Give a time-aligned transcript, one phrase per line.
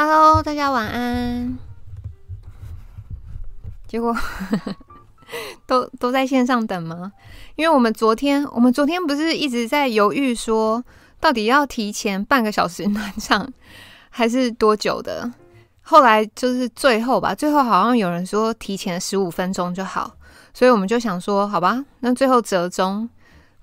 [0.00, 1.58] Hello，大家晚安。
[3.88, 4.14] 结果
[5.66, 7.10] 都都在线上等吗？
[7.56, 10.84] 因为我们昨天，我们昨天不是一直在犹豫说，
[11.18, 13.52] 到底要提前半个小时暖场，
[14.08, 15.28] 还是多久的？
[15.82, 20.14] 后来就是最后吧，最后好像有人说提前十五分钟就好，
[20.54, 23.10] 所以我们就想说，好吧，那最后折中，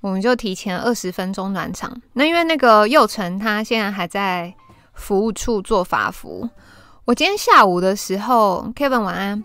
[0.01, 1.95] 我们就提前二十分钟暖场。
[2.11, 4.53] 那因为那个佑成他现在还在
[4.95, 6.49] 服务处做法服，
[7.05, 9.43] 我今天下午的时候，Kevin 晚安。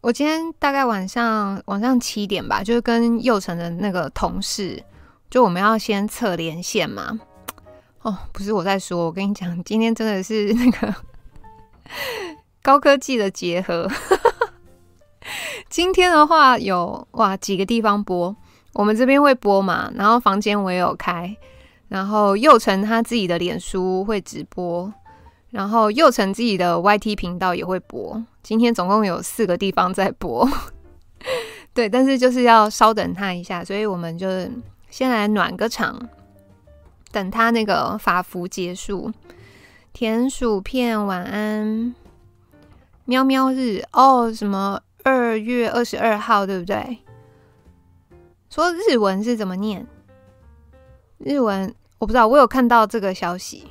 [0.00, 4.82] 我今天大概晚上晚上七点吧，就是跟佑成的那个同事，
[5.30, 7.18] 就我们要先测连线嘛。
[8.02, 10.94] 哦，不是我在说，我跟你讲，今天真的是那个
[12.62, 13.90] 高科技的结合。
[15.70, 18.36] 今天的话有哇几个地方播，
[18.74, 21.34] 我们这边会播嘛，然后房间我也有开，
[21.88, 24.92] 然后佑成他自己的脸书会直播。
[25.50, 30.48] 然后佑成自己的 YT 频道也会播，今天总共有四个地方在播，
[31.72, 34.26] 对，但是就是要稍等他一下，所以我们就
[34.90, 36.08] 先来暖个场，
[37.12, 39.12] 等他那个法服结束。
[39.92, 41.94] 甜薯片晚安，
[43.04, 46.98] 喵喵日哦，什么二月二十二号对不对？
[48.50, 49.86] 说日文是怎么念？
[51.24, 53.66] 日文我不知道，我有看到这个消息。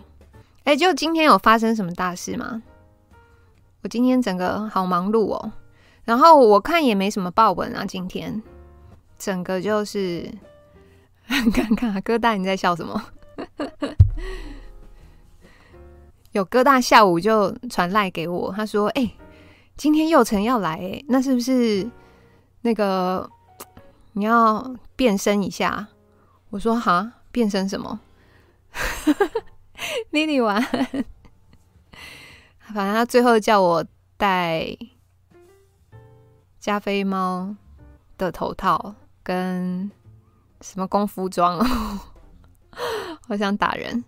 [0.64, 2.62] 哎，就今天有发生什么大事吗？
[3.84, 5.52] 我今天整个好忙碌哦，
[6.04, 7.86] 然后我看也没什么报文啊。
[7.86, 8.42] 今天
[9.20, 10.28] 整个就是
[11.28, 13.04] 看看哥大你在笑什么？
[16.32, 19.12] 有哥大下午就传赖给我，他说：“哎，
[19.78, 21.88] 今天佑成要来，那是不是
[22.62, 23.30] 那个
[24.14, 25.88] 你要变身一下？”
[26.50, 28.00] 我说：“哈，变身什么？”
[30.12, 30.62] 妮妮玩，
[32.60, 33.86] 反正他最后叫我
[34.16, 34.66] 戴
[36.60, 37.54] 加菲猫
[38.18, 39.92] 的头套跟
[40.62, 42.00] 什么功夫装哦，
[43.28, 44.06] 好想打人。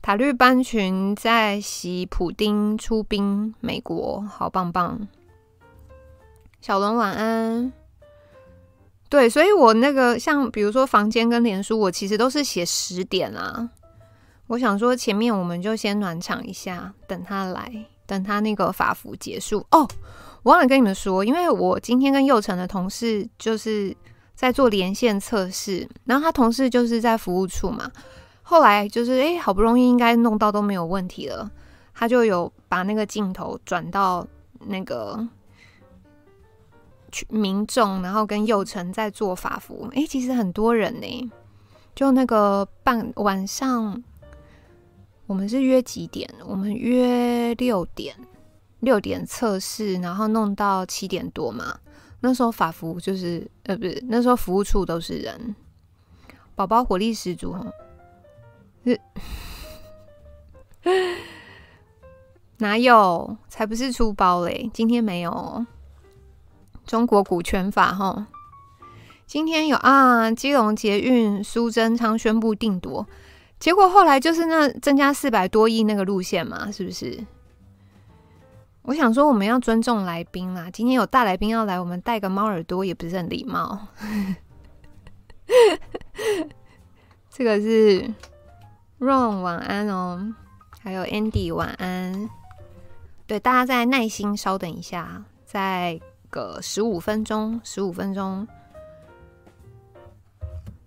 [0.00, 5.06] 塔绿班群在洗普丁出兵美国，好棒棒。
[6.60, 7.72] 小龙晚安。
[9.08, 13.70] 对，所以我那个像比如说房间跟脸书，我其实都是写十点啊。
[14.48, 17.70] 我想说，前面我们就先暖场一下，等他来，
[18.06, 19.88] 等他那个法服结束哦。
[20.42, 23.94] 我忘了跟你们说，因为我今天跟佑成的同事就是
[24.34, 27.90] 在做连线测试，然后他同事就是在服务处嘛。
[28.42, 31.50] 后来就是哎，好不容易应该弄到都没有问题了，
[31.94, 34.26] 他就有把那个镜头转到
[34.60, 35.26] 那个
[37.28, 39.88] 民众，然后跟幼成在做法服。
[39.94, 41.30] 哎，其实很多人呢，
[41.94, 44.02] 就那个半晚上。
[45.26, 46.26] 我们是约几点？
[46.46, 48.16] 我们约六点，
[48.80, 51.78] 六点测试，然后弄到七点多嘛。
[52.20, 55.54] 那时候法服就是呃，不是那时候服务处都是人，
[56.54, 57.54] 宝宝活力十足。
[58.84, 58.98] 是
[62.56, 63.36] 哪有？
[63.48, 64.70] 才不是出包嘞！
[64.72, 65.66] 今天没有
[66.88, 68.26] 中国股权法哈。
[69.26, 73.06] 今天有啊，基隆捷运苏贞昌宣布定夺。
[73.60, 77.22] 结果后来就是那增加四百多亿那个路线嘛，是不是？
[78.82, 83.88] 我想说我们要尊重来宾啦，今天有大来宾要来，我们戴个猫耳朵也不是很礼貌。
[87.28, 88.10] 这个是
[88.98, 90.34] Ron 晚安哦，
[90.80, 92.30] 还有 Andy 晚安。
[93.26, 98.46] 对，大家再耐心稍等一下，再个十五分钟，十五分钟。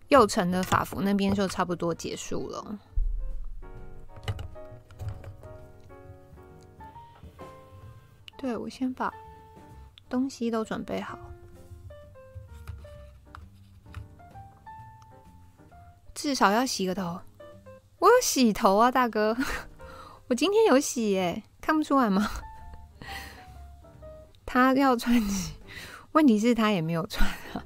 [0.09, 2.79] 右城的法服那边就差不多结束了。
[8.37, 9.13] 对，我先把
[10.09, 11.17] 东西都准备好，
[16.13, 17.21] 至少要洗个头。
[17.99, 19.37] 我有洗头啊，大哥，
[20.27, 22.29] 我今天有洗耶，看不出来吗？
[24.53, 25.15] 他要穿，
[26.11, 27.63] 问题是他也没有穿啊。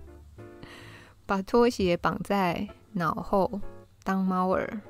[1.26, 3.60] 把拖鞋绑在脑后
[4.04, 4.82] 当猫耳。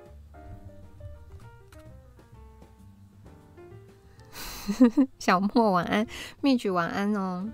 [5.18, 6.06] 小莫晚安，
[6.42, 7.50] 蜜橘晚安哦。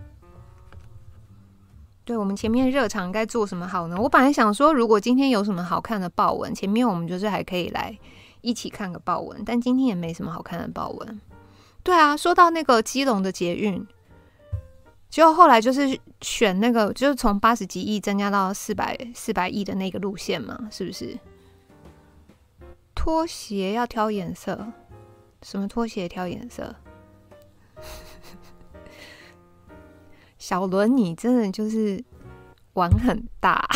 [2.03, 4.01] 对，我们前面热场该做什么好呢？
[4.01, 7.95] 我本来想说，如果今天有什么好看的报文，前面我们就是还可以来
[8.41, 11.21] 一起看个报文，但今天也没什么好看的报文。
[11.83, 13.85] 对啊，说到那个基隆的捷运。
[15.11, 21.19] 结果后来就是选那个，就是从八十几亿增加到四百四百亿的那个路线嘛，是不是？
[22.95, 24.71] 拖鞋要挑颜色，
[25.43, 26.73] 什么拖鞋挑颜色？
[30.39, 32.01] 小伦，你真的就是
[32.73, 33.67] 玩很大，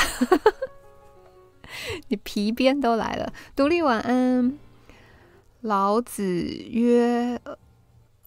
[2.08, 3.34] 你皮鞭都来了。
[3.56, 4.58] 独立晚安。
[5.62, 7.42] 老子曰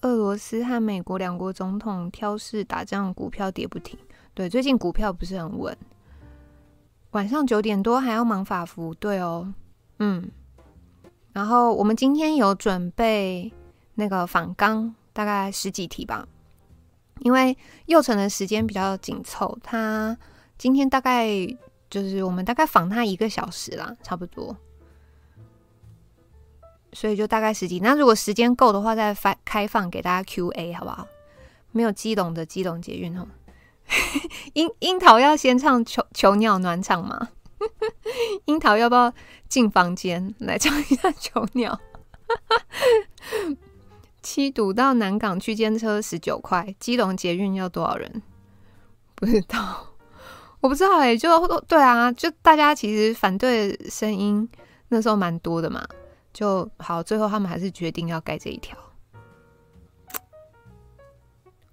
[0.02, 3.98] 俄罗斯和美国两国总统挑事打仗，股票跌不停。
[4.32, 5.76] 对，最近股票不是很稳。
[7.10, 9.52] 晚上九点多还要忙法服，对哦，
[9.98, 10.30] 嗯。
[11.32, 13.52] 然后我们今天有准备
[13.94, 16.28] 那个访纲，大概十几题吧。
[17.20, 17.56] 因为
[17.86, 20.16] 佑成的时间比较紧凑，他
[20.56, 21.28] 今天大概
[21.90, 24.56] 就是我们大概访他一个小时啦，差不多。
[26.93, 31.06] 所以就大概十几，那如果时间够的话，再发开放给大家 Q&A 好不好？
[31.73, 33.26] 没有基隆的基隆捷运哦。
[34.55, 37.29] 樱樱桃要先唱囚囚鸟暖场吗？
[38.46, 39.12] 樱桃要不要
[39.49, 41.79] 进房间来唱一下囚鸟？
[44.23, 48.23] 七堵到南港区间车十九块，基隆捷运要多少人？
[49.14, 49.87] 不知道，
[50.61, 51.29] 我不知道哎、就
[51.62, 54.49] 对啊，就大家其实反对声音
[54.88, 55.87] 那时候蛮多的嘛。
[56.32, 58.78] 就好，最后他们还是决定要盖这一条。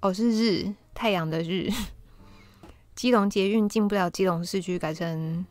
[0.01, 1.69] 哦，是日太阳的日。
[2.95, 5.45] 基隆捷运进不了基隆市区，改成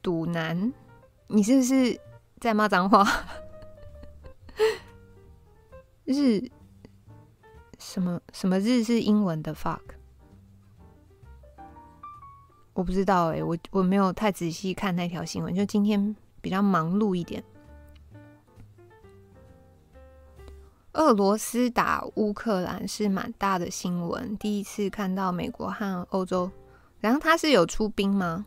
[0.00, 0.72] 堵南。
[1.26, 2.00] 你是不是
[2.38, 3.04] 在骂脏话？
[6.04, 6.48] 日
[7.78, 9.80] 什么什么日是英文的 fuck？
[12.72, 16.14] 我不知道哎、我我没有太仔细看那条新闻，就今天。
[16.40, 17.42] 比较忙碌一点。
[20.94, 26.50] 俄罗斯打乌克兰是蛮大的新闻，第一次看到美国和欧洲。
[26.98, 28.44] 然后他是有出兵吗？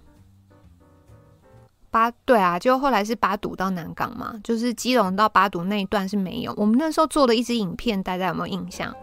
[1.90, 6.54] 八对啊，就后来是八堵到南港嘛，就是基隆到八堵那一段是没有。
[6.58, 8.94] 我们那时候做了一支影片，大家有没有印象？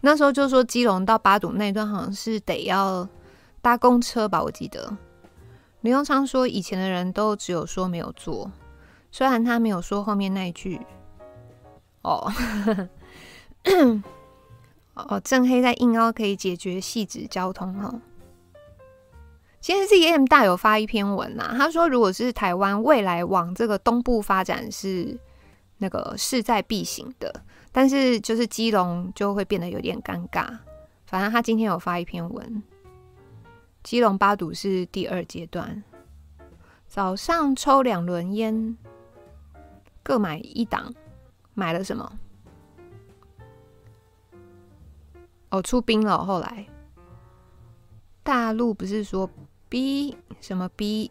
[0.00, 3.08] 那时候就说基隆到八堵那一段好像是得要
[3.62, 4.96] 搭公车吧，我记得。
[5.80, 8.50] 刘永昌说：“以前的人都只有说没有做，
[9.12, 10.80] 虽然他没有说后面那一句。”
[12.02, 12.32] 哦，
[14.94, 17.94] 哦，正黑在硬凹可以解决汐止交通哈。
[19.60, 25.18] 其实 ZM 大有发一篇文呐，他说：“如果是台湾未来往这个东部发展是
[25.78, 27.42] 那个势在必行的，
[27.72, 30.58] 但是就是基隆就会变得有点尴尬。”
[31.06, 32.62] 反正他今天有发一篇文。
[33.82, 35.82] 基隆八堵是第二阶段，
[36.86, 38.76] 早上抽两轮烟，
[40.02, 40.92] 各买一档，
[41.54, 42.12] 买了什么？
[45.50, 46.22] 哦，出兵了。
[46.24, 46.66] 后来
[48.22, 49.30] 大陆不是说
[49.70, 51.10] B 什么 B？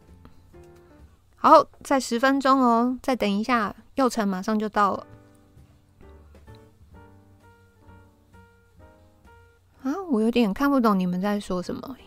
[1.36, 5.08] 好，再十分钟哦，再等一下，右城马上就到了。
[9.82, 11.98] 啊，我有点看不懂你们在说什么。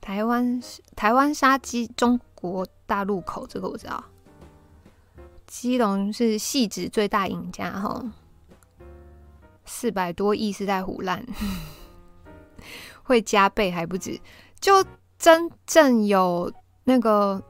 [0.00, 0.60] 台湾
[0.96, 4.02] 台湾杀鸡，中国大陆口，这个我知道。
[5.46, 8.04] 基隆是汐止最大赢家哈，
[9.64, 11.24] 四百多亿是在胡烂，
[13.02, 14.18] 会加倍还不止。
[14.60, 14.84] 就
[15.18, 16.52] 真正有
[16.84, 17.42] 那个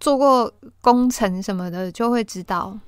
[0.00, 2.78] 做过工程什么的，就会知道。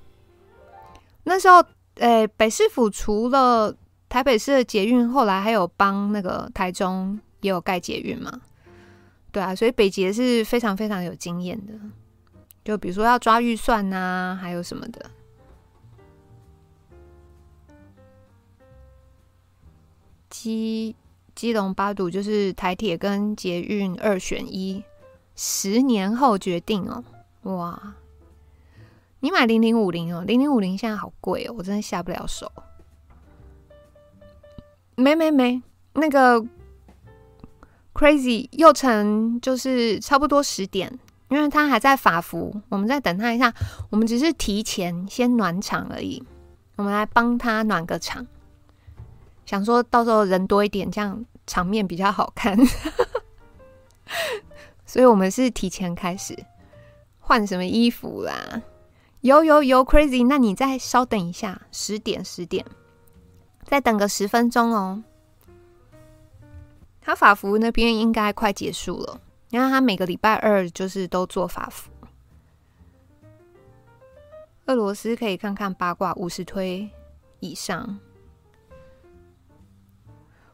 [1.24, 1.62] 那时候，
[1.96, 3.74] 诶、北市府除了
[4.08, 8.40] 台北市的捷运，后来还有帮那个台中也有盖捷运嘛。
[9.34, 11.72] 对啊，所以北捷是非常非常有经验的，
[12.64, 15.10] 就比如说要抓预算呐、啊，还有什么的。
[20.30, 20.94] 基
[21.34, 24.84] 基隆八堵就是台铁跟捷运二选一，
[25.34, 27.02] 十年后决定哦。
[27.42, 27.96] 哇，
[29.18, 32.52] 你买零零五零哦，零零五零现在好贵哦，我真的下不了手。
[34.94, 35.60] 没没没，
[35.94, 36.46] 那个。
[37.94, 40.98] Crazy 又成就是差不多十点，
[41.28, 43.54] 因为他还在法服，我们再等他一下。
[43.88, 46.20] 我们只是提前先暖场而已，
[46.74, 48.26] 我们来帮他暖个场，
[49.46, 52.58] 想说到时候人多一点，这样场面比较好看。
[54.84, 56.36] 所以我们是提前开始
[57.20, 58.62] 换什么衣服啦？
[59.20, 62.66] 有有有，Crazy，那你再稍等一下，十点十点，
[63.64, 65.02] 再等个十分钟哦。
[67.04, 69.20] 他法服那边应该快结束了，
[69.50, 71.90] 因为他每个礼拜二就是都做法服。
[74.66, 76.88] 俄罗斯可以看看八卦五十推
[77.40, 78.00] 以上。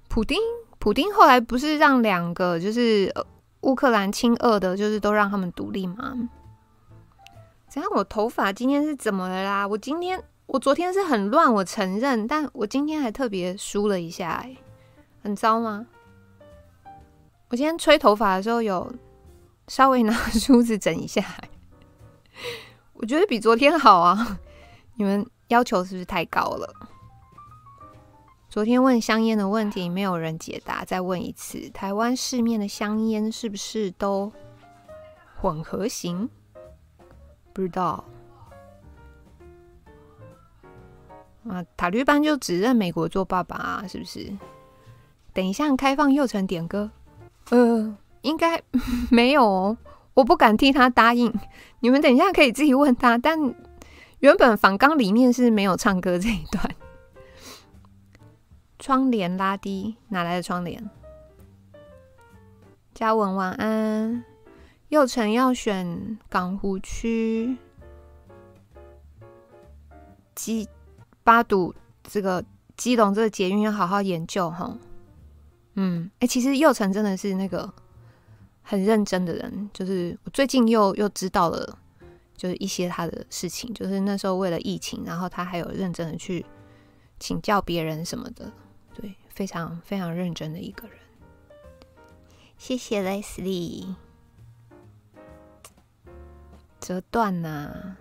[0.08, 0.36] 普丁，
[0.80, 3.14] 普丁后来不是让两个就是
[3.60, 6.28] 乌克兰亲俄的，就是都让他们独立吗？
[7.68, 7.88] 怎样？
[7.94, 9.68] 我头发今天是怎么了啦？
[9.68, 14.58] 我今天，我昨天是很乱，我承认，但我今天还特别梳了一下，欸，
[15.22, 15.86] 很糟吗？
[17.50, 18.92] 我今天吹头发的时候有
[19.66, 21.24] 稍微拿 梳子整一下，
[22.94, 24.38] 我觉得比昨天好啊。
[24.94, 26.72] 你们要求是不是太高了？
[28.48, 34.32] 昨天问香烟的问题没有人解答，再问一次：台湾市面的香烟是不是都
[35.40, 36.30] 混合型？
[37.52, 38.04] 不知道。
[41.48, 44.32] 啊，塔绿班就只认美国做爸爸啊，是不是？
[45.32, 46.90] 等一下开放祐诚点歌，
[47.50, 48.60] 呃，应该
[49.10, 49.76] 没有哦，
[50.14, 51.32] 我不敢替他答应。
[51.80, 53.38] 你们等一下可以自己问他，但
[54.20, 56.74] 原本访纲里面是没有唱歌这一段。
[58.78, 60.88] 窗帘拉低，哪来的窗帘？
[62.94, 64.24] 嘉文晚安。
[64.88, 67.56] 祐诚要选港湖区
[70.34, 70.68] 基
[71.22, 72.44] 八堵这个
[72.76, 74.76] 基隆这个捷运要好好研究哈。
[75.74, 77.72] 嗯，哎、其实佑成真的是那个
[78.62, 81.78] 很认真的人，就是我最近又又知道了，
[82.36, 86.44] 就是一些他的事情，就是那时候为了疫情，然后他还有认真的去
[87.18, 88.52] 请教别人什么的。
[88.94, 90.96] 对，非常非常认真的一个人。
[92.58, 93.94] 谢谢 Leslie。
[96.80, 97.96] 折断呐？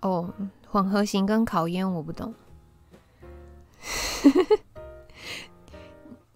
[0.00, 0.32] 哦，
[0.70, 2.34] 混合型跟烤烟我不懂。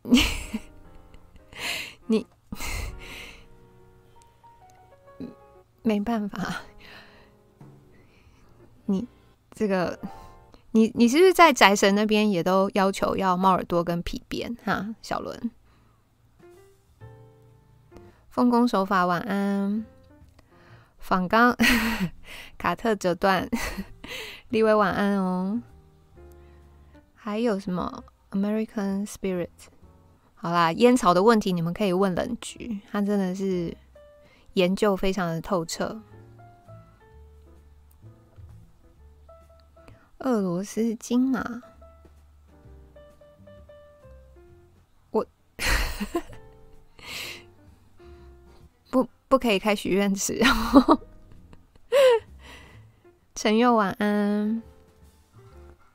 [2.07, 2.27] 你
[5.19, 5.33] 你
[5.83, 6.63] 没办法，
[8.87, 9.07] 你
[9.53, 9.99] 这个。
[10.75, 14.95] 你你是不是在宅神那边也都要求要猫耳朵跟皮鞭哈？
[15.03, 15.51] 小伦，
[18.31, 19.85] 奉公守法，晚安。
[20.99, 21.55] 访刚
[22.57, 23.47] 卡特折断，
[24.49, 25.61] 立威晚安哦。
[27.15, 29.51] 还有什么 American Spirit？
[30.43, 33.73] 好啦，烟草的问题你们可以问冷菊，他真的是
[34.55, 36.03] 研究非常的透彻。
[40.19, 41.63] 俄罗斯金马，
[45.13, 45.25] 我
[48.91, 50.35] 不不可以开许愿池。
[50.35, 50.99] 然后
[53.37, 54.61] 陈佑晚安，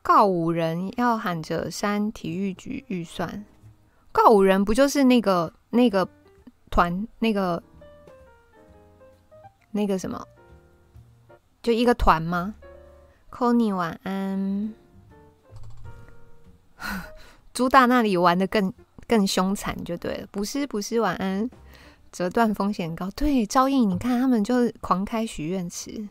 [0.01, 3.43] 告五人要喊着删体育局预算，
[4.17, 6.09] 告五人不就是那个那个
[6.71, 7.61] 团那个
[9.69, 10.27] 那个什么，
[11.61, 12.55] 就一个团吗
[13.29, 14.73] ？Connie 晚安，
[17.53, 18.73] 朱大那里玩的更
[19.07, 21.47] 更凶残就对了，不是不是晚安，
[22.11, 26.07] 折断风险高，对，招应你看他们就是狂开许愿池，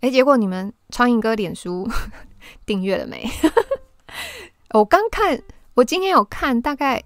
[0.00, 1.88] 哎、结果你们苍蝇哥脸书
[2.66, 3.28] 订阅了没？
[4.74, 5.42] 我刚看，
[5.74, 7.02] 我今天有看，大概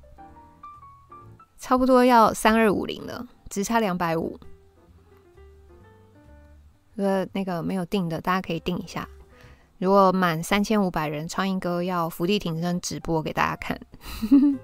[1.58, 4.38] 差不多要三二五零了，只差两百五。
[6.96, 9.08] 呃，那个没有订的，大家可以订一下。
[9.78, 13.80] 如果满三千五百人，超英哥要伏地挺身直播给大家看。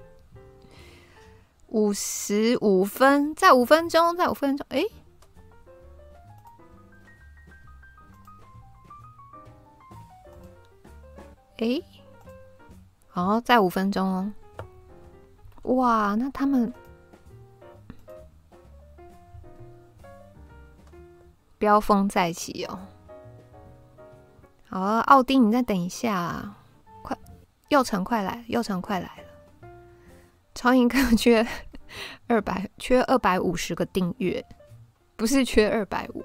[1.67, 4.83] 五十五分，再五分钟，再五分钟，哎，
[11.57, 11.81] 哎，
[13.07, 14.33] 好，再五分钟哦。
[15.75, 16.73] 哇，那他们。
[21.57, 22.77] 飙风再起哦！
[24.67, 26.57] 好啊，奥丁，你再等一下啊！
[27.01, 27.17] 快，
[27.69, 29.07] 祐诚快来，祐诚快来
[29.61, 29.69] 了！
[30.53, 31.47] 超英哥缺
[32.27, 34.45] 二百，缺二百五十个订阅，
[35.15, 36.23] 不是缺二百五。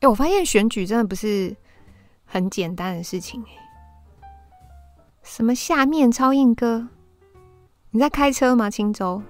[0.00, 1.54] 哎，我发现选举真的不是
[2.24, 3.65] 很简单的事情哎。
[5.26, 6.88] 什么下面超硬哥？
[7.90, 8.70] 你在开车吗？
[8.70, 9.20] 青州？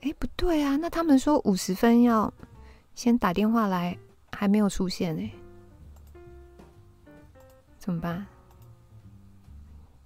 [0.00, 0.76] 哎，不对啊！
[0.76, 2.32] 那他们说五十分要
[2.94, 3.96] 先打电话来，
[4.32, 5.30] 还没有出现哎，
[7.78, 8.26] 怎么办？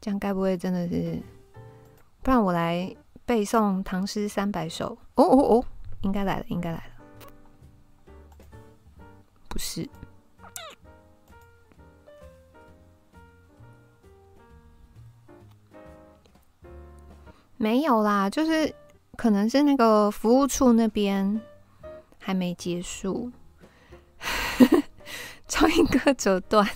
[0.00, 1.22] 这样该不会真的是？
[2.20, 4.98] 不然我来背诵唐诗三百首。
[5.14, 5.64] 哦哦哦，
[6.02, 6.92] 应该来了，应该来了。
[9.48, 9.88] 不是，
[17.60, 18.74] 没有啦，就是。
[19.16, 21.42] 可能是那个服务处那边
[22.18, 23.30] 还没结束，
[25.46, 26.66] 超英哥折断。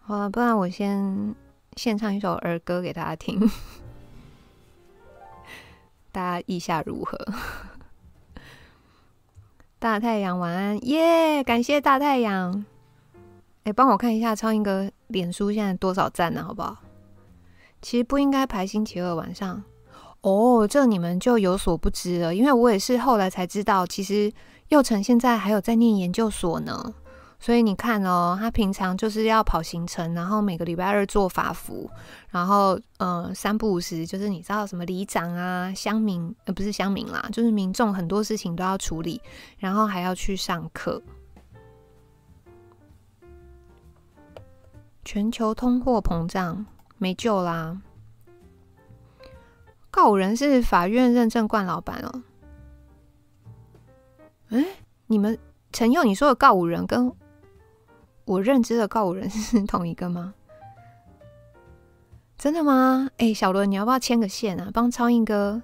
[0.00, 1.36] 好了，不然我先
[1.76, 3.48] 献唱一首儿歌给大家听，
[6.10, 7.16] 大家意下如何？
[9.78, 12.64] 大太阳晚安，耶、感谢大太阳。
[13.62, 16.42] 哎，帮我看一下超英哥脸书现在多少赞呢？
[16.42, 16.76] 好不好？
[17.82, 19.62] 其实不应该排星期二晚上
[20.22, 24.30] 哦，这你们就有所不知了，因为我也是后来才知道，其实
[24.68, 26.94] 佑成现在还有在念研究所呢。
[27.42, 31.90] 所以你看哦，他平常就是要跑行程，然后每个礼拜二做法服，
[32.28, 39.18] 然后呃三不五时就是你知道什么里长啊、乡民呃不是乡民啦，就是民众很多事情都要处理，
[39.56, 41.02] 然后还要去上课。
[45.04, 46.66] 全球通货膨胀
[46.98, 47.80] 没救啦！
[49.90, 52.22] 告五人是法院认证冠老板哦。
[54.50, 54.64] 哎，
[55.06, 55.38] 你们
[55.72, 57.12] 陈佑你说的告五人跟
[58.24, 60.34] 我认知的告五人是同一个吗？
[62.36, 63.10] 真的吗？
[63.16, 64.70] 哎，小伦，你要不要牵个线啊？
[64.72, 65.60] 帮超英哥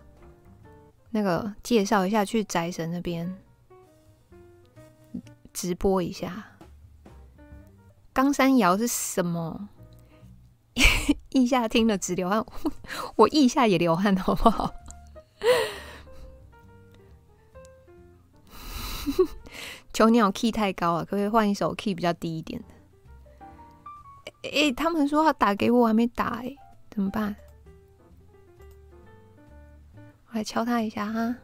[1.10, 3.36] 那个介绍一下，去宅神那边
[5.52, 6.55] 直播一下。
[8.16, 9.68] 冈山谣是什么？
[11.36, 12.42] 腋下听了直流汗，
[13.14, 14.72] 我腋下也流汗，好不好？
[19.92, 22.68] 囚鸟 key 太高了，可不可以换一首 key 比较低一点的？
[24.48, 26.56] 哎、他们说要打给我，我还没打、欸，
[26.90, 27.36] 怎么办？
[30.28, 31.36] 我来敲他一下哈。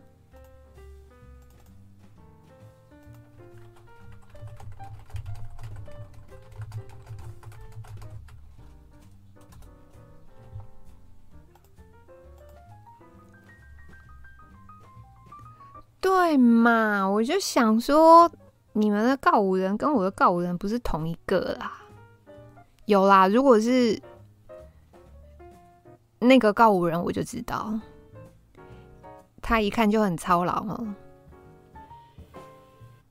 [16.02, 18.30] 对嘛，我就想说。
[18.74, 21.82] 你们的告五人跟我的告五人不是同一个啦，
[22.86, 23.28] 有啦。
[23.28, 24.00] 如果是
[26.18, 27.78] 那个告五人，我就知道，
[29.42, 30.94] 他一看就很操劳哦。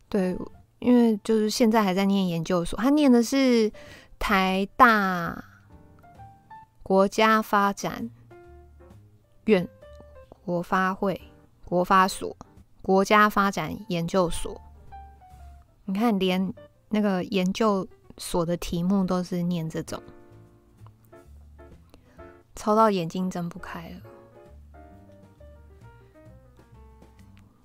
[0.09, 0.35] 对，
[0.79, 3.71] 因为就是现在还在念研究所，他念的是
[4.17, 5.43] 台大
[6.81, 8.09] 国家发展
[9.45, 9.69] 院
[10.43, 11.21] 国发会
[11.65, 12.35] 国发所
[12.81, 14.59] 国家发展研究所。
[15.85, 16.53] 你看，连
[16.89, 20.01] 那个研究所的题目都是念这种，
[22.55, 24.01] 抄到眼睛睁不开了。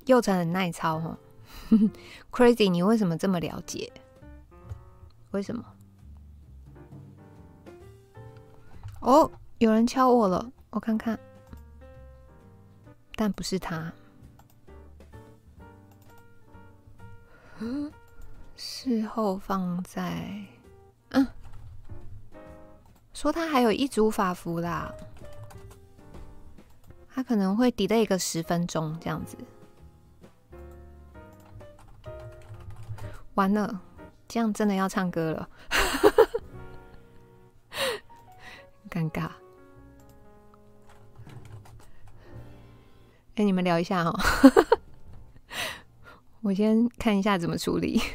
[0.07, 1.19] 祐诚很耐抄哈
[2.31, 3.93] ，Crazy，你为什么这么了解？
[5.33, 5.65] 为什么？
[9.01, 11.19] 哦，有人敲我了，我看看，
[13.15, 13.93] 但不是他。
[18.57, 20.47] 事后放在，
[21.11, 21.27] 嗯，
[23.13, 24.91] 说他还有一组法服啦，
[27.09, 29.37] 他可能会 delay 个十分钟这样子。
[33.35, 33.81] 完了，
[34.27, 35.49] 这样真的要唱歌了，
[38.89, 39.31] 尴尬。
[43.35, 44.19] 哎，你们聊一下哦，
[46.47, 48.01] 我先看一下怎么处理。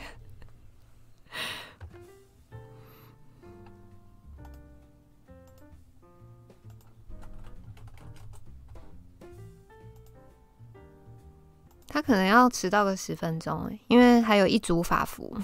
[11.87, 15.37] 他可能要迟到个十分钟，因为还有一组法服。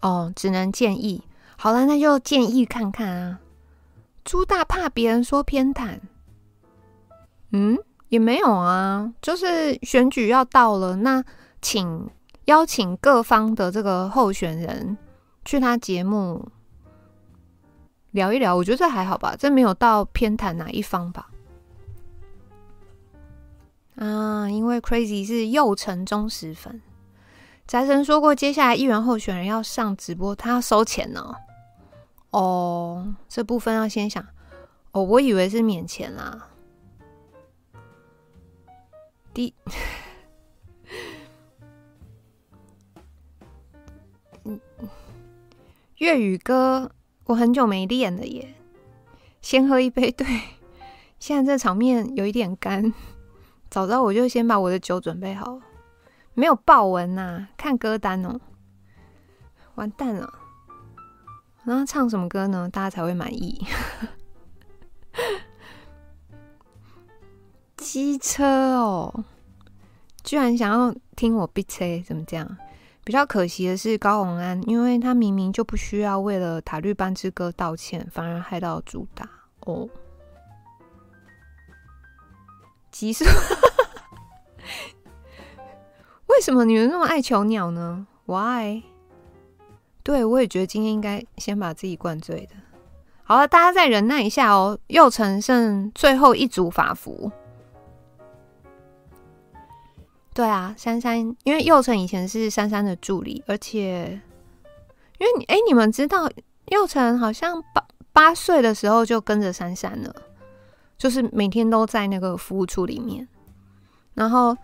[0.00, 1.22] 哦，只能建议。
[1.56, 3.38] 好了，那就建议看看啊。
[4.24, 6.00] 猪大怕别人说偏袒，
[7.52, 7.78] 嗯，
[8.14, 11.24] 也没有啊，就是选举要到了，那
[11.60, 12.08] 请
[12.44, 14.96] 邀请各方的这个候选人
[15.44, 16.48] 去他节目
[18.12, 21.28] 聊一聊，我觉得这还好吧，这没有到偏袒哪一方吧。
[23.96, 26.80] 啊，因为 Crazy 是右成忠实粉，
[27.66, 31.34] 宅神说过，接下来议员候选人要上直播，他要收钱呢。
[32.30, 34.24] 哦，这部分要先想。
[34.92, 36.50] 哦，我以为是免钱啦。
[39.34, 39.52] 第，
[45.98, 46.92] 粤语歌
[47.24, 48.54] 我很久没练了耶。
[49.42, 50.24] 先喝一杯，对，
[51.18, 52.94] 现在这场面有一点干。
[53.68, 55.60] 早知道我就先把我的酒准备好，
[56.34, 58.40] 没有爆文呐，看歌单哦，
[59.74, 60.32] 完蛋了。
[61.64, 62.68] 那唱什么歌呢？
[62.72, 63.66] 大家才会满意？
[67.84, 68.44] 机车
[68.76, 69.24] 哦，
[70.22, 72.56] 居然想要听我逼车，怎么这样？
[73.04, 79.28] 比较可惜的是高虹安，因为他明明就不需要为了塔绿班之歌道歉，反而害到主打
[79.66, 79.86] 哦。
[82.90, 83.26] 急速，
[86.28, 88.82] 为什么你们那么爱囚鸟呢？Why？
[90.02, 92.56] 对，我也觉得今天应该先把自己灌醉的。
[93.24, 94.78] 好了，大家再忍耐一下哦。
[94.86, 97.30] 又成剩最后一组法服。
[100.34, 104.20] 对啊，珊珊，因为佑成以前是珊珊的助理，而且，
[105.18, 106.28] 因为你哎，你们知道
[106.66, 110.12] 佑成好像八八岁的时候就跟着珊珊了，
[110.98, 113.28] 就是每天都在那个服务处里面，
[114.14, 114.56] 然后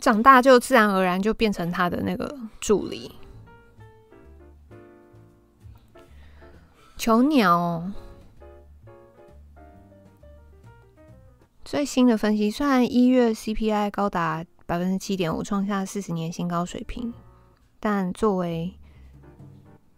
[0.00, 3.12] 长大就自然而然就变成他的那个助理。
[6.96, 7.88] 囚鸟。
[11.66, 17.12] 最新的分析，虽然一月 CPI 高达百分之七点五，创下四十年新高水平，
[17.80, 18.72] 但作为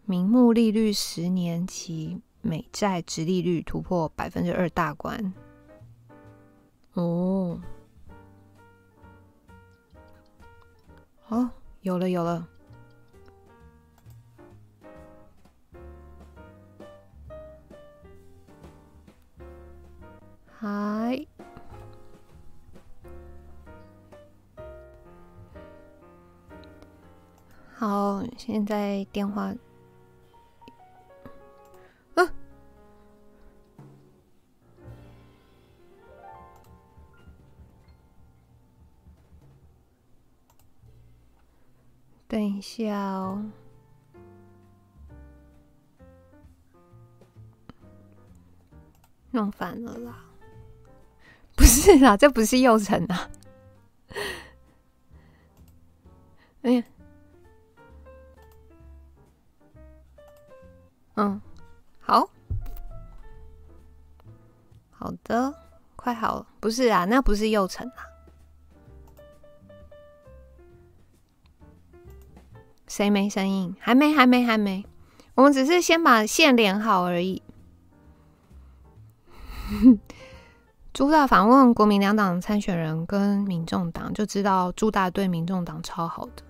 [0.07, 5.35] 名目利率十年期美债殖利率突破百分之二大关。
[6.95, 7.61] 哦，
[11.29, 11.51] 哦，
[11.83, 12.49] 有了有了，
[20.47, 21.27] 嗨。
[27.79, 29.55] 好，现在电话，
[42.27, 43.45] 等一下哦，
[49.31, 50.25] 弄反了啦，
[51.55, 53.31] 不是啦，这不是佑成啊，
[56.63, 56.83] 哎呀。
[61.21, 61.41] 嗯，
[61.99, 62.31] 好，
[64.93, 65.53] 好的，
[65.97, 68.07] 快好了，不是啊，那不是幼成啊，
[72.87, 73.75] 谁没声音？
[73.81, 74.87] 还没，还没，还没，
[75.35, 77.43] 我们只是先把线连好而已。
[80.95, 86.45] 朱大访问国民两党参选人跟民众党，就知道朱大对民众党超好的。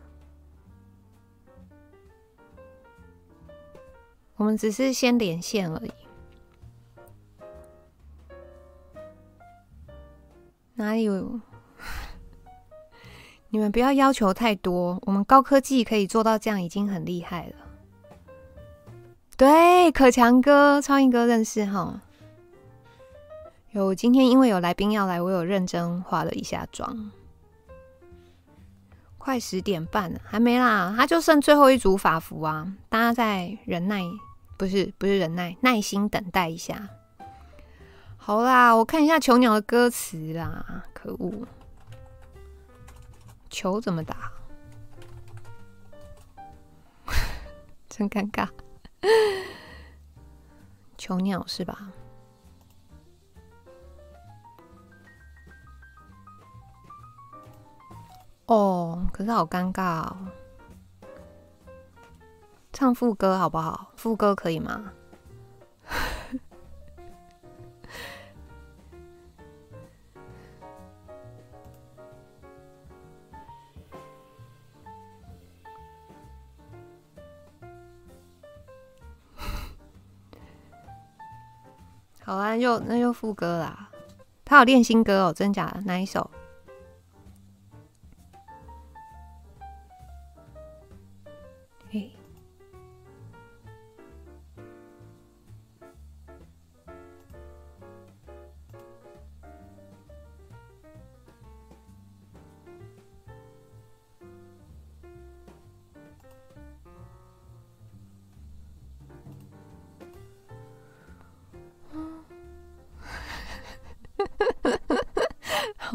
[4.38, 5.92] 我们只是先连线而已，
[10.74, 11.40] 哪有？
[13.50, 17.56] 你们不要要求太多，我们高科技可以做到这样已经很厉害了。
[19.36, 22.00] 对，可强哥、超英哥认识哈？
[23.72, 27.10] 有，今天因为有来宾要来，我有认真化了一下妆。
[29.18, 34.04] 快十点半了，还没啦，他就剩最后一组法服啊，大家再忍耐。
[34.58, 36.88] 不是不是忍耐，耐心等待一下。
[38.16, 40.84] 好啦，我看一下囚鸟的歌词啦。
[40.92, 41.46] 可恶，
[43.48, 44.32] 球怎么打？
[47.88, 48.48] 真尴尬。
[50.98, 51.92] 囚鸟是吧？
[58.46, 60.16] 哦，可是好尴尬哦。
[62.78, 63.90] 唱副歌好不好？
[63.96, 64.92] 副歌可以吗？
[82.22, 83.90] 好啊，那就那又副歌啦。
[84.44, 85.80] 他有练新歌哦，真假的？
[85.80, 86.30] 哪一首？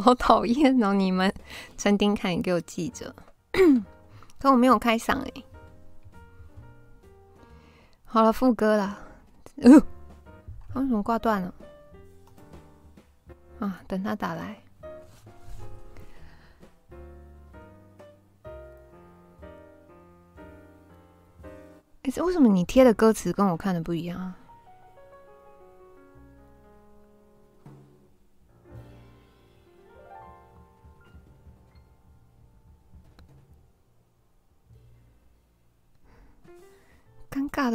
[0.04, 0.94] 好讨厌哦！
[0.94, 1.34] 你们
[1.78, 3.16] 陈丁凯，你给我记着。
[4.38, 5.44] 可我没有开嗓哎。
[8.04, 9.00] 好了，副歌了。
[9.62, 9.72] 呃，
[10.74, 11.54] 为什么挂断了？
[13.60, 14.62] 啊，等他打来。
[22.02, 24.38] 哎，这为什么你贴的歌词跟我看的不一样啊？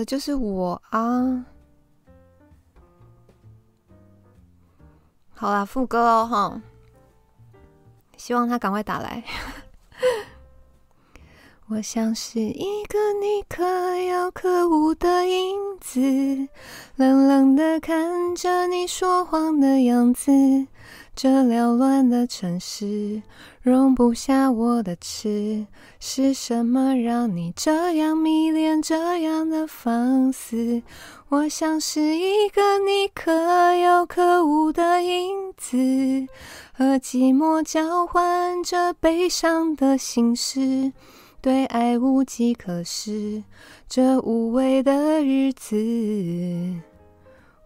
[0.04, 1.46] 就是我啊。
[5.34, 6.62] 好啦，副歌哦，哈，
[8.16, 9.22] 希望他赶快打来。
[11.68, 16.00] 我像是一个你可有可无的影子，
[16.96, 20.32] 冷冷的看着你说谎的样子。
[21.20, 23.20] 这缭乱的城市
[23.60, 25.66] 容不下我的痴，
[25.98, 30.80] 是什么让你这样迷恋这样的放肆？
[31.28, 35.76] 我像是一个你可有可无的影子，
[36.72, 40.92] 和寂寞交换着悲伤的心事。
[41.40, 43.42] 对爱无计可施，
[43.88, 45.74] 这无味的日子，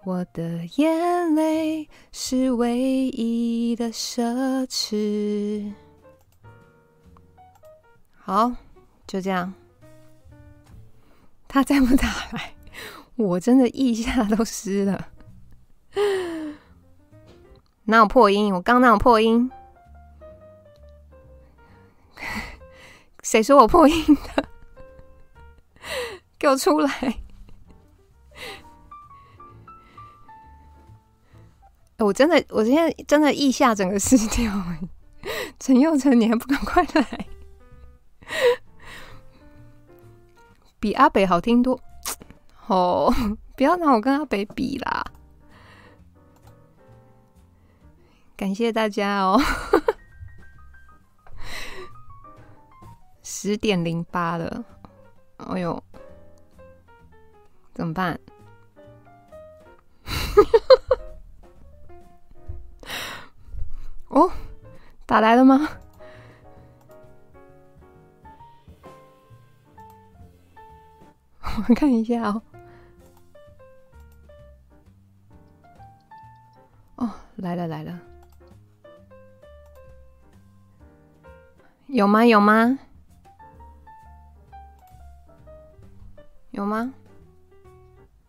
[0.05, 5.73] 我的眼泪是唯一的奢侈。
[8.15, 8.53] 好，
[9.07, 9.55] 就这样。
[11.47, 12.55] 他再不打来，
[13.15, 15.09] 我真的一下都湿了。
[17.85, 18.53] 哪有破音？
[18.53, 19.51] 我刚哪有破音？
[23.23, 24.49] 谁说我破音的？
[26.41, 26.91] 给我出来！
[32.03, 34.53] 我真的，我今天真的腋下整个湿掉。
[35.59, 37.27] 陈佑成，你还不赶快来？
[40.81, 41.81] 比阿北好听多。
[42.67, 43.13] 哦，
[43.57, 45.05] 不要拿我跟阿北比啦！
[48.37, 49.41] 感谢大家哦。
[53.23, 54.65] 十点零八了，
[55.37, 55.83] 哎呦，
[57.75, 58.19] 怎么办？
[64.13, 64.31] 哦，
[65.07, 65.69] 打来了吗？
[71.41, 72.43] 我看一下哦。
[76.97, 77.99] 哦，来了来了，
[81.87, 82.27] 有吗？
[82.27, 82.79] 有吗？
[86.51, 86.93] 有吗？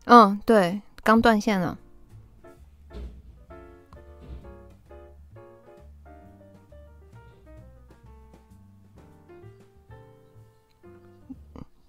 [0.05, 1.77] 嗯，对，刚断线了。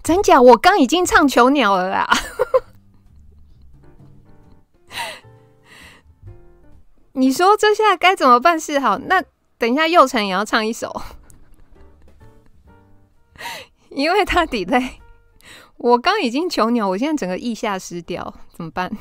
[0.05, 0.41] 真假？
[0.41, 2.09] 我刚已经唱囚鸟了啦！
[7.13, 8.99] 你说这下该怎么办是好？
[8.99, 9.23] 那
[9.57, 10.95] 等一下佑成也要唱一首，
[13.89, 15.01] 因为他底累。
[15.79, 18.95] 我刚已经囚鸟，我现在整个意下失掉，怎么办？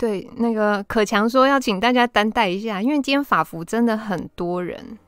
[0.00, 4.98] 对，那个可强说要请大家担待一下，因为今天法服真的很多人。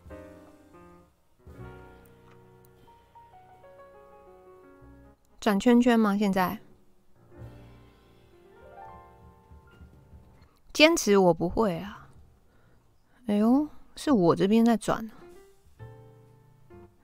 [5.40, 6.14] 转圈圈吗？
[6.18, 6.58] 现在？
[10.74, 12.06] 坚持我不会啊。
[13.28, 15.10] 哎呦，是我这边在转。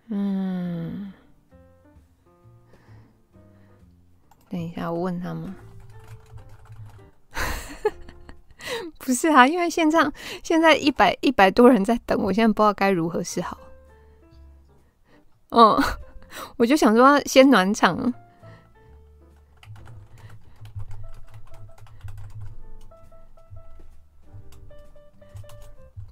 [0.09, 1.11] 嗯，
[4.51, 5.55] 等一下，我问他们。
[9.09, 13.57] 不是啊，因为现在现在一百一百多人在等，我现在不知道该如何是好。
[15.49, 15.83] 嗯，
[16.59, 18.13] 我就想说先暖场。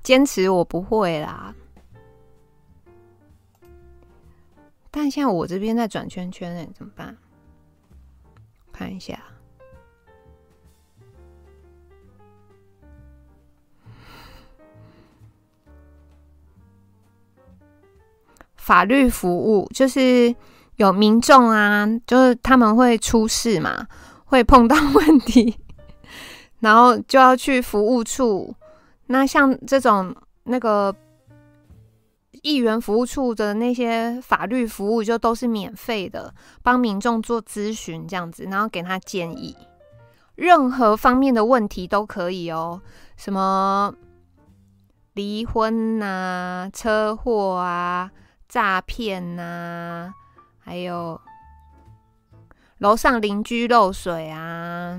[0.02, 1.54] 坚持我不会啦，
[4.90, 7.14] 但现在我这边在转圈圈哎，怎么办？
[8.72, 9.22] 看一下，
[18.66, 20.34] 法律服务就是
[20.74, 23.86] 有民众啊，就是他们会出事嘛，
[24.24, 25.56] 会碰到问题，
[26.58, 28.52] 然后就要去服务处。
[29.06, 30.92] 那像这种那个
[32.42, 39.56] 议员服务处的那些法律服务，就都是免费的，帮民众做咨询这样子，然后给他建议，
[40.34, 42.82] 任何方面的问题都可以哦，
[43.16, 43.94] 什么
[45.14, 48.10] 离婚啊、车祸啊、
[48.56, 50.14] 诈骗呐，
[50.58, 51.20] 还有
[52.78, 54.98] 楼上邻居漏水啊，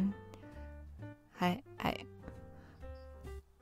[1.36, 1.98] 还还。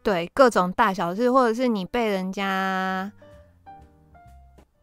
[0.04, 3.10] 对，各种大小事，或者是你被人家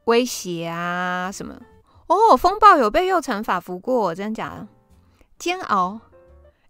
[0.05, 1.61] 威胁啊什么？
[2.07, 4.67] 哦，风暴有被佑成法服过，真假的？
[5.39, 6.01] 煎熬。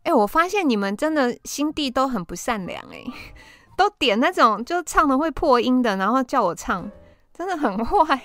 [0.02, 3.04] 哎，我发现你们真的心地都很不善良哎，
[3.76, 6.90] 都点那种就唱的会破音的，然后叫我唱，
[7.42, 8.16] 真的很坏。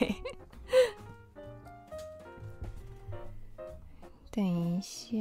[4.30, 5.18] 等一下，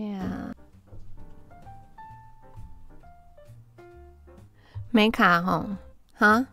[4.90, 5.78] 没卡哈？
[6.14, 6.46] 哈？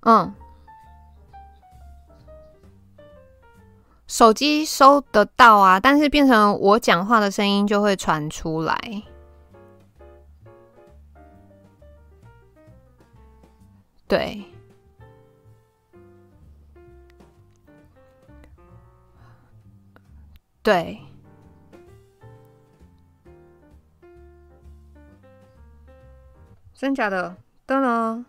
[0.00, 0.34] 嗯，
[4.08, 8.76] 手机收得到啊，但是变成我讲话的声音就会传出来。
[14.08, 14.44] 对，
[20.62, 21.00] 对，
[26.74, 27.36] 真假的？
[27.66, 28.24] 当然。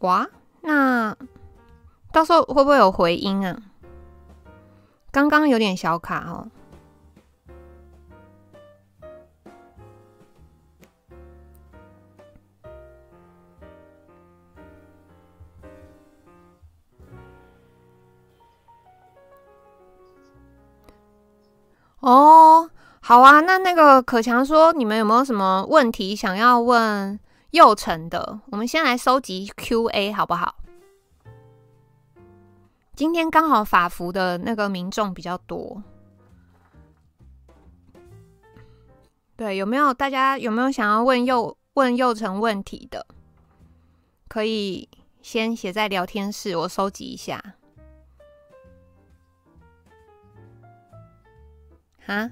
[0.00, 0.28] 哇，
[0.62, 1.16] 那
[2.12, 3.62] 到时候会不会有回音啊？
[5.12, 6.50] 刚刚有点小卡哦。
[22.02, 22.68] 哦，
[23.00, 27.18] 好啊，那那个可强说，你们有没有什么问题想要问？
[27.52, 30.56] 幼成的，我们先来收集 Q&A 好不好？
[32.96, 35.82] 今天刚好法服的那个民众比较多，
[39.36, 43.06] 对，有没有大家有没有想要问幼问幼成问题的？
[44.28, 44.88] 可以
[45.20, 47.54] 先写在聊天室，我收集一下。
[52.06, 52.30] 哈？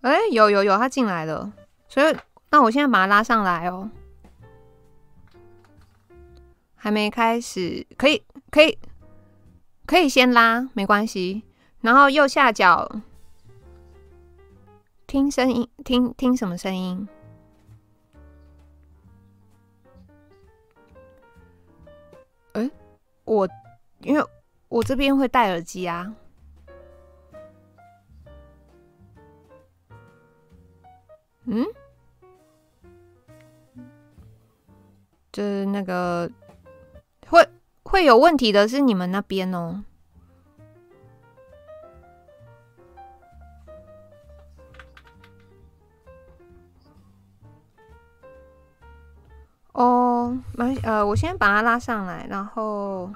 [0.00, 1.52] 哎、有有有，他进来了，
[1.88, 2.16] 所以
[2.50, 3.90] 那我现在把他拉上来哦。
[6.76, 8.78] 还没开始，可以可以
[9.84, 11.42] 可以先拉，没关系。
[11.80, 13.02] 然后右下角
[15.06, 17.08] 听声音，听听什么声音？
[22.52, 22.70] 哎、
[23.24, 23.48] 我
[24.00, 24.24] 因为
[24.68, 26.14] 我这边会戴耳机啊。
[31.44, 31.64] 嗯，
[35.32, 36.30] 就是那个
[37.28, 37.48] 会
[37.82, 39.82] 会有问题的是你们那边哦。
[49.72, 53.10] 哦，没呃，我先把它拉上来，然后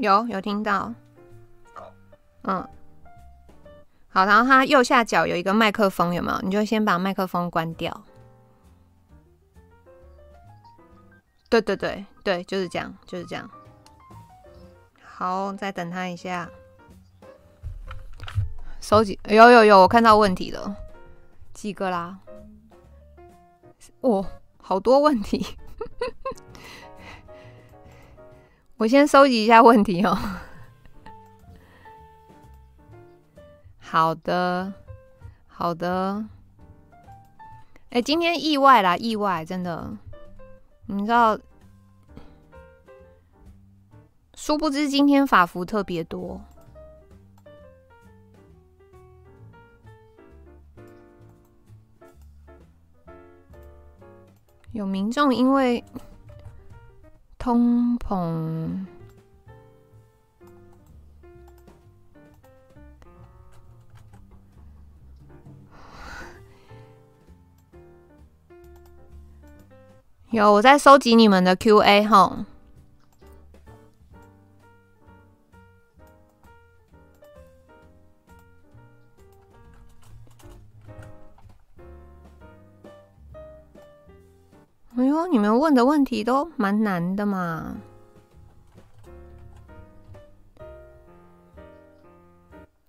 [0.00, 0.94] 有有听到，
[1.74, 1.92] 好，
[2.44, 2.68] 嗯，
[4.08, 6.40] 好，然后它右下角有一个麦克风，有没有？
[6.40, 8.02] 你就先把麦克风关掉。
[11.50, 13.50] 对对对对，就是这样，就是这样。
[15.02, 16.48] 好，再等他一下，
[18.80, 20.74] 收集，有有有，我看到问题了，
[21.52, 22.18] 几个啦？
[24.00, 24.24] 哦，
[24.62, 25.44] 好多问题。
[28.80, 30.16] 我先收集一下问题哦。
[33.78, 34.72] 好的，
[35.46, 36.24] 好的。
[37.90, 39.92] 哎，今天意外啦，意外，真的。
[40.86, 41.38] 你知道，
[44.34, 46.40] 殊不知今天法服特别多，
[54.72, 55.84] 有民众因为。
[57.40, 58.84] 通膨，
[70.28, 72.44] 有我在收集你们的 Q&A 哈。
[85.00, 87.78] 哎呦，你们问的问题都蛮难的嘛。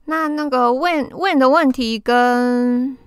[0.03, 2.97] 那那个问问的问题跟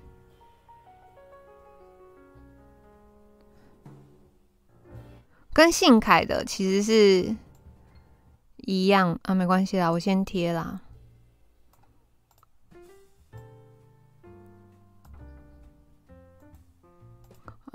[5.53, 7.35] 跟信凯的其实是
[8.57, 10.81] 一样啊，没关系啦，我先贴啦。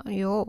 [0.03, 0.45] 哎呦。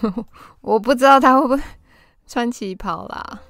[0.60, 1.62] 我不知道他会不会
[2.26, 3.40] 穿旗袍啦。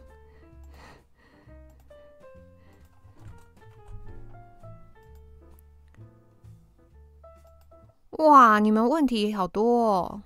[8.11, 10.23] 哇，你们问题好多哦。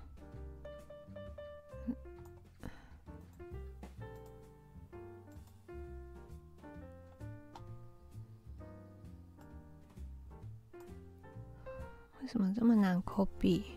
[12.33, 13.61] 怎么这么难 copy？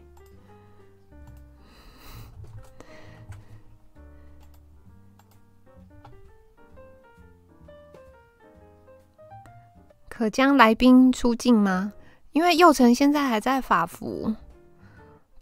[10.07, 11.91] 可将来宾出境吗？
[12.31, 14.33] 因为佑成现在还在法服，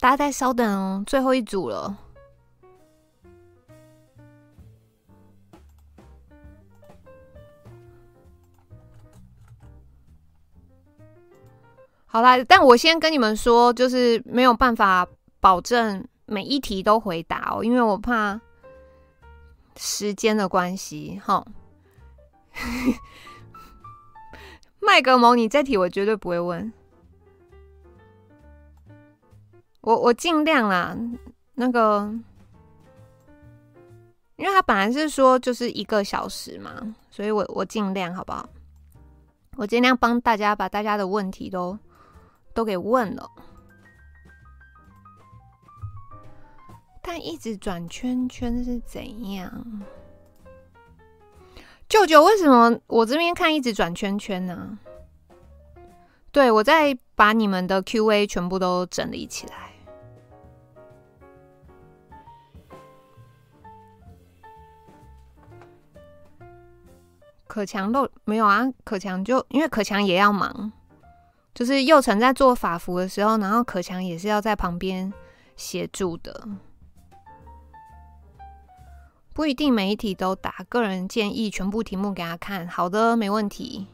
[0.00, 1.96] 大家再稍等哦，最后一组了。
[12.14, 15.04] 好啦，但我先跟你们说，就是没有办法
[15.40, 18.40] 保证每一题都回答哦，因为我怕
[19.76, 21.44] 时间的关系，哈。
[24.78, 26.72] 麦格蒙，你这题我绝对不会问。
[29.80, 30.96] 我我尽量啦，
[31.54, 32.14] 那个，
[34.36, 38.48] 因为他本来是说就是一个小时嘛，所以我我尽量好不好？
[39.56, 41.76] 我尽量帮大家把大家的问题都
[42.54, 43.30] 都给问了。
[47.02, 49.82] 但一直转圈圈是怎样？
[51.86, 54.78] 舅舅，为什么我这边看一直转圈圈呢？
[56.32, 59.70] 对，我再把你们的 Q&A 全部都整理起来。
[67.46, 70.72] 可强都没有啊，可强就因为可强也要忙，
[71.54, 75.12] 就是幼成在做法服的时候，然后可强也是要在旁边
[75.56, 76.48] 协助的。
[79.32, 82.66] 不一定每一题都答，个人建议全部题目给他看。
[82.68, 83.86] 好的，没问题。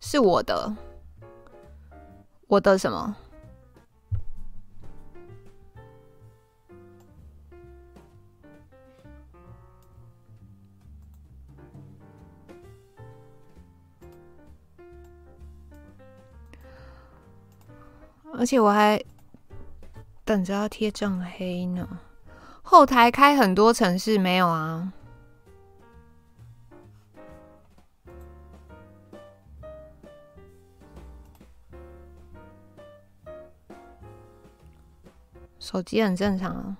[0.00, 0.76] 是我的，
[2.46, 3.16] 我的什么？
[18.36, 19.02] 而且我还
[20.24, 21.86] 等着要贴正黑呢。
[22.62, 24.92] 后台开很多城市没有啊？
[35.58, 36.76] 手机很正常啊。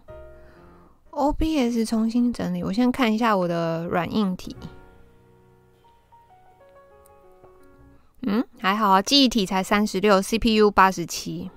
[1.11, 4.57] OBS 重新整理，我先看一下我的软硬体。
[8.27, 11.51] 嗯，还好啊，记忆体才三十六，CPU 八十七。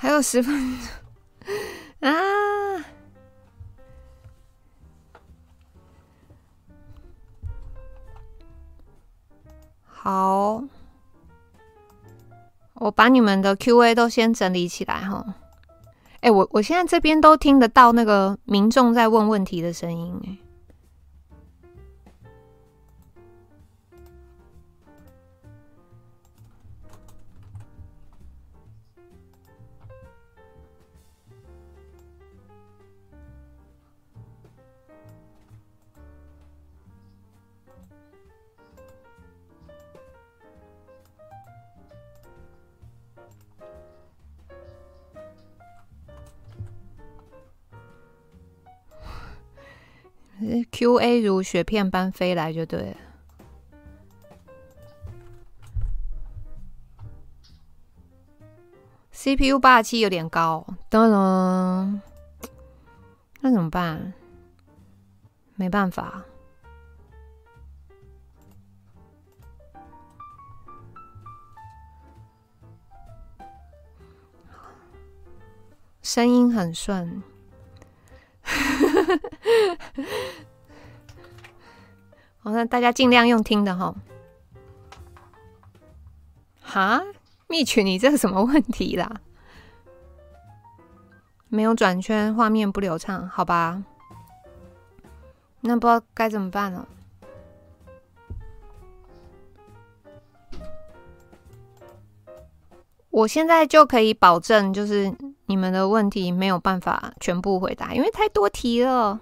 [0.00, 0.78] 还有十分
[2.00, 2.84] 钟 啊！
[9.84, 10.62] 好，
[12.80, 15.24] 我把你们的 Q&A 都先整理起来哈。
[16.20, 20.47] 哎，我我现在这边都听得到那个民众在问问题的声音哎。
[50.64, 52.96] Q&A 如雪片般飞来，就对了。
[59.10, 62.00] CPU 霸气有点高，噔噔，
[63.40, 64.12] 那怎么办？
[65.56, 66.24] 没办法，
[76.00, 77.20] 声音很顺。
[82.48, 83.94] 好，那大家尽量用听的哈。
[86.62, 87.02] 哈，
[87.46, 89.20] 蜜群，你这是什么问题啦？
[91.48, 93.84] 没有转圈，画面不流畅，好吧？
[95.60, 96.88] 那不知道该怎么办了。
[103.10, 105.14] 我现在就可以保证，就是。
[105.50, 109.18] 你们的问题没有办法全部回答，因为太多题了。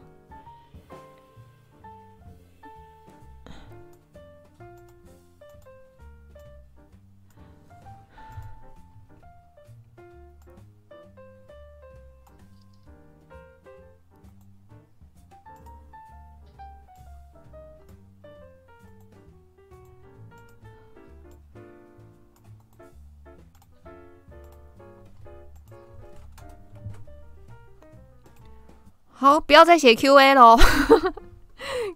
[29.18, 30.58] 好，不要再写 Q&A 喽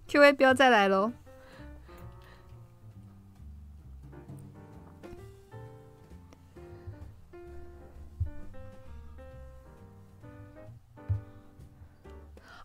[0.07, 1.11] ，Q&A 不要再来喽。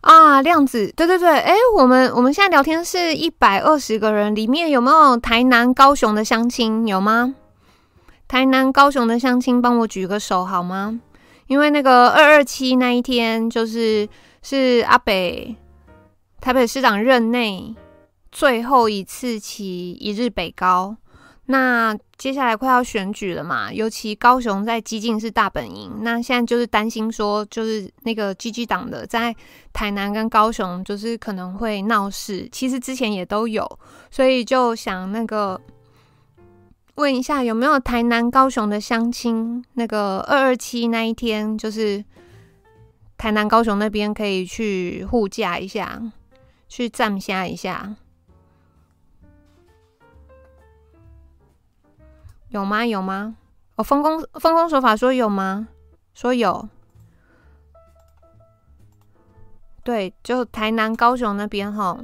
[0.01, 6.87] 啊，亮子，对对对，哎，我们我们现在聊天是一百二十个人，里面有没有台南、高雄的相亲？
[6.87, 7.35] 有吗？
[8.27, 10.99] 台南、高雄的相亲，帮我举个手好吗？
[11.45, 14.07] 因为那个二二七那一天，就是
[14.49, 15.53] 是阿北
[16.39, 17.75] 台北市长任内
[18.31, 20.95] 最后一次骑一日北高。
[21.47, 29.35] 那接下来快要选举了嘛，尤其高雄在激进是大本营，那现在就是担心说，就是那个 GG 党的在
[29.73, 32.47] 台南跟高雄，就是可能会闹事。
[32.49, 33.67] 其实之前也都有，
[34.09, 35.59] 所以就想那个
[36.95, 39.61] 问一下，有没有台南、高雄的乡亲？
[39.73, 42.01] 那个二二七那一天，就是
[43.17, 46.01] 台南、高雄那边可以去护驾一下，
[46.67, 47.95] 去站下一下。
[52.49, 52.85] 有吗？
[52.85, 53.35] 有吗？
[53.75, 55.67] 我丰功丰功守法说有吗？
[56.13, 56.69] 说有。
[59.83, 61.97] 对，就台南、高雄那边哈。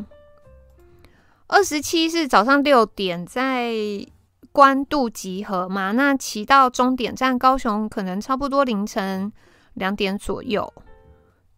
[1.47, 3.73] 二十七是早上六点在
[4.51, 5.91] 关渡集合嘛？
[5.91, 9.31] 那骑到终点站高雄可能差不多凌晨
[9.73, 10.73] 两点左右。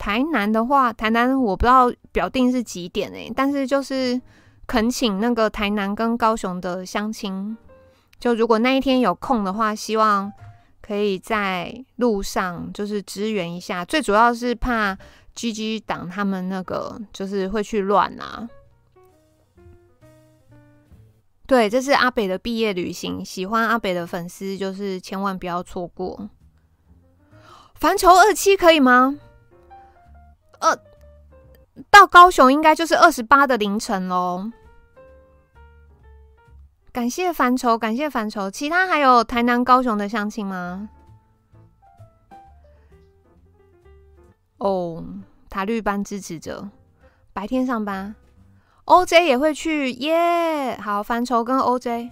[0.05, 4.21] 台南的话，台南我不知道表定是几点哎、但是就是
[4.67, 7.57] 恳请那个台南跟高雄的乡亲。
[8.19, 10.31] 就如果那一天有空的话，希望
[10.79, 13.83] 可以在路上就是支援一下。
[13.83, 14.95] 最主要是怕
[15.35, 18.47] GG 党他们那个就是会去乱啊。
[21.47, 26.29] 对，这是阿北的毕业旅行，喜欢阿北的粉丝就是千万不要错过。
[27.73, 29.17] 凡愁二期可以吗？
[30.65, 30.79] 呃，
[31.89, 34.51] 到高雄应该就是二十八的凌晨喽。
[36.91, 38.49] 感谢烦愁，感谢烦愁。
[38.49, 40.89] 其他还有台南、高雄的相亲吗？
[44.57, 45.03] 哦，
[45.49, 46.69] 塔绿班支持者，
[47.33, 48.15] 白天上班。
[48.85, 50.77] OJ 也会去耶。
[50.81, 52.11] 好，烦愁跟 OJ。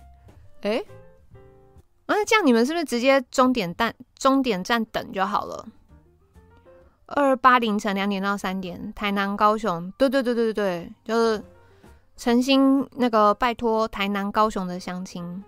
[0.63, 0.83] 哎、
[2.07, 5.65] 那、啊、这样你们是不是直接终点站终点站等就好了？
[7.13, 9.91] 二八凌晨两点到三点，台南、高雄。
[9.97, 11.43] 对对对对对，就是。
[12.15, 15.43] 诚心那个拜托台南、高雄的乡亲，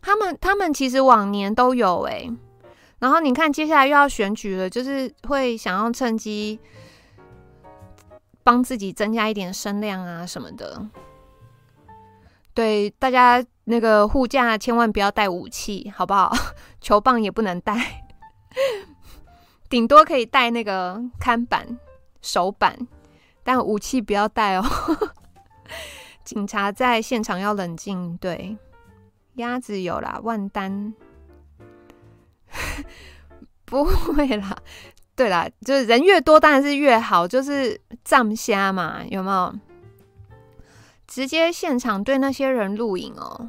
[0.00, 2.32] 他们他们其实往年都有哎、欸，
[2.98, 6.58] 然后你看接下来又要选举了，就是会想要趁机
[8.42, 10.88] 帮自己增加一点声量啊什么的。
[12.54, 16.34] 对大家那个护驾千万不要带武器，好不好？
[16.80, 18.04] 球棒也不能带，
[19.68, 21.78] 顶多可以带那个看板、
[22.22, 22.76] 手板，
[23.42, 24.64] 但武器不要带哦。
[26.24, 28.16] 警察在现场要冷静。
[28.18, 28.56] 对，
[29.34, 30.94] 鸭子有啦，万丹
[33.64, 34.56] 不会啦。
[35.14, 39.54] 对啦，就是人越多当然是越好，就是藏虾嘛，有没有？
[41.06, 43.48] 直接现场对那些人录影哦。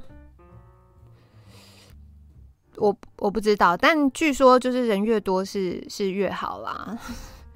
[2.77, 6.97] 我我不知道，但据说就是人越多是是越好啦。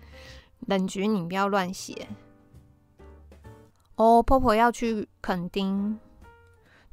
[0.67, 2.07] 冷局你不要乱写。
[3.95, 5.99] 哦，婆婆要去垦丁，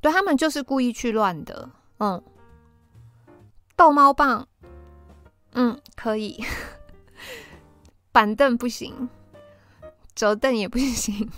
[0.01, 1.71] 对，他们就是故意去乱的。
[1.99, 2.23] 嗯，
[3.77, 4.47] 逗猫棒，
[5.53, 6.45] 嗯，可以，
[8.13, 9.09] 板凳不行，
[10.15, 11.31] 折凳也不行。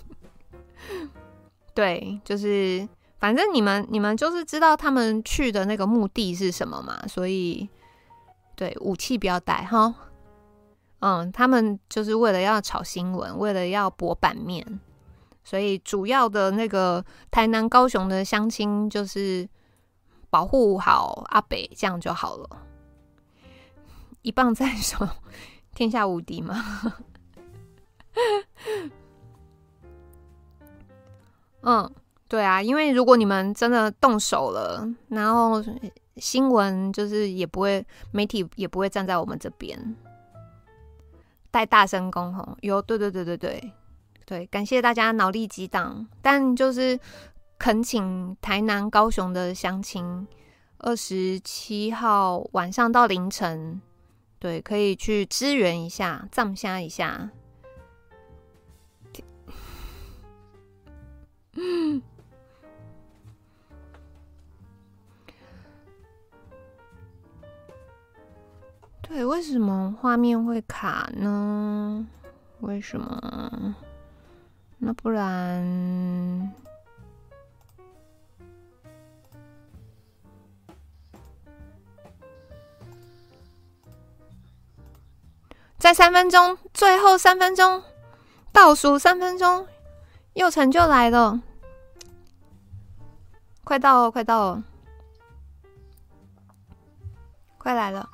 [1.73, 2.89] 对，就是
[3.21, 7.69] 反正你们你们就是知道他们去的那个目的是什么嘛，所以
[8.57, 9.95] 对，武器不要带哈。
[11.01, 14.81] 嗯，他们就是为了要炒新闻，为了要博版面。
[15.43, 19.49] 所以主要的那个台南、高雄的乡亲就是
[20.29, 22.49] 保护好阿北，这样就好了。
[24.23, 25.09] 一棒在手，
[25.75, 26.63] 天下无敌嘛。
[31.63, 31.91] 嗯，
[32.31, 35.61] 对啊，因为如果你们真的动手了，然后
[36.17, 39.97] 新闻就是也不会，媒体也不会站在我们这边
[41.51, 42.57] 带大声公吼。
[42.61, 43.73] 有，对对对对对。
[44.25, 46.97] 对，感谢大家脑力激荡，但就是
[47.59, 50.25] 恳请台南、高雄的乡亲，
[50.79, 53.83] 二十七号晚上到凌晨，
[54.39, 57.31] 对，可以去支援一下，藏虾一下。
[61.55, 62.01] 嗯，
[69.11, 72.07] 对，为什么画面会卡呢？
[72.61, 73.75] 为什么？
[74.79, 76.55] 那不然，
[85.77, 87.83] 再三分钟，最后三分钟，
[88.53, 89.67] 倒数三分钟，
[90.35, 91.43] 又成就来了，
[93.65, 94.63] 快到了，快到了，
[97.59, 98.09] 快来了。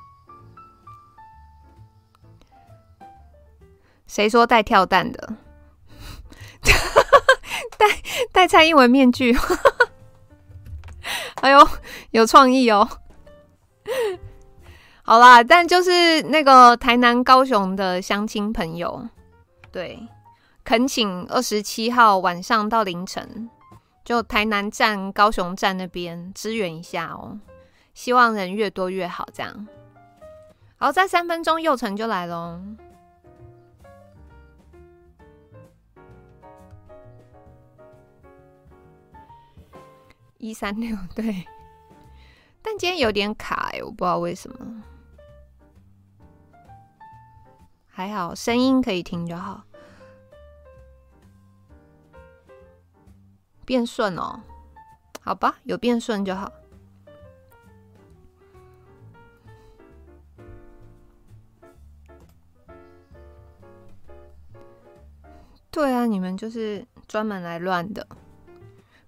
[4.07, 5.33] 谁说带跳蛋的？
[7.77, 7.85] 带
[8.31, 9.37] 带蔡英文面具？
[11.41, 11.67] 哎呦，
[12.11, 12.87] 有创意哦！
[15.03, 19.07] 好啦，但就是那个台南、高雄的相亲朋友，
[19.71, 20.07] 对，
[20.63, 23.49] 恳请二十七号晚上到凌晨，
[24.03, 27.39] 就台南站、高雄站那边支援一下哦。
[27.93, 29.67] 希望人越多越好，这样。
[30.77, 32.59] 好，再三分钟，祐诚就来喽。
[40.37, 41.45] 一三六 对，
[42.61, 44.83] 但今天有点卡哎，我不知道为什么。
[47.85, 49.63] 还好声音可以听就好，
[53.65, 54.39] 变顺哦，
[55.21, 56.51] 好吧，有变顺就好。
[65.71, 68.07] 对啊，你们就是专门来乱的。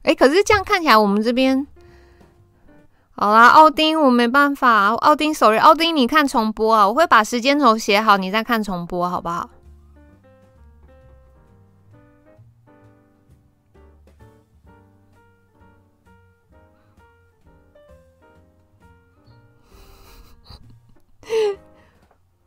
[0.03, 1.67] 哎，可是这样看起来，我们这边
[3.11, 9.49] 好啦，奥丁，我没办法，奥丁，sorry，奥丁，你看重播啊，我会把时间轴写好，你再看重播，好不好？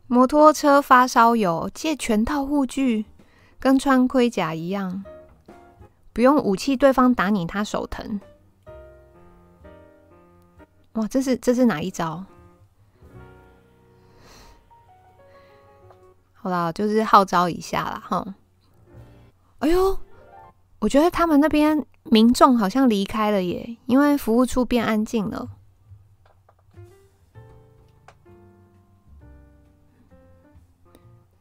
[0.07, 3.05] 摩托车发烧友借全套护具，
[3.59, 5.03] 跟穿盔甲一样。
[6.13, 8.21] 不用武器，对方打你，他手疼。
[10.93, 12.23] 哇，这是这是哪一招？
[16.33, 18.35] 好啦，就是号召一下啦，哈。
[19.59, 19.97] 哎呦，
[20.79, 25.49] 我觉得他们那边民众好像离开了耶，因为服务处变安静了。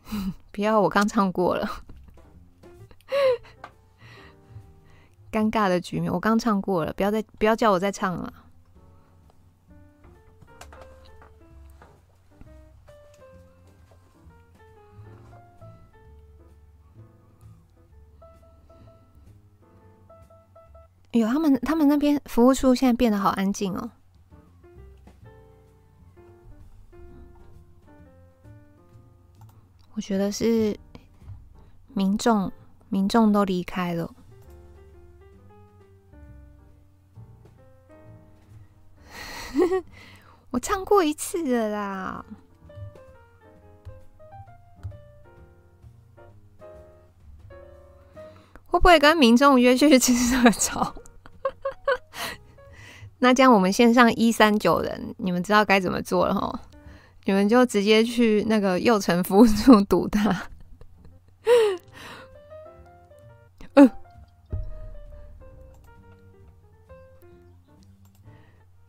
[0.50, 1.68] 不要，我刚唱过了。
[5.32, 8.32] 尴尬的局面，我刚唱过了，不要再不要叫我再唱了。
[21.12, 23.90] 哎呦，他们他们那边服务处现在变得好安静哦。
[29.94, 30.74] 我觉得是
[31.88, 32.50] 民众
[32.88, 34.14] 民众都离开了。
[40.50, 42.24] 我唱过一次了啦，
[48.66, 50.94] 会不会跟民众约去吃热炒？
[53.20, 56.61] 那这样我们线上一三九人，你们知道该怎么做了哈？
[57.24, 60.42] 你们就直接去那个祐诚服务处堵他。
[63.74, 63.90] 嗯，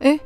[0.00, 0.20] 哎。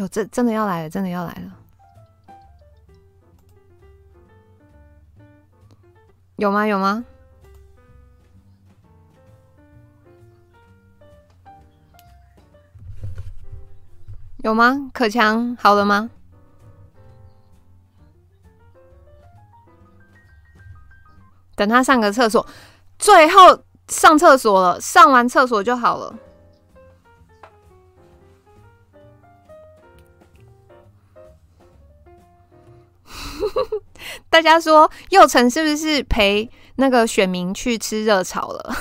[0.00, 2.34] 有真真的要来了，真的要来了，
[6.36, 6.66] 有吗？
[6.66, 7.04] 有吗？
[14.38, 14.90] 有吗？
[14.94, 16.08] 可强好了吗？
[21.56, 22.46] 等他上个厕所，
[22.98, 26.18] 最后上厕所了，上完厕所就好了。
[34.30, 38.74] 大家说佑成是不是陪那个选民去吃热炒了？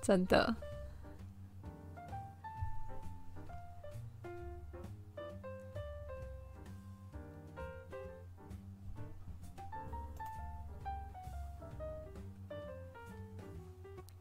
[0.00, 0.54] 真的？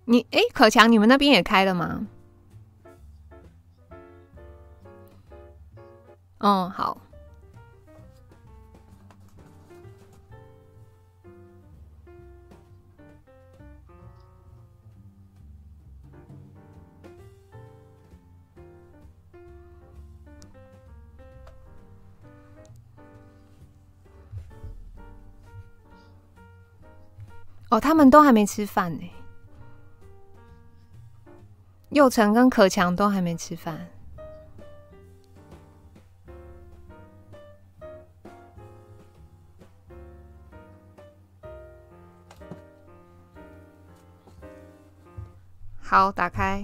[0.07, 2.05] 你哎，可强，你们那边也开了吗？
[6.39, 6.97] 哦，好。
[27.71, 29.11] 哦，他们都还没吃饭呢。
[31.89, 33.94] 佑成跟可强都还没吃饭。
[45.95, 46.61] 好，打开。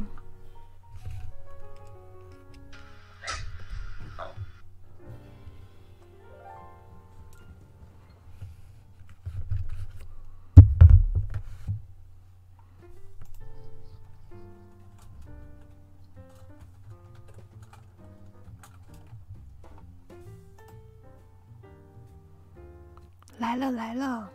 [23.38, 24.30] 来了来了，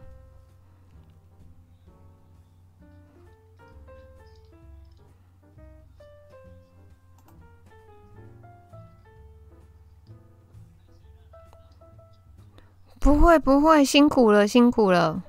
[13.07, 15.23] 不会不会，辛苦了辛苦了，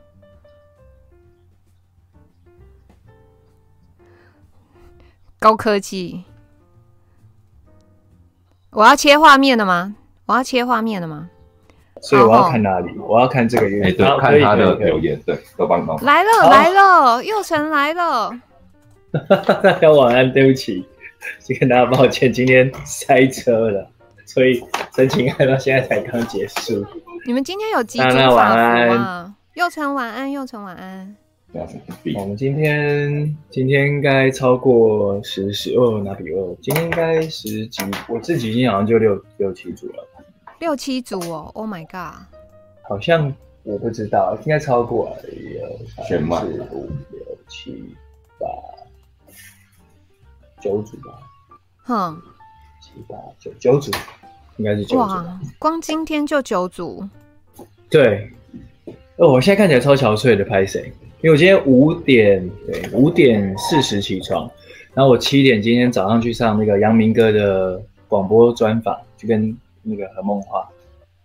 [5.38, 6.24] 高科技，
[8.72, 9.96] 我要切画面了吗？
[10.26, 11.30] 我要切画面了吗？
[12.02, 12.98] 所以我要看哪里？
[12.98, 16.04] 我要看这个留言，对，看他的留言，对，都帮忙。
[16.04, 18.32] 来了来了，佑成来了。
[19.62, 20.84] 大家晚安，对不起，
[21.40, 23.88] 先跟大家抱歉，今天塞车了，
[24.26, 24.64] 所以
[24.96, 26.84] 陈情爱到现在才刚结束。
[27.28, 29.36] 你们今天有几组晚安？
[29.56, 31.14] 又成晚安，又成晚安。
[32.16, 36.56] 我们今天今天应该超过十十二，哪比二？
[36.62, 40.08] 今天应该十几，我自己今天好像就六六七组了。
[40.60, 42.16] 六七组哦，Oh my god！
[42.84, 45.70] 好像我不知道，应该超过了，一二
[46.08, 46.26] 三四
[46.72, 47.94] 五六七
[48.40, 48.48] 八
[50.62, 51.20] 九组吧。
[51.84, 52.22] 哼，
[52.82, 53.92] 七八九九组，
[54.58, 54.98] 应该是九组。
[54.98, 57.08] 哇，光今天就九组。
[57.90, 58.30] 对，
[59.16, 60.92] 哦，我现在看起来超憔悴的，拍谁？
[61.22, 64.50] 因为我今天五点，对，五点四十起床，
[64.94, 69.58] 然后我七点今天早上去上那个杨明哥的广播专访，就跟。
[69.90, 70.68] 那个何梦华，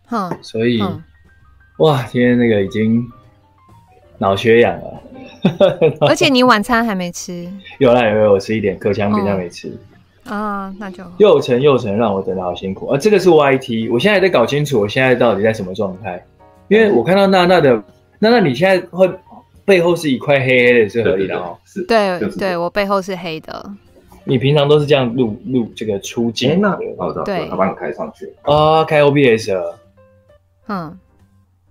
[0.06, 0.80] 哼，所以，
[1.78, 3.04] 哇，今天那个已经
[4.18, 5.02] 脑缺氧了，
[6.06, 9.76] 而且你晚餐还没吃，有啦有有，我吃一点，可强比较没吃，
[10.24, 12.96] 啊，那就又成又成，让我等的好辛苦啊！
[12.96, 16.24] 这个是 YT，我现在还在搞清楚我现在到底在什么状态，
[16.68, 17.82] 因为我看到娜娜的
[18.18, 19.10] 娜娜，你现在会
[19.64, 23.70] 背后是一块黑黑的，是合理的哦，是，对对，我背后是黑的。
[24.24, 26.60] 你平常都是这样录录这个出镜？
[26.60, 29.78] 那好对，他帮你开上去啊，开 OBS 了。
[30.68, 30.96] 嗯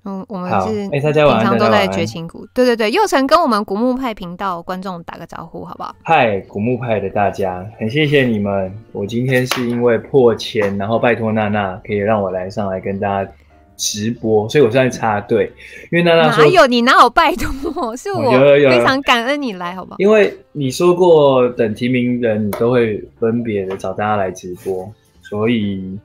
[0.04, 2.46] 嗯，我们是哎，大家晚上都在绝情谷。
[2.54, 5.96] 对对对，佑成跟我们古墓派频道观众打个招呼，好不好？
[6.04, 8.72] 嗨，古墓派的大家，很谢谢你们。
[8.92, 13.32] 我今天是因为破千，然后拜托娜娜可以让我来上来跟大家。
[13.78, 15.52] 直播，所以我算是插队，
[15.92, 19.96] 因为娜娜说哪有你哪有拜托，是我非常感恩你来，好不好？
[19.98, 24.88] 因为你说过等提名人，你都会分别的找大家来直播，
[25.24, 25.98] 所以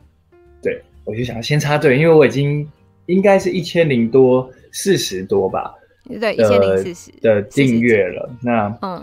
[0.62, 2.66] 对，我就想先插队，因为我已经
[3.06, 5.74] 应该是一千零多四十多吧，
[6.20, 8.30] 对，一千零四十的订阅了。
[8.42, 9.02] 那嗯，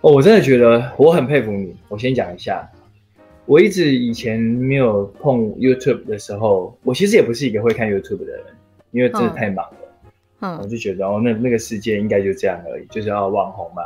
[0.00, 2.68] 哦，我真的觉得我很佩服你，我先讲一下。
[3.46, 8.44] 我一直以前没有碰 YouTube 的时候，我其实也不是一个会看 YouTube 的人，
[8.90, 9.78] 因为真的太忙了。
[10.40, 13.82] 嗯，我就觉得哦，那那个世界应该就这样而已，就是要网红嘛。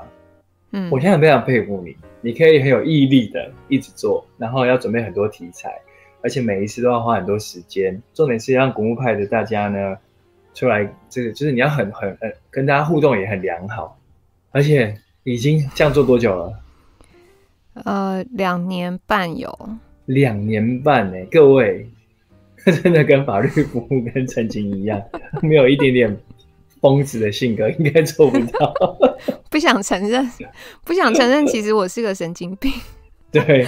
[0.71, 5.71] 嗯，我现在非常佩服你，你可以很有毅力的一直做，然后要准备很多题材，
[6.23, 8.01] 而且每一次都要花很多时间。
[8.15, 9.97] 重点是让古墓派的大家呢
[10.55, 13.99] 出来，这个就是你要很很很跟大家互动也很良好，
[14.51, 16.61] 而且已经这样做多久了？
[17.85, 19.57] 呃，两年半有，
[20.07, 21.89] 两年半呢，各位，
[22.83, 25.01] 真的跟法律服务跟陈情一样，
[25.43, 26.19] 没有一点点
[26.81, 28.75] 疯子的性格，应该做不到。
[29.49, 30.29] 不想承认，
[30.85, 32.73] 不想承认，其实我是个神经病。
[33.31, 33.65] 对，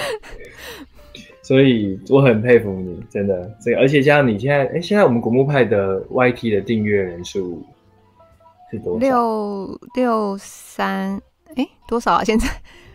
[1.50, 3.52] 所以我很佩服你，真的。
[3.60, 7.60] 这个，而且加上你现在，哎，现在我们古墓派的 YT 的订阅人数
[8.70, 9.00] 是多少？
[9.00, 11.20] 六六三，
[11.56, 12.22] 哎，多少啊？
[12.22, 12.46] 现在？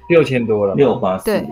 [0.08, 1.50] 六千多了，六八四零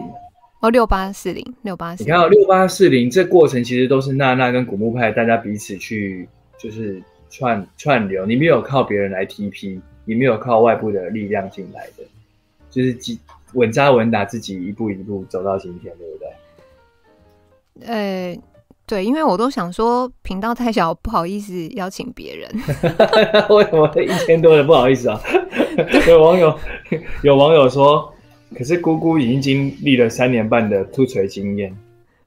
[0.61, 2.07] 哦，六八四零，六八四零。
[2.07, 6.25] 你看，六八四零这过程其实都是娜娜跟古墓派大家彼此去
[6.57, 12.05] 就是串串流，你没有靠别人来 TP，你没有靠外部的力量进来的，
[12.71, 12.95] 就是
[13.55, 16.27] 稳扎稳打，自己一步一步走到今天，对不对？
[17.81, 18.37] 呃，
[18.85, 22.49] 对，因为我都想说频道太小，不好意思邀请别人。
[23.49, 25.19] 为什么一千多人不好意思啊？
[26.07, 26.57] 有网友
[27.23, 28.09] 有网友说。
[28.55, 31.75] 可是姑姑已经经历了三年半的秃锤经验，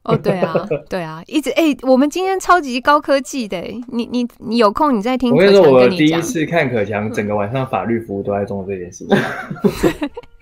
[0.03, 5.33] 哦，对啊， 对啊，一直哎、欸，我们今天超级高科技的，你你你有空你再听。
[5.33, 9.17] 我跟你说，我第一次看可强，整个晚上法律服务都在做这件事情，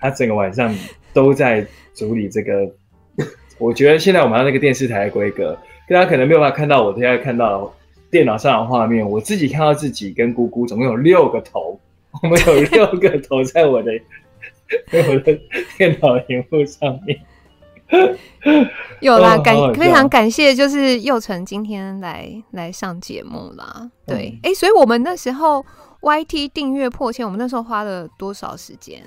[0.00, 0.74] 他整个晚上
[1.12, 2.68] 都在处理这个。
[3.58, 5.56] 我觉得现在我们要那个电视台的规格，
[5.88, 7.72] 大家可能没有办法看到我现在看到
[8.10, 11.78] 电脑上的画面，我自己看到自己跟姑姑总共有六个头，
[12.22, 13.92] 我们有六个头在我的
[14.92, 15.38] 在我的
[15.76, 17.18] 电脑屏幕上面。
[19.00, 23.88] 有啦，感非常感谢，就是佑成今天来来上节目啦。
[24.04, 25.64] 对，哎、嗯欸，所以我们那时候
[26.00, 29.00] YT 订阅破千，我们那时候花了多少时间？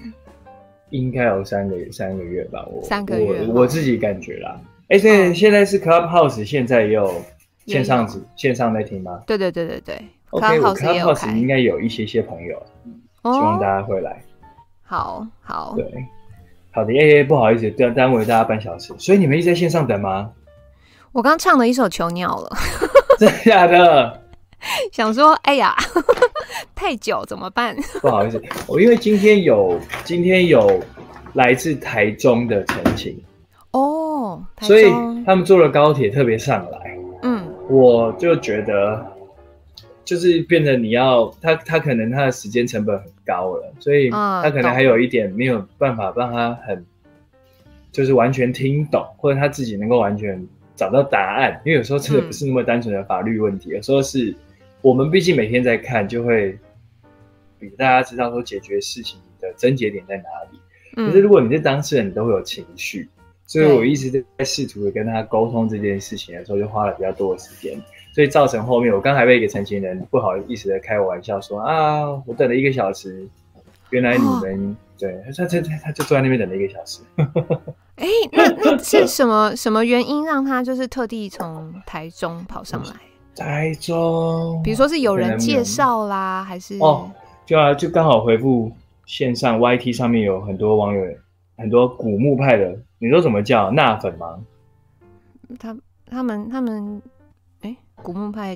[0.90, 2.66] 应该有三个月，三个月吧。
[2.72, 4.60] 我三个月我，我自己感觉啦。
[4.90, 7.14] 哎、欸，现现在是 Clubhouse，现在也有
[7.66, 9.22] 线上子线上在听吗？
[9.28, 10.02] 对对对对对。
[10.32, 12.58] OK，Clubhouse 应该有一些些朋友，
[13.24, 14.22] 哦、希望大家会来。
[14.84, 15.74] 好好。
[15.76, 15.86] 对，
[16.72, 16.94] 好的。
[16.94, 20.32] 哎、欸，不好意思，耽耽误大家半小时，所以你们一直在线上等吗？
[21.12, 22.50] 我刚唱了一首《囚鸟》了。
[23.18, 24.22] 真的假的？
[24.92, 25.76] 想说，哎呀，
[26.80, 27.76] 太久怎么办？
[28.00, 30.82] 不好意思，我因为今天有今天有
[31.34, 33.22] 来自台中的陈情
[33.72, 34.86] 哦，所以
[35.26, 36.98] 他们坐了高铁特别上来。
[37.24, 39.06] 嗯，我就觉得
[40.06, 46.86] 就是变得你要他他可能他的时间成本很高了，所以他可能还有一点没有办法让他很
[47.92, 50.42] 就是完全听懂，或者他自己能够完全
[50.78, 54.34] 找到答案，因为有时候真的不是那么单纯的法律问题，有时候是。
[54.82, 56.58] 我们毕竟每天在看，就会
[57.60, 60.60] 给大家知道说解决事情的症结点在哪里。
[60.96, 63.08] 可是如果你是当事人，你都会有情绪，
[63.46, 67.80] 所以我一直在试图的跟他沟通这件事情的时候，就花了比较多的时间，
[68.14, 73.26] 所以造成后面我刚才被一个成年人不好意思的开我玩笑说啊，我等了一个小时，
[73.92, 77.02] 原来你们、哦、对他他他他就坐在那边等了一个小时。
[77.96, 82.94] 哎、欸，那那是什么什么原因让他就是特地从台中跑上来？
[83.36, 87.10] 台中，比如说是有人介绍啦，还是哦，
[87.50, 88.72] 就啊，就刚好回复
[89.08, 91.04] 线上 YT 上面有很多网友，
[91.58, 94.40] 很多古墓派的，你说怎么叫纳粉吗？
[95.58, 95.76] 他
[96.06, 97.02] 他们他们，
[97.62, 98.56] 哎、欸，古墓派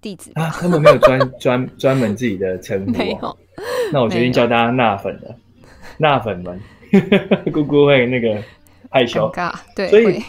[0.00, 0.32] 弟子。
[0.34, 3.38] 啊，他们没有专 专专门自己的称呼，没有，
[3.92, 5.36] 那我决定叫大家纳粉了，
[5.96, 6.60] 纳粉们，
[7.54, 8.42] 姑姑会那个
[8.90, 9.32] 害羞，
[9.76, 10.20] 对，所以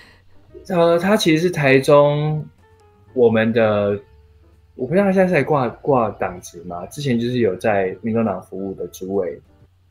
[0.74, 2.42] 呃，他其实是台中。
[3.12, 3.98] 我们的
[4.76, 6.84] 我不知道他现在挂挂党职嘛？
[6.86, 9.40] 之前就是有在民众党服务的主委，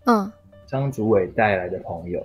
[0.05, 0.31] 嗯，
[0.67, 2.23] 张主委带来的朋友，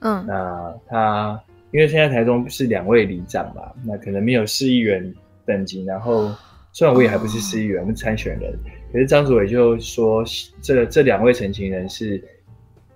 [0.00, 5.14] 嗯，那他因为现在台中是两位里长嘛，那可能没有市议员
[5.46, 6.30] 等级，然后
[6.72, 8.52] 虽然我也还不是市议员，我们参选人，
[8.92, 10.22] 可是张主委就说
[10.60, 12.22] 这这两位陈情人是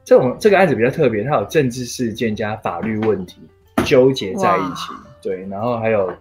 [0.04, 3.40] 这种这个案子比较特别，他有政治事件加法律问题
[3.86, 4.92] 纠结在一起，
[5.22, 6.12] 对，然后还有。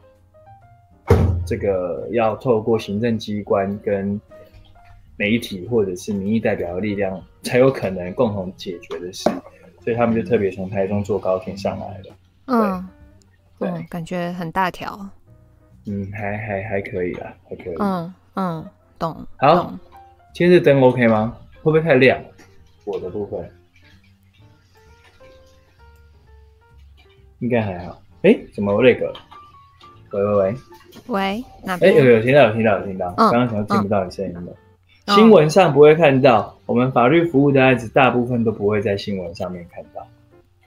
[1.47, 4.19] 这个要透过行政机关跟
[5.15, 9.29] 媒体或者是民意代表的力量，才有可能共同解决的事，
[9.81, 12.15] 所以他们就特别从台中坐高铁上来了。
[12.47, 12.87] 嗯，
[13.57, 15.09] 对，嗯，感觉很大条。
[15.85, 17.75] 嗯，还还还可以啦，还可以。
[17.79, 18.69] 嗯嗯，
[18.99, 19.25] 懂。
[19.37, 19.79] 好，懂。
[20.33, 21.37] 今天这灯 OK 吗？
[21.63, 22.21] 会不会太亮？
[22.83, 23.49] 我的部分
[27.39, 28.01] 应该还好。
[28.23, 29.13] 哎，怎么那个？
[30.11, 30.55] 喂喂喂。
[31.07, 33.13] 喂，哎、欸，有有听到，有听到，有听到。
[33.15, 34.53] 刚刚想听不到你声音了。
[35.05, 40.05] 嗯、新闻上不会看到，我们法律服务的案子大部分都不会在新闻上面看到。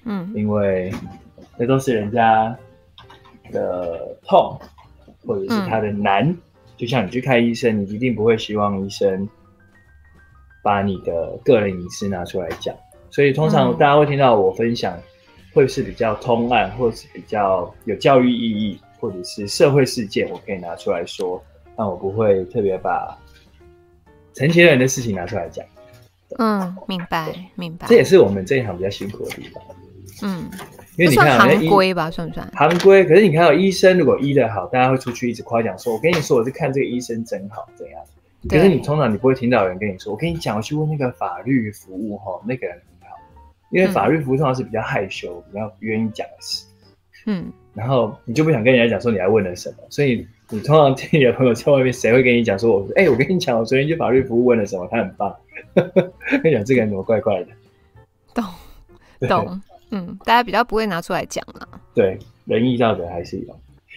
[0.05, 0.91] 嗯，因为
[1.59, 2.57] 那都是人家
[3.53, 4.59] 的痛，
[5.27, 6.27] 或者是他的难。
[6.27, 6.39] 嗯、
[6.77, 9.29] 就像你去看医生，你一定不会希望医生
[10.63, 12.75] 把你的个人隐私拿出来讲。
[13.11, 14.97] 所以通常大家会听到我分享，
[15.53, 18.81] 会是比较通案，或者是比较有教育意义。
[19.01, 21.43] 或者是社会事件，我可以拿出来说，
[21.77, 23.19] 但我不会特别把
[24.35, 25.65] 成年人的事情拿出来讲。
[26.39, 27.89] 嗯，明白，明白。
[27.89, 29.63] 这也是我们这一行比较辛苦的地方。
[30.23, 30.49] 嗯，
[30.97, 32.47] 因为你看，行规吧，算不算？
[32.55, 33.05] 行规。
[33.05, 38.01] 可是你看到医生如果医的好，大家会出去一直夸奖说：“我跟你说，我是看这个医生真好，怎样？”
[38.49, 43.17] 可是你通常你不会听到有人跟你说：“我跟你讲，我去问那个法律服务，哈，那个人很好。”
[43.73, 46.65] 因为法律服务通常是比较害羞、比较不愿意讲的事。
[47.27, 47.53] 嗯。
[47.75, 55.35] 然后你就不想跟人家讲说你还问了什么，所以你通常听你的朋友在外面，谁会跟你讲说我说，哎、欸，我跟你讲，我昨天去法律服务问了什么，他很棒。
[56.43, 57.47] 跟你讲这个人怎么怪怪的？
[58.35, 58.45] 懂
[59.29, 59.61] 懂，
[59.91, 61.69] 嗯，大家比较不会拿出来讲了。
[61.95, 63.53] 对，仁义道德还是有。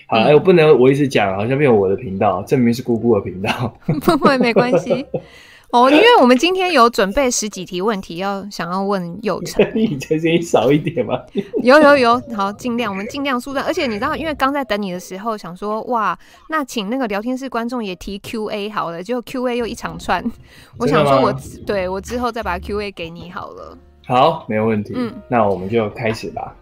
[0.07, 3.75] 好，哎、嗯，我不能我一直讲，好像没有我的频道，证明是姑姑的频道。
[4.01, 5.05] 不会，没关系。
[5.73, 11.19] 哦，因为我们今天有准备十几题问题要想要问佑成， 你这声音少一点吗？
[11.63, 13.65] 有有有，好，尽量我们尽量缩短。
[13.65, 16.15] 而且你知道，因为刚在等你的时候，想说哇，
[16.47, 20.23] 那请那个聊天室观众也提 Q A 好了，结果 Q A 又一长串，
[20.77, 23.75] 我想说我对我之后再把 Q A 给你好了。
[24.05, 24.93] 好，没有问题。
[24.95, 26.55] 嗯，那我们就开始吧。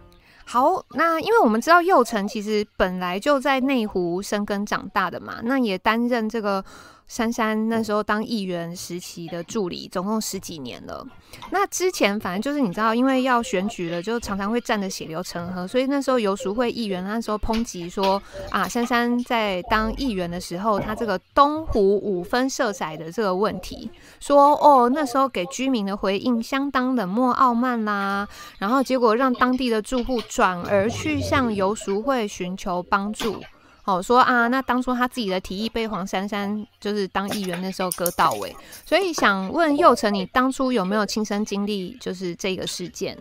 [0.45, 6.63] 好，那因为我们知道佑成其实本来就在内湖生根长大的嘛，那也担任这个。
[7.11, 11.05] 珊珊那时候当议员时期的助理，总共十几年了。
[11.49, 15.67] 那之前反正就是你知道，因为要选举了，就常常会站得血流成河。
[15.67, 23.91] 所以那时候游淑慧议员那时候抨击说啊，珊珊在当议员的时候，他这个东湖五分色彩的这个问题，
[24.21, 28.25] 说哦那时候给居民的回应相当冷漠傲慢啦，
[28.57, 33.41] 然后结果让当地的住户转而去向游淑慧寻求帮助。
[33.83, 38.55] 哦，说啊，那当初他自己的提议被黄珊珊就是当议员那时候割到尾，
[38.85, 43.17] 所以想问佑成，你当初有没有亲身经历就是这个事件？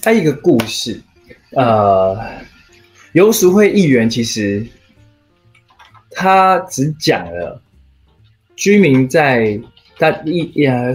[0.00, 1.02] 他一个故事，
[1.56, 2.16] 呃，
[3.12, 4.64] 游淑慧议员其实
[6.12, 7.60] 他只讲了
[8.54, 9.60] 居民在
[9.98, 10.94] 他一呃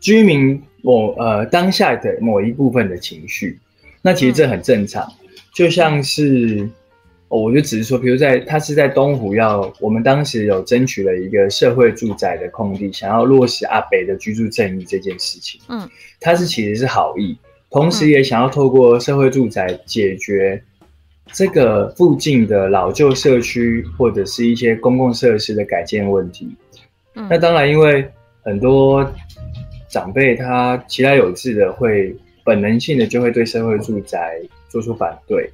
[0.00, 3.60] 居民某呃当下的某一部分的情绪，
[4.00, 6.66] 那其实这很正常，嗯、就像是。
[7.42, 15.60] 我就只是说，比如在他是在东湖要，我们当时有争取了一个社会住宅的空地，想要落实阿北的居住正义这件事情。
[15.68, 15.88] 嗯，
[16.20, 17.36] 他是其实是好意，
[17.70, 20.62] 同时也想要透过社会住宅解决
[21.32, 26.54] 这个附近的老旧社区或者是一些公共设施的改建问题。
[27.14, 28.06] 嗯，那当然，因为
[28.42, 29.04] 很多
[29.88, 32.14] 长辈他其来有志的会
[32.44, 35.50] 本能性的就会对社会住宅做出反对。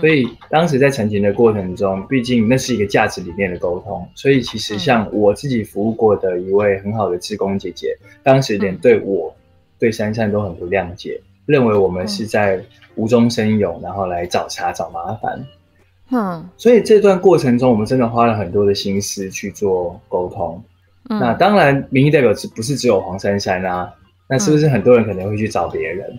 [0.00, 9.34] 所以当时在成情的过程中，毕竟那是一个价值理念的沟通，所以其实像我自己服务过的一位很好的志工姐姐，当时连对我、
[9.78, 12.62] 对珊珊都很不谅解，认为我们是在
[12.94, 15.44] 无中生有，然后来找茬找麻烦。
[16.10, 20.62] 嗯，所以这段过程中，我们真的花了很多的心思去做沟通。
[21.08, 23.92] 那当然，民意代表不是只有黄珊珊啊，
[24.28, 26.18] 那是不是很多人可能会去找别人？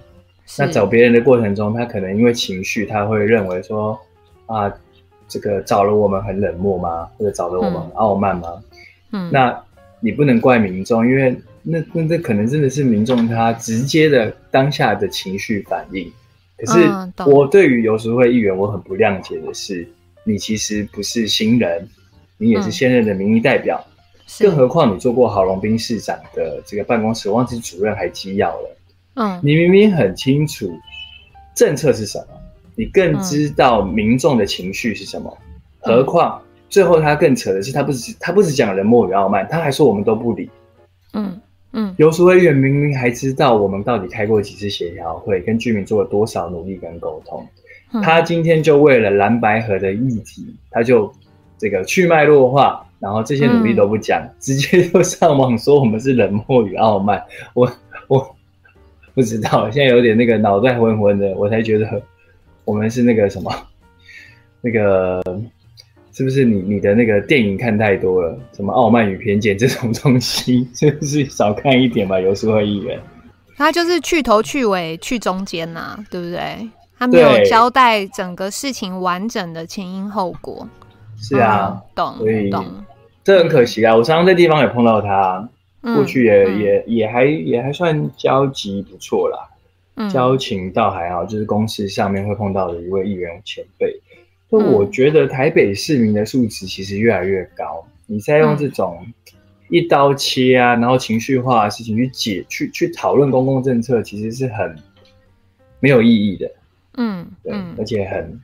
[0.58, 3.97] 那找别人的过程中，他可能因为情绪，他会认为说
[4.45, 4.72] 啊，
[5.28, 7.08] 这个找了我们很冷漠吗？
[7.18, 8.62] 或者找了我们很傲慢吗？
[9.12, 9.58] 嗯，那
[9.99, 16.12] 你不能怪民众，因为那那这可能真的是民众他直接的当下的情绪反应。
[16.58, 16.89] 可是
[17.26, 19.88] 我对于游淑慧议员，我很不谅解的是，
[20.24, 21.88] 你其实不是新人，
[22.38, 23.84] 你也是现任的民意代表，
[24.39, 28.78] 更何况你做过郝龙斌市长的这个办公室，忘记主任还机要了。
[29.16, 30.72] 嗯，你明明很清楚
[31.53, 32.26] 政策是什么，
[32.76, 35.38] 你更知道民众的情绪是什么。
[35.82, 40.49] 嗯、何况最后他更扯的是，他不是他不是讲冷漠与傲慢，他还说我们都不理。
[41.14, 41.41] 嗯
[41.74, 47.45] 嗯，游淑慧议员明明还知道我们到底开过几次协调会，跟居民做了多少努力跟沟通。
[47.91, 51.14] 嗯、他今天就为了蓝白河的议题，他就
[51.57, 57.22] 这个去脉络化，然后这些努力都不讲，嗯、直接就上网说我们是冷漠与傲慢。
[57.53, 57.70] 我
[58.07, 58.36] 我。
[59.14, 62.01] 不知道，现在有点那个脑袋昏昏的，我才觉得
[62.66, 63.51] 我们是那个什么，
[64.62, 65.22] 那个
[66.14, 68.38] 是不是你你的那个电影看太多了？
[68.53, 72.20] 什么傲慢与偏见这种东西，是不是少看一点吧？
[72.20, 72.99] 有时候议员，
[73.57, 76.70] 他就是去头去尾去中间呐、啊，对不对？
[76.97, 80.68] 他没有交代整个事情完整的前因后果。
[81.18, 82.66] 是啊，嗯、懂，所以懂，
[83.24, 83.95] 这很可惜啊！
[83.95, 85.47] 我常常在地方也碰到他。
[85.82, 89.50] 过去也、嗯、也也还也还算交集不错啦，
[89.96, 94.00] 嗯、交情倒还好，就是公司上面会碰到的一位议员前辈。
[94.50, 99.04] 就我觉得台北市民的素质其实越来越高，你在用这种
[99.70, 104.76] 一刀切啊，然后情绪化的事情去解去去讨论公共政策，其实是很
[105.80, 106.52] 没有意义的。
[106.98, 108.40] 嗯，对，而且很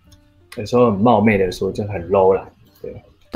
[0.55, 2.49] 有时候很冒昧的说就很 low 啦。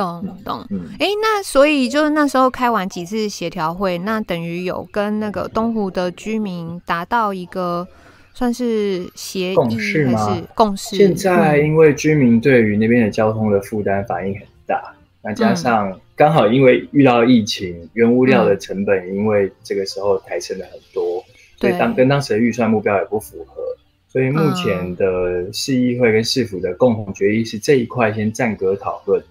[0.02, 0.28] 对。
[0.28, 0.66] 懂懂，
[1.00, 7.88] 哎、那所以就是那时候开完几次协调会，那等于有跟那个东湖的居民达到一个
[8.34, 10.42] 算是协议共识吗？
[10.56, 10.96] 共识？
[10.96, 23.62] 现在因为居民对于那边的交通的负担反应很大，嗯、那加上刚好因为遇到疫情，原物料的成本因为这个时候抬升了很多，嗯、所以当跟当时的预算目标也不符合，
[24.08, 29.24] 所以目前的市议会跟市府的共同决议是这一块先暂搁讨论。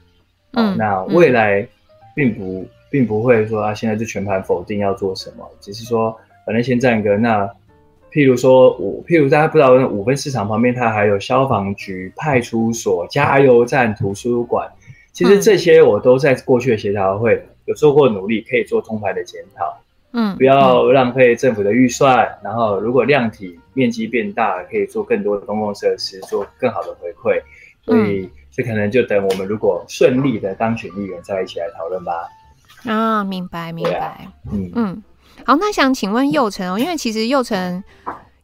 [0.53, 1.66] 嗯，那未来
[2.14, 7.16] 并不并不会说啊，现在就全盘否定要做什么，只是说反正先暂搁。
[7.16, 7.48] 那
[8.11, 14.68] 譬如说，我譬如大家不知道，那五分市场旁边它还有消防局、派出所、加油站、图书馆，
[15.12, 19.80] 其实这些我都在过去的协调会有做过努力，可以做通盘的检讨。
[20.12, 22.26] 嗯，不要浪费政府的预算。
[22.26, 27.40] 嗯、然后，如果量体面积变大，可以做更多的公共设施，做更好的回馈。
[27.84, 32.28] 所以，这可能就等我们如果顺利的当选议员，再一起来讨论吧。
[32.84, 33.98] 啊，明白明白。
[33.98, 35.03] 啊、嗯嗯，
[35.44, 37.82] 好，那想请问右宸哦，因为其实右宸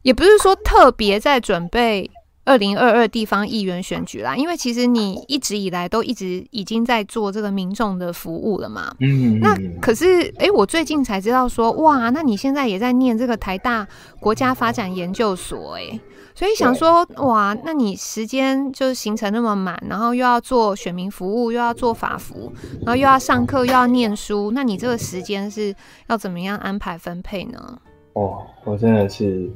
[0.01, 2.09] 也不是说特别在准备。
[2.47, 8.95] 二零二二地方议员选举啦，因为其实你一直以来都一直已经在做这个民众的服务了嘛。
[9.01, 13.85] 嗯，那可是哎、欸，我最近才知道说，哇，那你现在也在念这个台大
[14.21, 15.99] 国家发展研究所，哎，
[16.37, 22.53] 所以想说，哇，那你时间就是行程那么满，然后又要做选民服务，又要做法服，
[22.85, 25.73] 然后又要上课，又要念书，那你这个时间是
[26.07, 27.79] 要怎么样安排分配呢？
[28.13, 29.49] 哦，我真的是。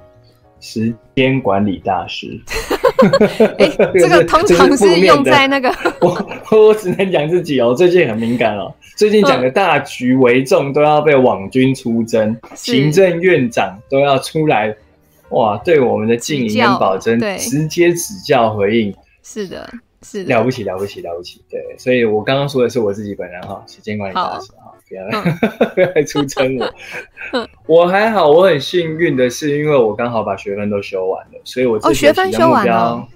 [0.63, 2.39] 时间管理大师，
[3.57, 5.73] 哎、欸，这个 通常是用在那个。
[5.99, 14.71] 我我只能讲自己哦，最近很敏感哦，最近讲的大局为重，都要被网军出征，嗯、行政院长都要出来，
[15.31, 19.69] 哇，对我们的经营跟保真直接指教回应，是的。
[20.03, 21.43] 是了不起，了不起，了不起。
[21.47, 25.21] 对，所以我刚刚说的是我自己本人哈，时间管理大师哈，不要来，
[25.75, 27.47] 不要来出征我。
[27.67, 33.07] 我还好，我很幸运的是，因为我刚好把学分都修完了，所以我这学期的目标，哦、学分修完了。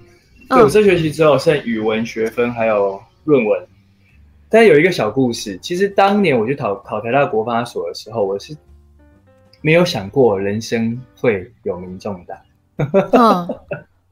[0.48, 3.60] 对，我这学期只有剩语文学分还有论文。
[4.48, 8.56] 但有一个小故事，其实当年我去考考台大国发所的时候，我是
[9.60, 12.38] 没有想过人生会有民众党。
[13.12, 13.48] 嗯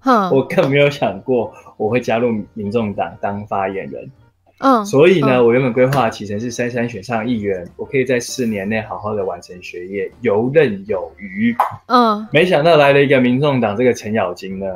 [0.31, 4.11] 我更没有想过我会加入民众党当发言人，
[4.59, 14.67] 嗯，所以呢，嗯、我原本规划的期程是三三选上议员，我可以在四年内好好的完成学业，游刃有余，嗯，没想到来了一个民众党这个程咬金呢，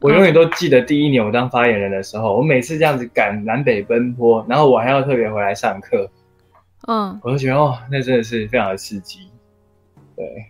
[0.00, 6.06] 我永远都记得第一年我当发言人的时候，我每次这样子赶南北奔波，然后我还要特别回来上课，
[6.86, 9.20] 嗯，我就觉得哦，那真的是非常的刺激，
[10.16, 10.46] 对，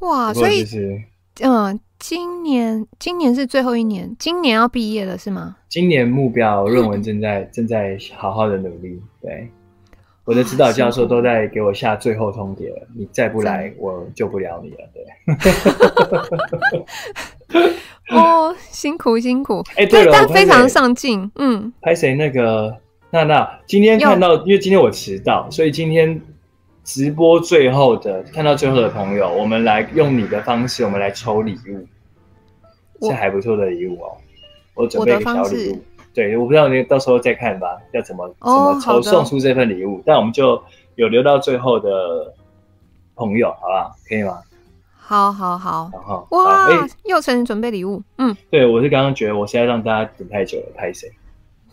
[0.00, 1.02] 哇，所以是
[1.40, 1.78] 嗯。
[2.02, 5.58] 今年，今年是最后一年，今年要毕业了是吗？
[5.68, 8.98] 今年目标论文 正在、嗯、正在好好的努力。
[9.20, 9.46] 对，
[10.24, 14.78] 我的指导教授都在给我下最后通牒了，你再不来，我救不了你了。
[14.94, 15.04] 对。
[18.16, 19.62] 哦，辛苦辛苦。
[19.72, 21.30] 哎、欸，对了，但非常上进。
[21.34, 21.70] 嗯。
[21.82, 22.14] 拍谁？
[22.14, 22.74] 那个
[23.10, 26.18] 娜娜，今天看到，因为今天我迟到，所以今天。
[26.92, 34.16] 直播最后的看到最后的朋友，我们来用你的方式，我们来抽礼物，是还不错的礼物哦。
[34.74, 40.02] 我准备一个小礼物，对，我不知道你到时候再看吧，要怎么怎么抽送出这份礼物。
[40.04, 40.60] 但我们就
[40.96, 42.34] 有留到最后的
[43.14, 43.94] 朋友，好不好？
[44.08, 44.40] 可以吗？
[44.96, 51.08] 好好好，然后哇，哎，右宸准备礼物，嗯，对，我是刚刚觉得我现在让大家等太久了，拍谁？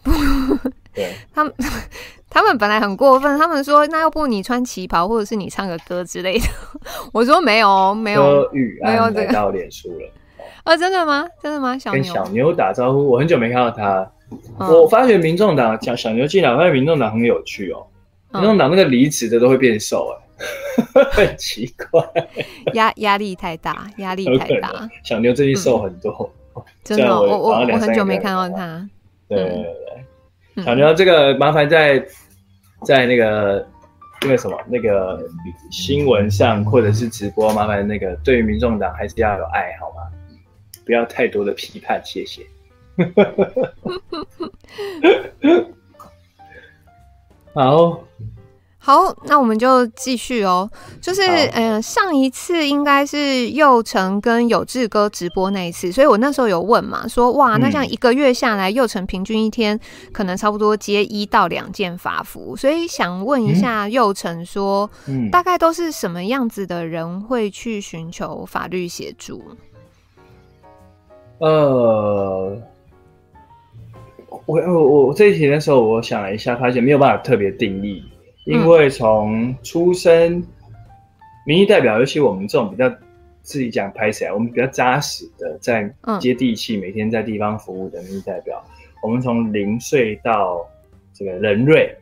[0.98, 1.54] 对，他们。
[2.30, 6.46] 他们本来很过分，他们说：“那要不你穿旗袍，或者是你唱个歌之类的。
[7.14, 8.48] ”我说：“没有，没有，
[8.84, 10.12] 没有这个。”到脸书了
[10.64, 10.76] 啊？
[10.78, 11.26] 真的吗？
[11.42, 11.78] 真的吗？
[11.80, 14.12] 小牛跟小牛打招呼，我很久没看到他。
[14.60, 17.88] 嗯、我发觉民众党讲小牛进来，我发现民众党很有趣哦。
[18.34, 20.14] 民众党那个离职的都会变瘦，
[20.96, 22.04] 哎，很奇怪，
[22.74, 24.88] 压压力太大，压力太大。
[25.02, 28.88] 小牛最近瘦很多，嗯、真的，我我我很久没看到他。
[29.30, 30.04] 对对对。
[30.58, 32.04] 嗯小牛，这个麻烦在
[32.84, 33.66] 在那个
[34.24, 35.24] 那个什么那个
[35.72, 40.02] 新闻上或者是直播，麻烦那个对于民众党还是要有爱好吗？
[40.84, 42.42] 不要太多的批判，谢谢。
[47.54, 48.04] 好。
[48.88, 50.72] 好，那我们就继续哦。
[51.02, 59.78] 就是，嗯、呃，上一次应该是佑成跟有志哥直播那一次，所以我那时候有问嘛，说哇，那像一个月下来，佑成平均一天
[60.14, 69.44] 可能差不多接一到两件法服，所以想问一下佑成说，嗯、大概都是什么样子的人会去寻求法律协助？
[71.40, 72.58] 呃，
[74.46, 78.02] 我我我这一题的时候，我想了一下，发现没有办法特别定义。
[78.48, 80.42] 因为从出生，
[81.46, 82.90] 民意代表，尤其我们这种比较
[83.42, 88.64] 自己讲拍起来，我们比较扎实的在接地气，每天在地方服务的民意代表，
[89.04, 90.66] 我们从零岁到
[91.14, 91.94] 这个人瑞，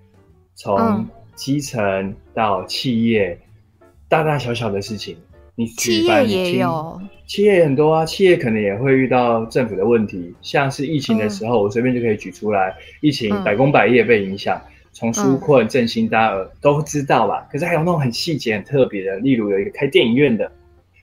[0.54, 1.04] 从
[1.34, 3.36] 基层到企业，
[4.08, 5.18] 大大小小的事情，
[5.56, 14.62] 你企业也有，企业很多啊，企业可能也会遇到政府的问题，像是疫情的时候，我随便就可以举出来，疫情百工百业被影响。
[14.96, 17.46] 从纾困、振兴，大家都知道吧？
[17.52, 20.50] 可是还有那种很细节、很特别的，例如有一个开电影院的，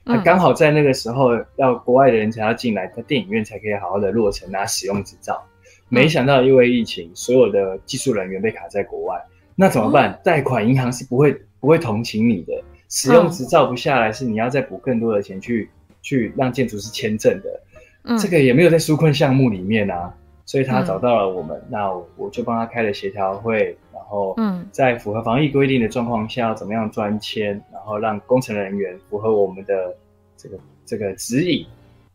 [0.03, 5.41] 他刚好在那个时候要国外的人才要进来，他电影院才可以好好的落成拿使用执照。
[5.89, 9.21] 没想到因为疫情，所有的技术人员被卡在国外，
[9.55, 10.19] 那怎么办？
[10.23, 17.61] 贷、哦、款银行是不会不会同情你的，使用执照不下来是你要再补更多的钱去、嗯、去让建筑师签证的。
[18.05, 20.11] 嗯，这个也没有在纾困项目里面啊，
[20.45, 29.95] 所以他找到了我们，嗯、那我就帮他开了协调会，然后嗯，在符合防疫规定的状况下，要怎么样专签，然后让工程人员符合我们的
[30.37, 31.65] 这个这个指引，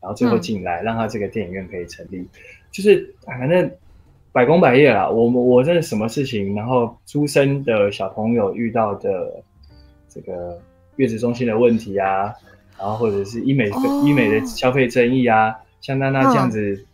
[0.00, 2.26] 然后最后进来、嗯，让他这个电影院可以成立，
[2.70, 3.70] 就是反正
[4.32, 5.08] 百工百业啦。
[5.08, 9.42] 我我这什么事情，然后出生的小朋友遇到的
[10.08, 10.60] 这个
[10.96, 12.32] 月子中心的问题啊，
[12.78, 15.54] 然后或者是医美、哦、医美的消费争议啊。
[15.80, 16.84] 像娜娜这样子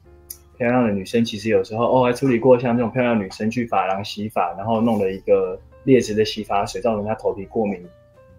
[0.57, 7.85] 漂亮的女生，其实有时候哦，还处理过像这种漂亮女生去发廊洗发，然后弄了一个劣质的洗发水，造成她头皮过敏，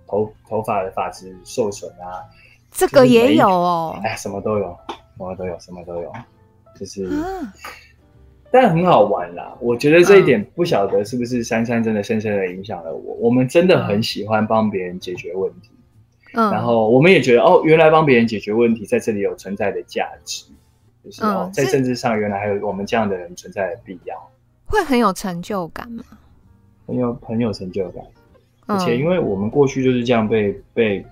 [0.08, 2.24] 头头发的发质受损啊。
[2.72, 4.78] 这个也有哦，哎，什么都有，
[5.18, 6.12] 什么都有，什么都有，
[6.78, 7.54] 就是，啊、
[8.52, 9.56] 但很好玩啦。
[9.62, 13.16] 我觉得这一点不晓得是不是珊珊真的深深的影响了我。
[13.16, 15.70] 我们真的很喜欢帮别人解决问题。
[16.34, 20.44] 嗯，然后我们也觉得哦，原来帮别人解决问题在这里有存在的价值，
[21.06, 24.16] 就是哦，在政治上原来还有我们这样的人存在的必要，
[24.66, 26.04] 会很有成就感吗？
[26.88, 28.04] 很有很有成就感，
[28.66, 31.06] 而且因为我们过去就是这样被被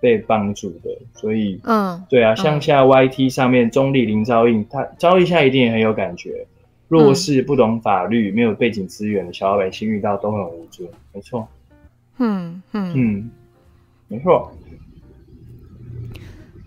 [0.00, 6.46] 被帮助的，所以嗯，对啊，像现在 YT 上面中立零照应，他招一下一定也很有感觉，
[6.88, 11.46] 弱势不懂法律、没有背景资源的小老百姓遇到都很无助，没错，
[12.18, 12.92] 嗯嗯。
[12.94, 13.30] 嗯，
[14.08, 14.52] 没错。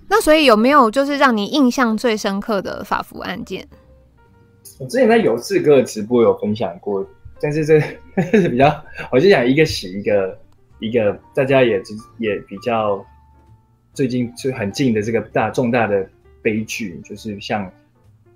[0.10, 3.68] 那所以有没有就是让你印象最深刻的法服案件？
[4.80, 7.06] 我之前在有志哥的直播有分享过，
[7.40, 7.80] 但是这
[8.31, 10.38] 是比较，我就讲一个洗一个
[10.80, 11.81] 一个，大家也
[12.18, 13.06] 也比较
[13.94, 16.07] 最近就很近的这个大重大的
[16.41, 17.72] 悲剧，就是像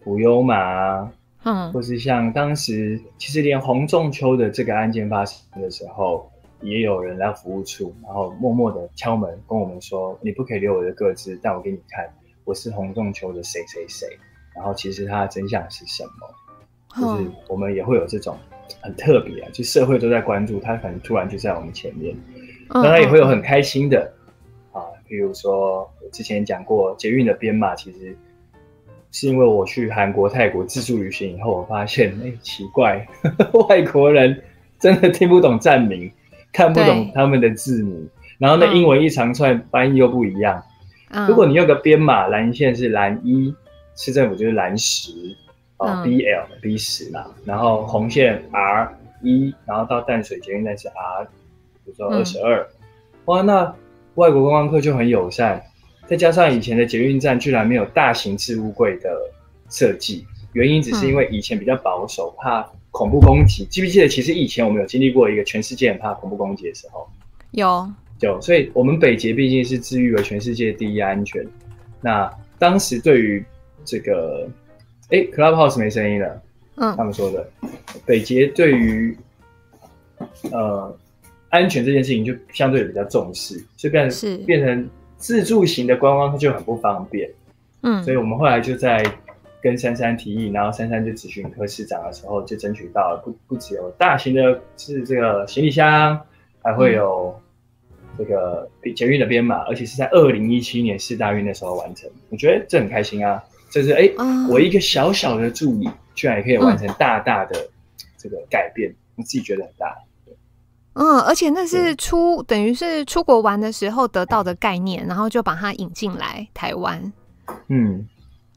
[0.03, 1.09] 普悠玛，
[1.43, 6.29] 嗯，或是像当时其实连洪仲秋的这个案件发生的时候。
[6.63, 12.09] 也有人来服务处，然后默默的敲门跟我们说：“你不可以留我的个资，但我给你看，
[12.45, 14.07] 我是洪仲丘的谁谁谁。”
[14.55, 16.99] 然后其实他的真相是什么？
[17.01, 18.37] 就是我们也会有这种
[18.79, 22.15] 很特别啊，就社会都在关注他，可能突然就在我们前面。
[22.69, 24.13] 当然也会有很开心的
[24.71, 28.15] 啊，比如说我之前讲过捷运的编码，其实
[29.11, 34.41] 是因为我去韩国、泰国自助旅行以后，我发现哎，奇怪，呵呵，外国人
[34.79, 36.11] 真的听不懂站名。
[36.53, 38.07] 看不懂他们的字母，
[38.37, 40.63] 然后那英文一长串，翻译又不一样。
[41.09, 43.53] 嗯、如果你用个编码，蓝线是蓝一，
[43.95, 45.11] 市政府就是蓝十，
[45.77, 51.25] 哦、嗯、，B L B 十嘛，然后红线 R 一，然后到淡水捷运站是 R，
[51.83, 52.67] 比如说二十二，
[53.25, 53.75] 哇，那
[54.15, 55.61] 外国观光客就很友善，
[56.05, 59.09] 再加上以前的捷运站居然没有大型置物柜的
[59.69, 62.63] 设计，原因只是因为以前比较保守，怕。
[62.93, 64.07] 恐怖攻击，记不记得？
[64.07, 67.09] 其实以前我们有经历过一个全世界很怕恐怖攻击的时候，
[67.49, 68.39] 有，有。
[68.39, 71.43] 所以，我们北捷毕竟是自誉为全世界第一安全。
[72.01, 73.43] 那当时对于
[73.83, 74.47] 这个，
[75.09, 76.41] 哎，Clubhouse 没声音了。
[76.75, 77.49] 嗯，他们说的
[78.05, 79.17] 北捷对于
[80.51, 80.95] 呃
[81.49, 84.87] 安全这件事情就相对比较重视，所以变成变成
[85.17, 87.27] 自助型的观光它就很不方便。
[87.81, 89.03] 嗯，所以我们后来就在。
[89.63, 96.19] 跟珊珊提议，然后珊珊就咨询科市长的时候，就争取到了不不只有大型的，是这个行李箱，
[96.61, 97.33] 还会有
[98.17, 102.09] 这个捷运的编码，而且是在二零一七年四大运的时候完成。
[102.29, 103.41] 我觉得这很开心啊，
[103.71, 104.11] 就是哎、
[104.49, 107.55] 我一个小小的助理，居然也可以完成大大的
[108.17, 109.97] 这个改变，嗯、我自己觉得很大。
[110.95, 117.13] 嗯，而且那是出等于是出国玩的时候得到的概念，然后就把它引进来台湾。
[117.69, 118.05] 嗯。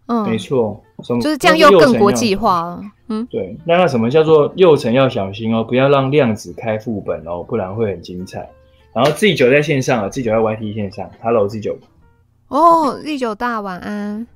[0.09, 0.81] 嗯，没错，
[1.21, 2.83] 就是这样，又更国际化了。
[3.09, 8.49] 嗯，对，那那什么叫做幼层要小心哦，不要让量子开副本哦，不然会很精彩。
[8.93, 11.79] 然后 Z 九在线上啊，Z 九在 YT 线上，Hello Z 九。
[12.49, 14.27] 哦，Z 九大晚安。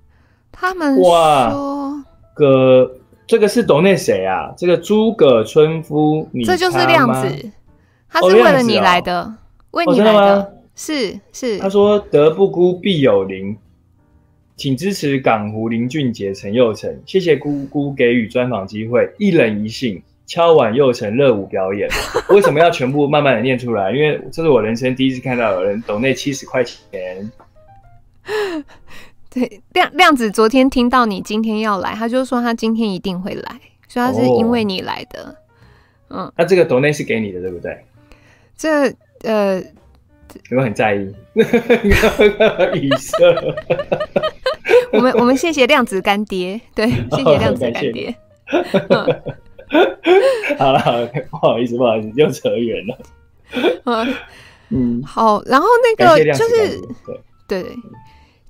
[0.52, 2.04] 他们说，哇，
[2.34, 2.92] 个
[3.26, 4.52] 这个是懂那谁啊？
[4.56, 7.50] 这个诸葛村夫，你这就是量子，
[8.08, 9.32] 他是为了你来的，
[9.70, 11.58] 为你来的，哦、的是是。
[11.58, 13.56] 他说：“德不孤，必有邻。”
[14.60, 19.10] 请支持港湖林俊杰、陈佑成，谢谢姑姑给予专访机会。
[19.16, 21.88] 一人一信，敲碗佑成热舞表演。
[22.28, 23.90] 为什么要全部慢慢的念出来？
[23.90, 27.32] 因为这是我人生第一次看到有人抖那七十块钱。
[29.32, 33.58] 对，亮亮子昨天听到你今天要来，他就说他今天一定会来，
[33.88, 35.34] 所以他是因为你来的。
[36.08, 37.78] 哦、嗯，那这个抖内是给你的，对不对？
[38.58, 39.62] 这呃，
[40.50, 41.14] 有没有很在意？
[42.74, 43.16] 语塞。
[44.92, 48.14] 我们我们谢谢量子干爹，对，谢谢量子干爹。
[50.58, 52.98] 好了，不好意思，不好意思，又扯远了。
[54.70, 56.80] 嗯，好，然后那个就是
[57.46, 57.76] 对对。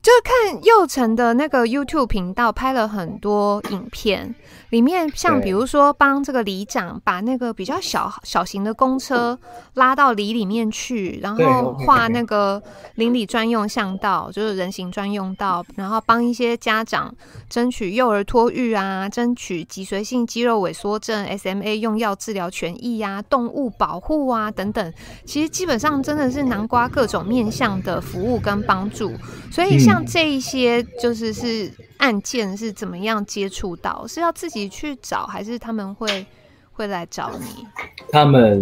[0.02, 4.35] 就看佑成的那个 YouTube 频道，拍了很多影片，
[4.70, 9.36] 里面像比如说帮这个里长把那个比较小小型的公车
[9.74, 12.62] 拉到里里面去，然后画那个
[12.94, 17.12] 邻里专用巷道，就是人行专用道，然后帮一些家长
[17.48, 24.94] 争取幼儿托育啊，争取脊髓性肌肉萎缩症 SMA 用药治疗权益啊，动物保护啊等等，
[25.24, 29.12] 其实基本上真的是南瓜各种面向的服务跟帮助，
[29.51, 29.80] 所以。
[29.80, 34.06] 像这一些就是是案件是怎么样接触到？
[34.06, 36.24] 是要自己去找，还是他们会
[36.72, 37.66] 会来找你？
[38.10, 38.60] 他们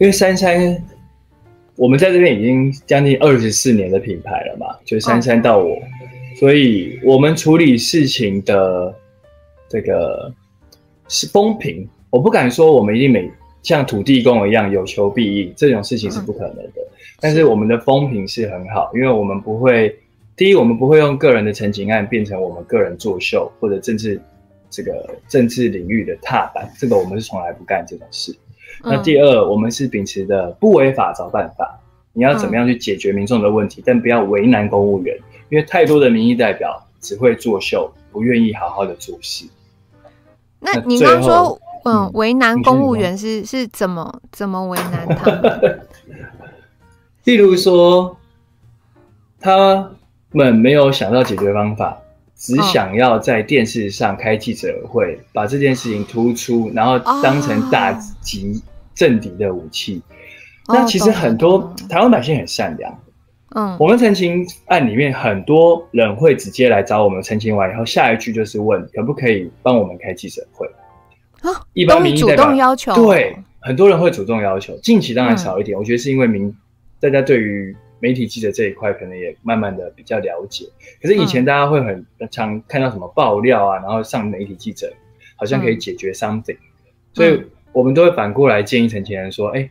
[0.00, 0.76] 因为珊珊，
[1.76, 5.78] 我们在这边已经将近二十四年的品牌了嘛，就珊珊到我，
[6.40, 8.92] 所以我们处理事情的
[9.68, 10.32] 这个
[11.06, 13.30] 是风评，我不敢说我们一定每
[13.62, 16.80] 像土地公一样有求必应，这种事情是不可能的。
[17.20, 19.96] 但是我们的风评是很好，因为我们不会。
[20.36, 24.20] 第一，我们不会用个人的陈情案变成我们个人作秀或者政治
[24.68, 28.36] 这个政治领域的踏板，这个我们是从来不干这种事。
[28.84, 31.80] 嗯、那第二，我们是秉持的不违法找办法，
[32.12, 35.16] 你要怎么样去解决民众的问题，嗯、但不要为难公务员，
[35.48, 39.46] 因为太多的民意代表只会作秀，不愿意好好的做事。
[40.60, 45.80] 那你刚刚说，嗯，为难公务员是是怎么怎么为难他们？
[47.24, 48.18] 例如说，
[49.40, 49.92] 他。
[50.36, 51.96] 们没有想到解决方法，
[52.36, 57.90] 只想要在电视上开记者会，哦、把这件事情突出，然后当成打
[58.20, 58.62] 击
[58.94, 60.02] 政敌的武器。
[60.66, 62.94] 哦、那其实很多台湾百姓很善良。
[63.54, 70.66] 嗯，我们澄清案里面很多人会直接来找我们澄清完以后，下一句就是问可不可以帮我们开记者会。
[71.40, 74.76] 啊，一般民意主动要求，对，很多人会主动要求。
[74.82, 76.54] 近期当然少一点，嗯、我觉得是因为民
[77.00, 77.74] 大家对于。
[77.98, 80.66] 媒体记者这一块可能也慢慢的比较了解，
[81.00, 84.92] 可是以前大家会很常看到什么爆料啊，然后上媒体记者
[85.36, 86.58] 好像可以解决 something，
[87.12, 87.42] 所以
[87.72, 89.70] 我们都会反过来建议陈情人说：哎，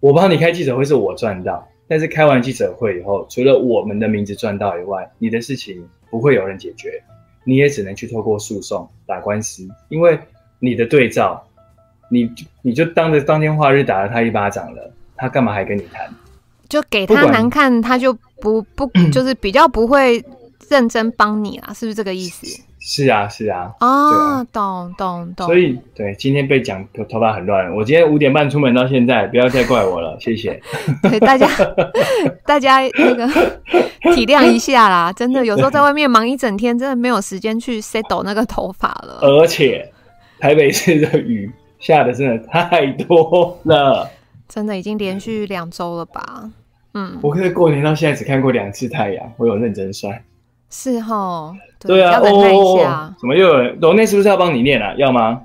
[0.00, 7.02] 我帮你开记者会是我赚到，但是开完记者会以后，除了我们的名字赚到以外，你的事情不会有人解决，
[7.44, 10.18] 你也只能去透过诉讼打官司，因为
[10.58, 11.42] 你的对照，
[12.10, 12.30] 你
[12.62, 16.12] 你就当着当天化日打了他一巴掌了，他干嘛还跟你谈？
[16.74, 20.20] 就给他难看，他就不不就是比较不会
[20.68, 22.44] 认真帮你啦，是不是这个意思？
[22.80, 23.72] 是啊，是啊。
[23.78, 25.46] 啊，懂懂懂。
[25.46, 30.60] 所以对，今天被讲头头发很乱，我今天五点半出门到现在，不要再怪我了， 谢谢。
[31.00, 31.48] 对大家，
[32.44, 33.24] 大家那个
[34.16, 39.20] 体谅一下啦，真的有时候在外面忙一整天，真的没有时间去 settle 那个头发了。
[39.22, 39.88] 而且
[40.40, 41.48] 台北市的雨
[41.78, 44.10] 下的真的太多了。
[44.46, 46.50] 真的已经连续两周了吧？
[46.94, 50.22] 嗯，我可是过年到现在只看过两次太阳，我有认真算。
[50.70, 53.14] 是哈，对，啊，要忍耐一下。
[53.18, 53.78] 怎么又有人？
[53.78, 54.94] 抖内是不是要帮你念啊？
[54.96, 55.42] 要吗？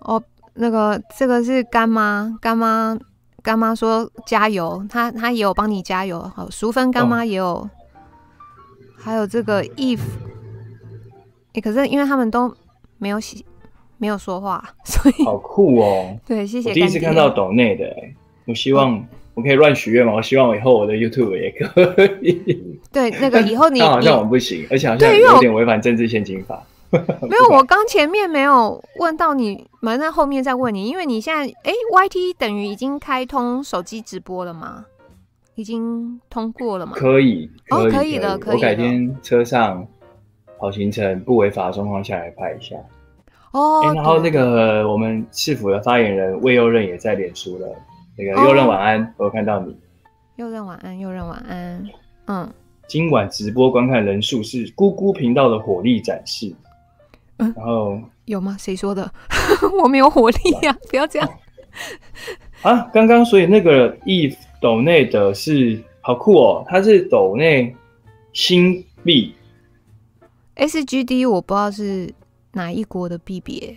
[0.00, 0.22] 哦，
[0.54, 2.98] 那个这个是干妈，干妈，
[3.42, 6.20] 干妈说加油，她她也有帮你加油。
[6.34, 7.70] 好，淑芬干妈也有，哦、
[8.96, 10.00] 还有这个 Eve，
[11.54, 12.54] 哎，可是因为他们都
[12.98, 13.44] 没有洗。
[13.98, 16.18] 没有说话，所以好酷哦！
[16.26, 16.68] 对，谢谢。
[16.68, 17.90] 我第一次看到抖内的，
[18.44, 19.02] 我希望
[19.36, 20.14] 我可以乱许愿吗？
[20.14, 22.80] 我希望我以后我的 YouTube 也可以。
[22.90, 26.60] 对，那个以后你好像我不行，而且好像有点违反政治献金法。
[26.90, 34.86] 没有，我刚前面没有问到你，马上后面再问你，因为你现在哎，YT 等于已经开通手机直播了吗？
[35.56, 36.92] 已经通过了吗？
[36.94, 38.56] 可以，哦，可以的，可以。
[38.56, 39.86] 我改天车上
[40.58, 42.76] 跑行程不违法的状况下来拍一下。
[43.52, 47.68] 哦、欸，然后那个我们市府的发言人魏佑任也在脸书了。
[48.16, 49.76] 那个右任晚安，哦、我有看到你。
[50.36, 51.88] 右任晚安，右任晚安。
[52.26, 52.52] 嗯，
[52.88, 56.54] 今晚直播观看人数是姑姑频道的火力展示。
[57.38, 58.56] 嗯，然后有吗？
[58.58, 59.10] 谁说的？
[59.82, 60.78] 我没有火力呀、啊！
[60.90, 61.28] 不要这样。
[62.62, 67.74] 啊，刚刚所以那个 Eve 抖内的是好酷哦，他是斗内
[68.32, 69.34] 新币。
[70.56, 72.12] SGD 我不知道是。
[72.52, 73.76] 哪一国的币别？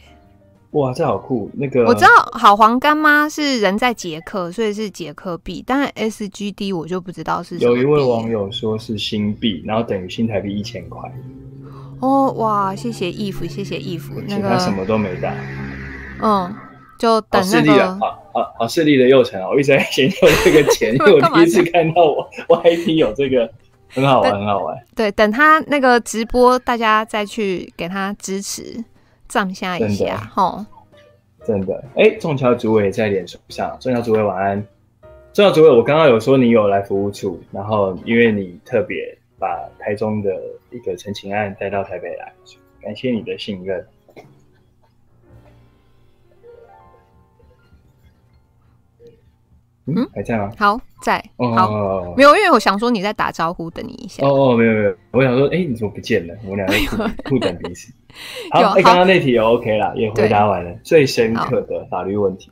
[0.72, 1.50] 哇，这好酷！
[1.56, 5.64] 那个我知道，好黄干妈是人在捷克，所以是捷克币。
[5.66, 7.58] 但 SGD 我就不知道是。
[7.58, 11.12] 有一位网友说是新币，然后等于新台币一千块。
[12.00, 14.22] 哦，哇，谢谢义父，谢谢义父。
[14.28, 15.34] 那个他什么都没打。
[16.22, 16.56] 嗯，
[17.00, 19.50] 就等那个好好好势利的祐诚啊！
[19.50, 23.52] 我一直在研究这个钱， 因为我第一次看到我 YT 有这个。
[23.92, 24.78] 很好玩，很好玩。
[24.96, 28.86] 对，等他那个直播，大家再去给他支持，
[29.30, 30.66] 赞下一下，吼，
[31.46, 31.82] 真的。
[31.96, 34.68] 哎，仲桥主委在脸书上，仲桥主委晚安。
[35.32, 40.36] 仲桥主委，我刚刚有说你有来服务处，然后因为你特别把台中的
[40.72, 42.34] 一个陈情案带到台北来，
[42.82, 43.88] 感谢你的信任。
[49.86, 50.52] 嗯，还在吗？
[50.58, 51.24] 好，在。
[51.38, 54.26] 哦、好，哦、没有，因为我想说你在打招呼，等你一下。
[54.26, 56.36] 哦哦，没有没有，我想说，哎，你怎么不见了？
[56.46, 57.92] 我们两个互互等彼此。
[58.52, 60.72] 好，哎，刚刚那题也 OK 了，也回答完了。
[60.84, 62.52] 最深刻的法律问题。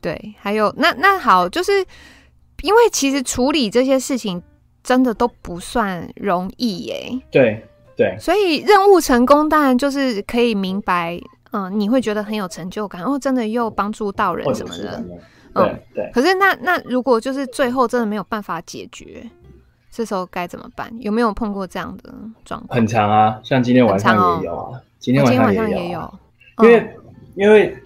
[0.00, 1.72] 对，还有那那好，就是
[2.62, 4.42] 因为其实处理这些事情
[4.82, 7.10] 真的都不算容易耶。
[7.30, 7.62] 对
[7.96, 8.16] 对。
[8.18, 11.20] 所以任务成功，当然就是可以明白，
[11.52, 15.04] 嗯，你会觉得很有成就感，哦，真的又帮助到人什么的。
[15.64, 19.22] 对对，可是那那如果就是最后真的没有办法解决，
[19.90, 20.92] 这时候该怎么办？
[21.00, 22.12] 有没有碰过这样的
[22.44, 22.76] 状况？
[22.76, 26.18] 很长啊，像今天晚上也有啊，今天晚上也有，
[26.62, 26.90] 因为
[27.34, 27.76] 因为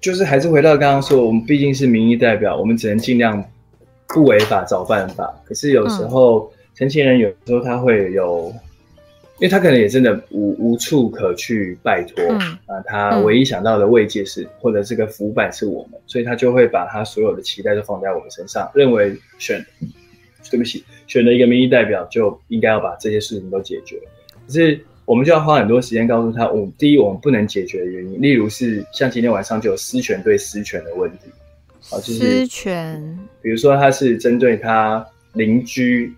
[0.00, 3.42] 就是还是回到刚刚说，我们毕竟是民意代表，我们只能尽量
[4.08, 5.34] 不违法找办法。
[5.44, 8.52] 可是有时候成年人有时候他会有。
[9.40, 19.64] 因为他可能也真的无无处可去拜托、嗯、啊，他唯一想到的慰藉是，嗯、或者这个浮板是我们，所以他就会把他所有的期待都放在我们身上，认为选，
[20.50, 23.98] 对不起，选了一个民意代表就应该要把这些事情都解决。
[24.46, 31.30] 可是我们就要花很多时间告诉他，我们第一我们不能解决的原因，例如是像今天晚上就有私权对私权的问题，
[31.90, 35.02] 啊，就是私权，比如说他是针对他
[35.32, 36.12] 邻居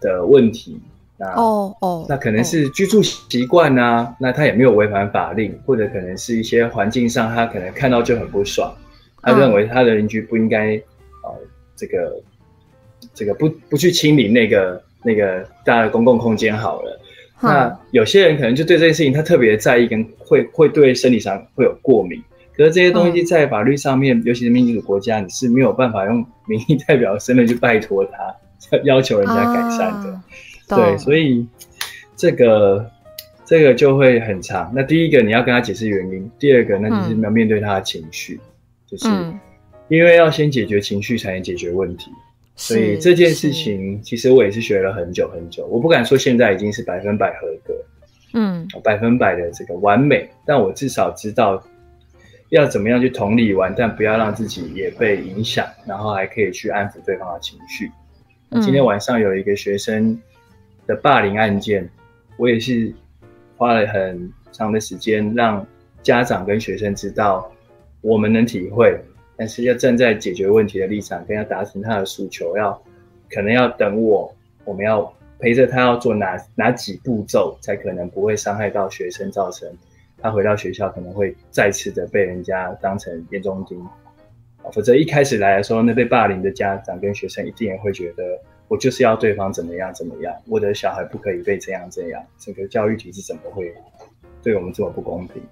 [0.00, 0.80] 的问题。
[1.18, 8.74] 那哦哦，那可能是居住习惯啊，那他也没有违反法令，或者可能是一些环境上，他可能看到就很不爽，
[9.22, 10.74] 他认为他的邻居不应该，
[11.24, 11.34] 呃，
[11.74, 12.22] 这个
[13.14, 17.00] 这个不不去清理那个那个大的公共空间好了。
[17.40, 22.22] 那有些人可能就对这件事情他特别在意，跟会会对生理上会有过敏。
[22.56, 28.34] 可是这些东西在法律上面，尤其是民主国家，你是没有办法用民意代表的身份去拜托他，
[28.84, 30.20] 要求人家改善的。
[30.68, 31.46] 对，所以
[32.16, 32.90] 这个
[33.44, 34.72] 这个就会很长。
[34.74, 38.42] 那第一个你要跟他解释原因，第二个那就是要面对他的情绪，嗯、
[38.86, 39.08] 就是
[39.88, 42.10] 因为要先解决情绪，才能解决问题。
[42.56, 45.64] 所以这件事情其实我也是学了很久很久。
[45.66, 47.74] 我不敢说现在已经是百分百合格，
[48.32, 51.62] 嗯，百分百的这个完美，但我至少知道
[52.48, 57.92] 要怎么样去同理完，但不要让自己也被影响，然后还可以去安抚对方的情绪。
[58.50, 60.20] 嗯、今天晚上有一个学生。
[60.86, 61.88] 的霸凌案件，
[62.36, 62.94] 我也是
[63.56, 65.66] 花了很长的时间，让
[66.02, 67.50] 家长跟学生知道，
[68.00, 68.96] 我们能体会，
[69.36, 72.80] 但是要站在解决问题的立场，跟要达成他的诉求，要
[73.30, 74.32] 可能要等我，
[74.64, 79.68] 我们要陪着他，要做哪哪几步骤，才可能不会伤害到学生，造成
[80.22, 83.84] 他回到学校可能会再次的被人家当成眼中钉，
[84.72, 88.22] 否则一开始来的时候，那被霸凌的家长跟学生一定也会觉得。
[88.68, 93.74] 我就是要对方怎么样怎么样，我的小孩不可以被这样这样，整个教育体制怎么会
[94.42, 95.42] 对我们这么不公平？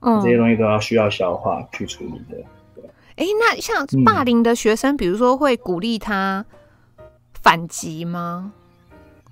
[0.00, 2.42] 嗯，这些东西都要需要消化去处理的。
[2.74, 2.84] 对，
[3.16, 6.44] 哎，那像霸凌的学生，嗯、比如说会鼓励他
[7.42, 8.52] 反击吗？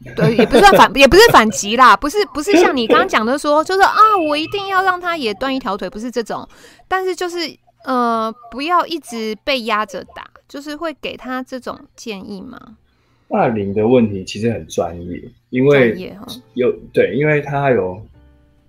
[0.15, 3.99] 对，也不是反，也不是反击啦，不是不是像你刚刚讲的说，就是啊，
[4.29, 6.49] 我一定要让他也断一条腿，不是这种，
[6.87, 7.39] 但是就是
[7.85, 12.77] 呃，不要一直被压着打，就是会给他这种建议吗？
[13.29, 16.11] 霸凌的问题其实很专业，因为
[16.55, 18.01] 有对，因为他有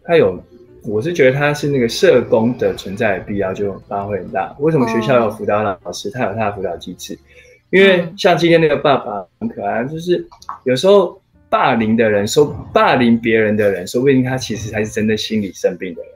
[0.03, 0.37] 他有，
[0.83, 4.55] 我是觉得他是那个社工的存在的必要就发挥很大。
[4.59, 6.09] 为什么学校有辅导老师？
[6.09, 7.17] 他有他的辅导机制。
[7.71, 10.27] 因为像今天那个爸爸很可爱，就是
[10.63, 16.11] 有时候霸凌的人说霸凌别人的人，说不定他其实才是真的心理生病的人。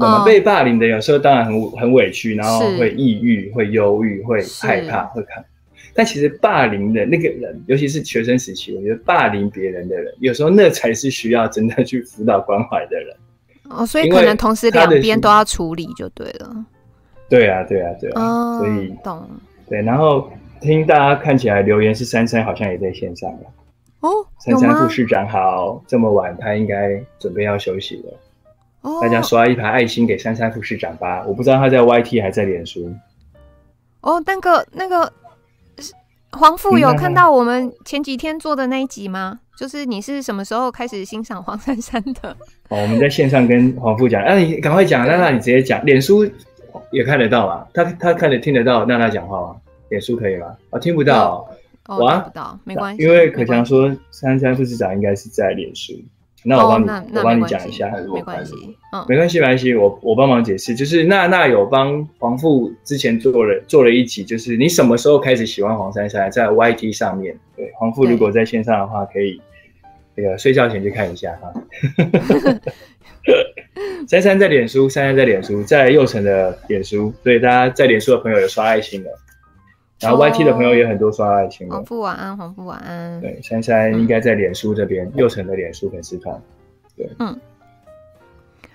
[0.00, 5.44] 我们被霸凌的有时候当然很很委屈，然后会抑郁、会忧郁、会害怕、会看。
[5.92, 13.16] 但其实霸凌的那个人，尤其是学生时期，我觉得霸凌别人的人，有时候那才是需要真的去辅导关怀的人。
[13.68, 16.64] 哦，所以可能同时两边都要处理就对了。
[17.28, 18.22] 对啊，对啊，对啊。
[18.22, 19.28] 哦，所以懂。
[19.68, 20.30] 对，然后
[20.60, 23.40] 听大家看起来留言是珊珊好像也在线上了。
[24.00, 28.18] 哦，珊珊副市长好，这么晚他应该准备要休息了。
[28.82, 31.24] 哦，大家刷一排爱心给珊珊副市长吧。
[31.26, 32.92] 我不知道他在 YT 还在脸书。
[34.00, 35.12] 哦，那个那个。
[36.32, 39.40] 黄富有看到我们前几天做的那一集吗？
[39.56, 42.30] 就是你是什么时候开始欣赏黄珊珊的？
[42.70, 46.24] 哦，我们在线上跟黄富讲，那、啊、你赶快讲，娜娜你直接讲，脸书
[46.92, 47.66] 也看得到吧？
[47.74, 49.56] 他他看得听得到娜娜讲话吗？
[49.90, 50.46] 脸书可以吗？
[50.46, 51.46] 啊、哦，听不到，
[51.88, 53.02] 哦，听不到，没关系。
[53.02, 55.92] 因为可强说珊珊副市长应该是在脸书，
[56.42, 58.54] 那我帮你，哦、我帮你讲一下，没关系，
[58.92, 60.74] 嗯，没关系，没关系，我我帮忙解释。
[60.74, 67.36] 就是娜娜有帮黄富之前做了做了一集，就是你什么时候开始喜欢黄珊珊，在 YT 上面。
[67.56, 69.40] 对，黄富如果在线上的话，可以
[70.14, 71.52] 那个睡觉前去看一下哈。
[74.08, 79.10] 珊珊在脸书，珊珊在脸书，在右城的脸书，所以大家在脸书的朋友有刷爱心的。
[80.00, 81.74] 然后 YT 的朋友也很多刷爱心的。
[81.74, 83.20] 黄富晚安，黄富晚安。
[83.20, 86.40] 对，珊珊应该在脸书这边，右宸的脸书粉丝团。
[86.96, 87.38] 对，嗯，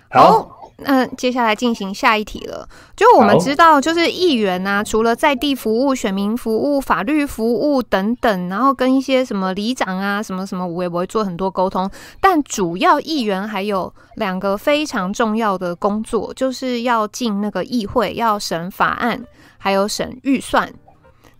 [0.09, 2.67] 好，那、呃、接下来进行下一题了。
[2.95, 11.89] 就我们知道，就是议员啊，除了在地服务、选民服务、法律服务等等，然后跟一些什么里长啊、什么什么，我也不会做很多沟通。
[12.21, 19.23] 但主要议员还有两个非常重要的工作，就是要进那个议会，要审法案，
[19.57, 20.71] 还有审预算。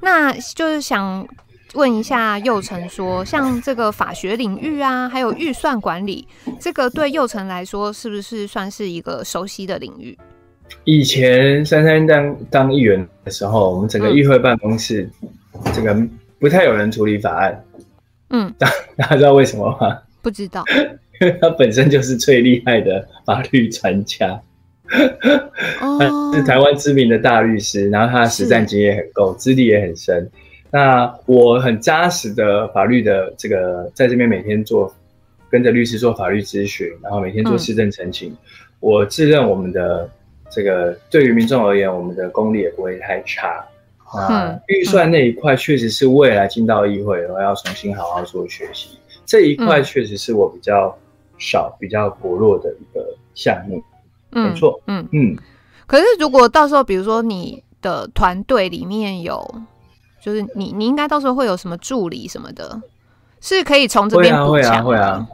[0.05, 1.27] 那就是想
[1.73, 6.27] 问一下幼成说，像这个法学领域啊，还有预算管理，
[6.59, 10.15] 这个对幼成来说是不是算是一个熟悉的领域？
[10.83, 15.97] 以前珊珊当当议员的时候，我们整个议会办公室，嗯、这个
[16.39, 17.65] 不太有人处理法案。
[18.29, 19.97] 嗯， 大 大家知道为什么吗？
[20.21, 20.63] 不知道，
[21.19, 24.39] 因为他本身就是最厉害的法律专家。
[25.79, 30.29] 他是台湾知名的大律师，然后他的实战经验很够，资历也很深。
[30.71, 34.93] 那我很扎实的法律的这个，在这边每天做，
[35.49, 38.29] 跟着律师做法律咨询，然后每天做市政澄清。
[38.29, 38.37] 嗯、
[38.79, 40.09] 我自认我们的
[40.49, 43.65] 这个对于民众而言，我们的功力也不会太差。
[44.05, 48.97] 啊、嗯，预算那一块确实是未来进到议会，我要重新好好做学习。
[49.25, 50.95] 这一块确实是我比较
[51.37, 53.03] 少、比较薄弱的一个
[53.33, 53.81] 项目。
[54.43, 55.07] 没错，嗯。
[55.11, 55.35] 嗯，
[55.87, 59.55] 可是如果到时候，比如说你的团队里面有，
[60.21, 62.81] 就是你你应该到时候会有什么助理什么的，
[63.41, 65.27] 是可以从这边补强，会啊会啊，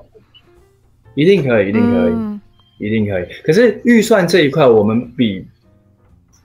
[1.16, 2.42] 一定可以，一定可以，嗯、
[2.78, 3.26] 一定可以。
[3.44, 5.46] 可是预算这一块，我们比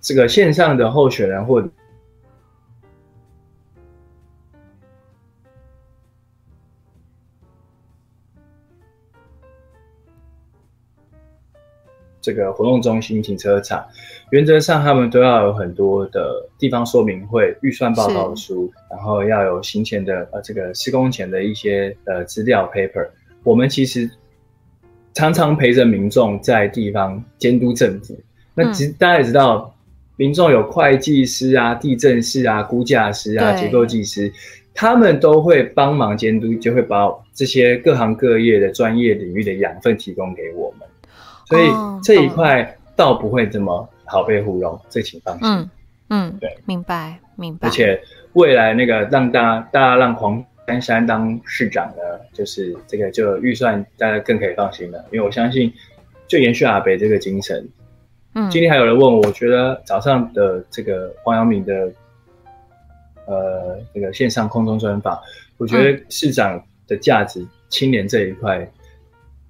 [0.00, 1.62] 这个线上的候选人或。
[12.26, 13.86] 这个活动中心、停车场，
[14.30, 23.06] 原则上他们都要有很多的地方说明会、预算报告书，然后要有行前的呃这个施工前的一些呃资料 paper。
[23.44, 24.10] 我们其实
[25.14, 28.18] 常常陪着民众在地方监督政府。
[28.54, 29.72] 那其实大家也知道，
[30.16, 34.32] 民众有会计师啊、地震师啊、估价师啊、结构技师，
[34.74, 40.85] 他们都会帮忙监督，就会把这些各行各业的专业领域的养分提供给我们。
[41.46, 41.68] 所以
[42.02, 45.48] 这一块倒不会这么好被糊弄，这请放心。
[45.48, 45.70] 嗯
[46.08, 47.68] 嗯，对，明白明白。
[47.68, 48.00] 而且
[48.32, 52.02] 未来那个让大家大家让黄珊珊当市长呢，
[52.32, 55.72] 就是这个就预算大家更可以放心了，因为我相信
[56.26, 57.68] 就延续阿北这个精神。
[58.34, 61.92] 嗯，今天还有人问我，我觉得早上的这个黄阳明的
[63.26, 65.16] 呃这个线上空中专访，
[65.58, 68.68] 我觉得市长的价值青年这一块。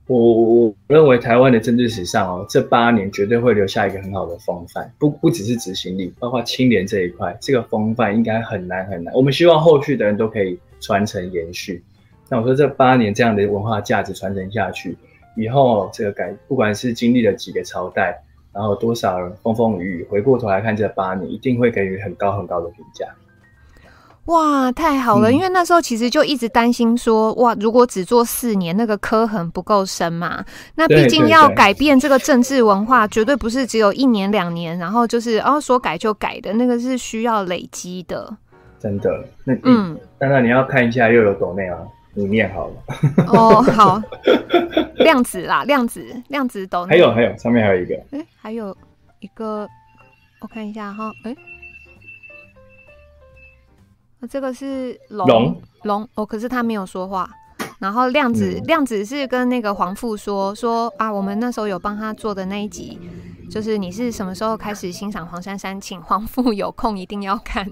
[0.09, 9.13] 我我我认为台湾的政治史上哦，这八年绝对会留下一个很好的风范，不不只是执行力，包括清廉这一块，这个风范应该很难很难。
[9.15, 11.83] 我们希望后续的人都可以传承延续。
[12.29, 14.97] 那我说这八年这样的文化价值传承下去，
[15.37, 18.23] 以后这个改，不管是经历了几个朝代，
[18.53, 23.07] 然后多少人风风雨雨，回过头来看这八年，一定会给予很高很高的评价。
[24.27, 25.33] 哇，太好了！
[25.33, 30.45] 因为那时候其实就一直担心说，哇，如果只做四年，那个刻痕不够深嘛。
[30.75, 38.37] 那毕竟要改变这个政治文化，绝对不是只有一年两年，然后就是哦说改就改的，那个是需要累积的。
[38.81, 41.79] 真的，那嗯，当然你要看一下又有抖内啊，
[42.13, 42.75] 你念好了。
[43.29, 44.03] 哦， 好，
[44.97, 46.91] 量子啦，量子，量子抖内。
[46.91, 48.77] 还有还有，上面还有一个，哎、欸，还有
[49.21, 49.69] 一个，
[50.41, 51.37] 我看一下哈，哎、欸。
[54.27, 57.29] 这个是龙龙哦，可是他没有说话。
[57.79, 62.99] 然后量子、嗯、亮子是跟那个黄富说说啊，我们那时候有帮他做的那一集，
[63.51, 65.79] 就是你是什么时候开始欣赏黄珊珊？
[65.79, 67.69] 请黄富有空一定要看。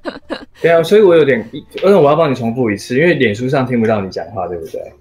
[0.62, 1.46] 对啊，所以我有点，
[1.82, 4.92] 而且我要帮你重复一次，因为脸书上听不到你讲话，对不对？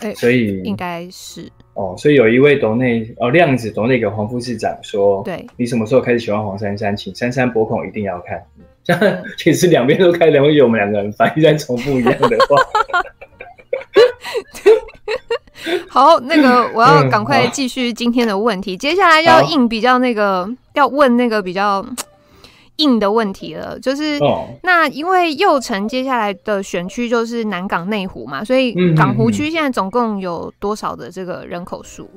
[0.00, 6.96] 欸、所以应该是哦，所以有一位董内哦量子董内给黄副市长说，对，你什么时候开始喜欢黄珊珊？
[6.96, 8.42] 请珊珊博孔一定要看。
[8.84, 12.56] 这样其实两边都开两会，我们两个人反复在重复一样的话。
[15.88, 18.76] 好，那个我要赶快继续今天的问题。
[18.76, 21.84] 嗯、接下来要硬比较那个，要问那个比较
[22.76, 32.10] 硬的问题了，就是、哦、那因为右城接下来的选区就是南港内湖嘛，所以港湖区现在总共有多少的这个人口数？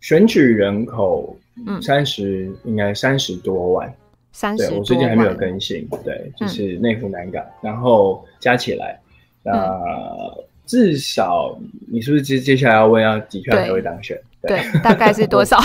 [0.00, 1.34] 选举人口
[1.66, 3.90] 嗯三十、嗯，应该三十多万。
[4.32, 5.88] 三十，我最近还没有更新。
[6.04, 8.98] 对，就是内湖南港、嗯，然后加起来，
[9.42, 11.58] 那、呃、至少
[11.90, 14.18] 你是不是接接下来要问要几票才会当选？
[14.42, 15.58] 对大概是多少？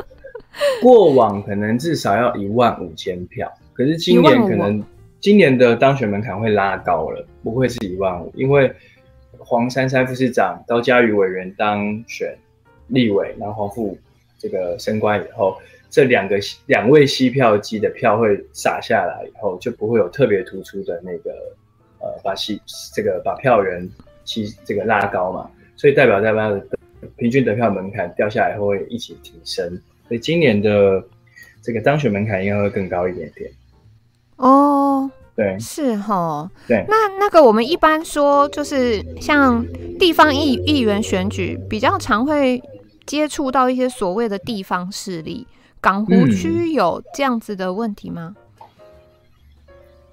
[0.82, 4.82] 过往可能至少要一万五千票，可是今年可能
[5.20, 8.72] 今年的当选门槛会拉高了，不会是一万五，因为
[9.38, 12.34] 黄珊珊副市长、高嘉瑜委员当选
[12.88, 13.96] 立委，然后黄富
[14.38, 15.54] 这个升官以后。
[15.90, 21.32] 这两个两位吸票机的票会撒下来以后，就不会有特别突出的那个
[21.98, 22.62] 呃，把吸
[22.94, 23.90] 这个把票源
[24.24, 26.64] 吸这个拉高嘛，所以代表代表的
[27.16, 29.68] 平均得票门槛掉下来后会一起提升，
[30.06, 31.02] 所以今年的
[31.60, 33.50] 这个当选门槛应该会更高一点点。
[34.36, 36.84] 哦，对，是哈，对。
[36.88, 39.66] 那那个我们一般说，就是像
[39.98, 42.62] 地方议议员选举，比较常会
[43.04, 45.46] 接触到一些所谓的地方势力。
[45.80, 48.36] 港湖区有这样子的问题吗？
[48.36, 48.66] 嗯、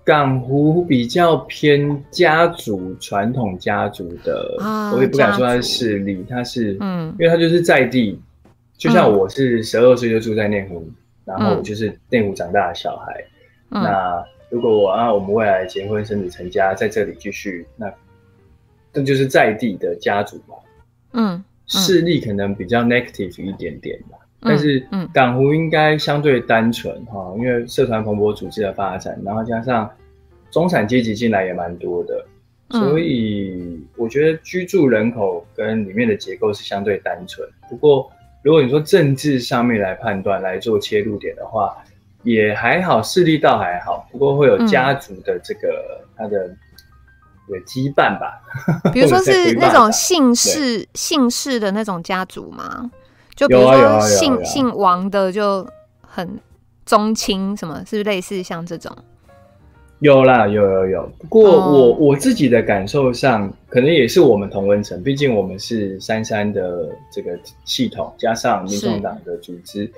[0.05, 8.17] 港湖比较偏家族传统家族的、啊，我也不敢说它是势力，它是，嗯，因为它就是在地，
[8.77, 10.95] 就像我是十二岁就住在内湖、嗯，
[11.25, 13.23] 然后我就是内湖长大的小孩。
[13.71, 17.91] 嗯、那如果我啊，我们未来结婚生子成家，在这里继续，那
[18.93, 20.55] 这就是在地的家族嘛。
[21.11, 24.17] 嗯，势力可能比较 negative 一点点吧。
[24.39, 29.89] 但是港湖应该相对单纯哈、嗯嗯，因为社团蓬勃组织的发展，然后加上
[30.51, 32.25] 中产阶级进来也蛮多的、
[32.69, 37.47] 嗯，所以我觉得居住人口跟里面的结构是相对单纯。
[37.69, 38.09] 不过
[38.43, 41.75] 如果你说政治上面来判断来做切入点的话，
[42.23, 44.07] 也还好，势力倒还好。
[44.11, 46.47] 不过会有家族的这个、嗯、它的
[47.49, 48.39] 有羁绊吧，
[48.93, 52.91] 比如说是那种姓氏姓氏的那种家族吗？
[53.37, 55.65] 就比如说姓姓王的就
[56.01, 56.27] 很
[56.85, 58.91] 宗亲，什么是不是类似像这种？
[59.99, 61.11] 有啦，有有有。
[61.19, 61.99] 不过我、oh.
[61.99, 69.91] 我自己的感受上，可能也是我们同温层，毕竟我们是三三的这个系统，加上民众党的组织，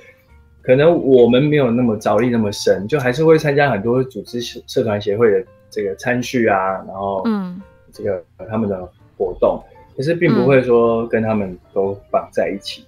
[0.61, 7.61] 可能我们没有那么着力那么深，就还是会参加很多组织社团协会的这个参叙啊，然后嗯，
[7.91, 9.61] 这个他们的活动，
[9.95, 12.85] 可是并不会说跟他们都绑在一起。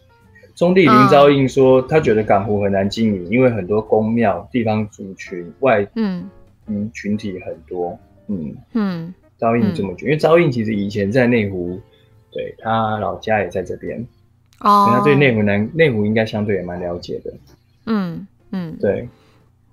[0.56, 6.30] 中地林昭应说，他觉得港湖很难经营，因为很多公庙、地方族群、外嗯。
[6.68, 7.98] 嗯群体很多。
[8.28, 8.56] 嗯。
[8.74, 11.80] 嗯，昭应这么觉得，因为昭应其实以前在内湖，
[12.32, 14.06] 对他老家也在这边
[14.60, 17.34] 哦，他对内湖南内湖应该相对也蛮了解的。
[17.88, 19.10] 嗯嗯，对，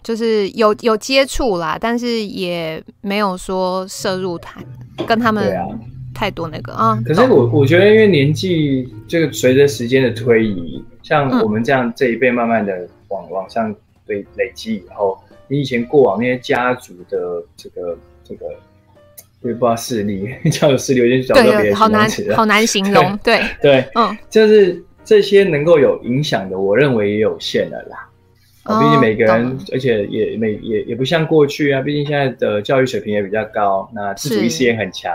[0.02, 4.60] 就是有有接触啦，但是也没有说涉入他
[5.06, 5.66] 跟他们对啊。
[6.18, 6.72] 太多那个。
[6.72, 13.72] 啊，可是我我觉得，因为年纪这个随着时间的推移，像我们这样这一辈慢慢的往、嗯、往上
[14.06, 15.16] 累累积以后，
[15.46, 18.46] 你以前过往那些家族的这个这个，
[19.42, 28.08] 我也不知道势力 叫势力，有点找不到别的好难好难形容， 对对，嗯，就是这些能够有影响的，我认为也有限了啦。
[28.64, 35.10] 毕、哦、竟每个人，而且也每也也不像过去啊，毕竟现在的教育水平也比较高，那自主意识也很强。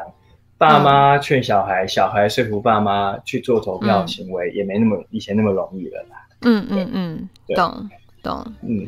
[0.63, 6.25] 爸妈劝小孩，小孩说服爸妈去做投票行为，嗯，也没那么以前那么容易了啦。
[6.41, 7.89] 嗯嗯嗯，懂
[8.21, 8.45] 懂。
[8.61, 8.87] 嗯，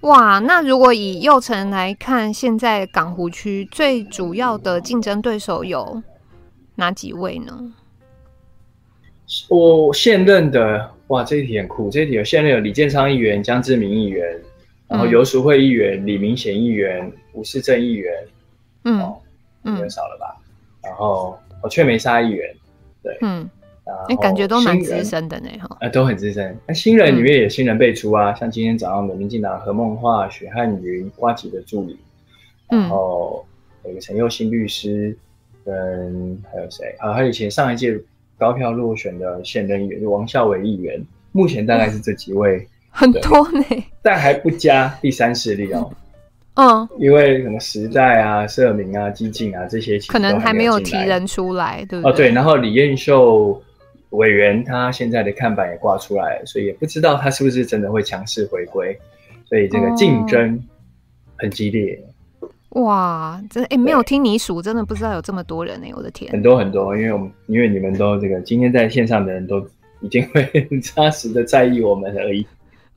[0.00, 6.02] 哇，那如果以右城来看，现在港湖区最主要的竞争对手有
[6.76, 7.72] 哪几位呢？
[9.48, 11.90] 我现任的哇，这一题很酷。
[11.90, 14.26] 这一题有现任有李建昌议员、江志明议员，
[14.88, 18.12] 然后游淑慧议员、李明贤议员、吴世正议员。
[18.84, 19.16] 嗯，哦，
[19.64, 20.39] 有点少了吧？
[20.82, 22.54] 然后我却没杀议员，
[23.02, 23.48] 对，嗯，
[24.08, 26.56] 你感觉都蛮资深的呢，哈，呃，都很资深。
[26.66, 31.98] 那新人里面也新人辈出啊，嗯、像今天早上的民进党何孟樺、许汉云、瓜吉的助理，
[32.68, 33.44] 然后
[33.84, 35.16] 有个陈佑新律师，
[35.64, 37.12] 跟还有谁啊？
[37.12, 38.00] 还有以前上一届
[38.38, 41.04] 高票落选的现任议员，就王孝伟议员。
[41.32, 43.64] 目前大概是这几位， 很多呢，
[44.02, 45.92] 但还不加第三势力哦。
[46.60, 52.12] 嗯，因为什么时代啊、社民啊、激进啊这些，可能还没有提人出来，对不对？
[52.12, 52.30] 哦，对。
[52.30, 53.62] 然后李彦秀
[54.10, 58.94] 委员他现在的看板也挂出来，所以也不知道他是不是真的会强势回归。
[59.48, 60.62] 所以这个竞争
[61.36, 61.98] 很激烈。
[62.68, 65.88] 哦、哇，真的哎，没有听你数，真的不知道有这么多人呢！
[65.96, 69.66] 我的天，很多很多，因为我们因为你们都这个今天在线上的人都
[70.02, 72.46] 已经会很 扎实的在意我们而已。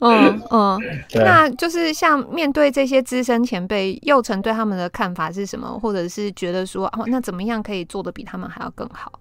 [0.06, 0.80] 嗯嗯，
[1.14, 5.80] 那就是像面对这些资深前辈，幼成对他们的看法是什么？
[5.80, 9.12] 或者是觉得说，哦，那怎么样可以做的比他们还要更好？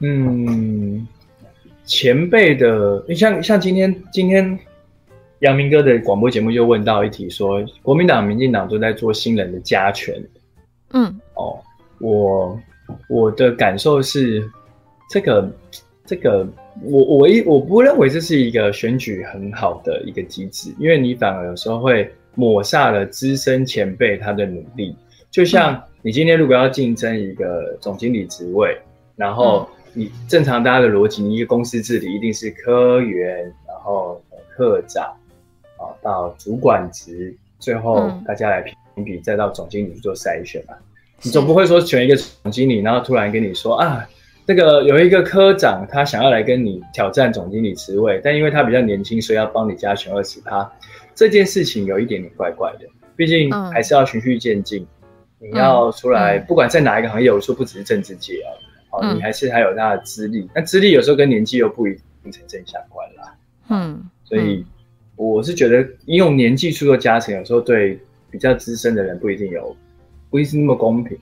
[0.00, 1.06] 嗯，
[1.84, 4.58] 前辈的，你像像今天今天
[5.38, 10.20] 阳明哥的广播节目就问到一题说，说国民党、民进党都在做新人的加权。
[10.90, 11.56] 嗯，哦，
[12.00, 12.60] 我
[13.08, 14.50] 我的感受是，
[15.08, 15.48] 这个
[16.04, 16.44] 这个。
[16.82, 24.94] 我我一我不认为这是一个选举很好的一个机制，因为你反而有时候会抹杀了资深前辈他的努力。
[25.30, 28.78] 就像你今天如果要竞争一个总经理职位，
[29.16, 34.22] 然后你正常大家的逻辑，你一个公司治理一定是科员，然后
[34.54, 35.04] 科长，
[35.78, 38.62] 啊到主管职，最后大家来
[38.94, 40.74] 评比，再到总经理去做筛选嘛。
[41.22, 44.08] 你总不会说选一个总经理，然后突然跟你说啊。
[44.48, 50.66] 这个有一个科长，他想要来跟你挑战总经理职位，但因为他比较年轻，所以要帮你加权二十趴。
[51.14, 54.86] 这件事情有一点点怪怪的，毕竟还是要循序渐进。
[55.42, 58.48] 嗯、你要出来，嗯、不管在哪一个行业，我说不只是政治界啊，
[58.92, 60.48] 哦、嗯，你还是还有他的资历。
[60.54, 63.34] 那资历有时候跟年纪又不一定成正相关啦。
[63.68, 64.64] 嗯，所以
[65.16, 68.00] 我是觉得用年纪去做加成，有时候对
[68.30, 69.76] 比较资深的人不一定有，
[70.30, 71.18] 不一定那么公平。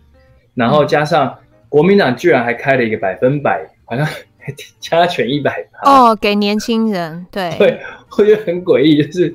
[0.54, 1.36] 然后加上。
[1.76, 4.08] 国民党居然还开了一个百分百，好像
[4.80, 7.78] 加权一百哦，给年轻人，对 对，
[8.16, 9.34] 我觉得很诡异，就是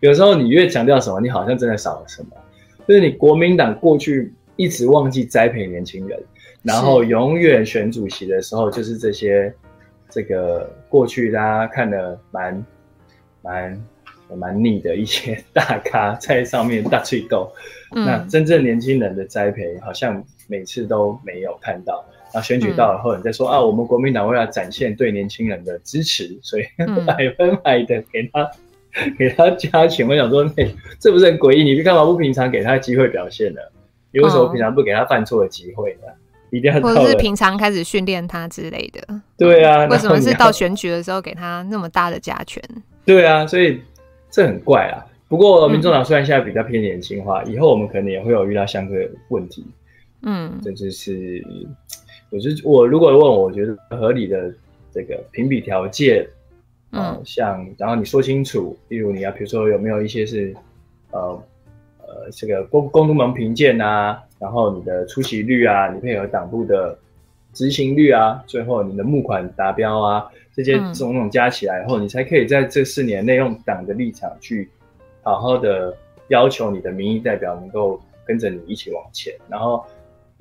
[0.00, 2.28] 有时候你越强调什么，你好像真的少了什么。
[2.88, 6.18] 就是你国民党过去一直忘记栽培年轻人，
[6.62, 9.54] 然后永远选主席的时候，就是这些
[10.08, 12.66] 这个过去大家看的蛮
[13.42, 13.84] 蛮
[14.34, 17.52] 蛮腻的一些大咖在上面大吹斗，
[17.94, 20.24] 嗯、那真正年轻人的栽培好像。
[20.52, 22.04] 每次都没有看到，
[22.34, 26.64] 然后选举到了后，你再说、嗯、啊，我们国民党为了展现对年轻人的支持，所以
[27.06, 28.42] 百分百的给他、
[29.02, 30.06] 嗯、给他加权。
[30.06, 30.68] 我想说，哎，
[31.00, 31.62] 这不是很诡异？
[31.64, 33.60] 你干嘛不平常给他机会表现呢？
[34.12, 36.08] 你为什么平常不给他犯错的机会呢？
[36.50, 39.00] 一定要或者是平常开始训练他之类的？
[39.38, 42.62] 对啊，为什么是到选举的时候给他那么大的加权？
[43.06, 43.80] 对啊，所以
[44.30, 45.00] 这很怪啊。
[45.28, 49.64] 不过民众党虽然现在比较偏年轻化，嗯、以后我们可能也会有遇到相对的问题。
[50.24, 51.44] 嗯，这就是，
[52.30, 54.54] 我就我如果问我，我觉得合理的
[54.92, 56.24] 这个评比条件，
[56.92, 60.54] 嗯、呃，像然后你说清楚，例如你要比如说有没有一些是，
[61.10, 61.20] 呃
[61.98, 66.96] 呃，这个公公督盟评鉴啊，然后你的出席率啊，你配合党部的
[67.52, 74.70] 执行率啊，最后你的募款达标啊，这些种种加起来后，嗯、你才可以在这四年内用党的立场去
[75.22, 75.96] 好好的
[76.28, 79.84] 要求你的民意代表能够跟着你一起往前，然后。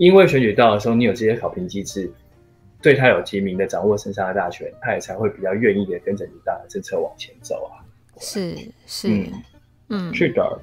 [0.02, 2.12] 因为选举到的时候，你有这些考评机制，
[2.82, 7.86] 对他有提名的掌握生杀大权，他也才会比较愿意的跟着你大的政策往前走啊。
[8.20, 8.58] 是
[8.88, 9.32] 是，嗯，
[9.90, 10.60] 嗯是的。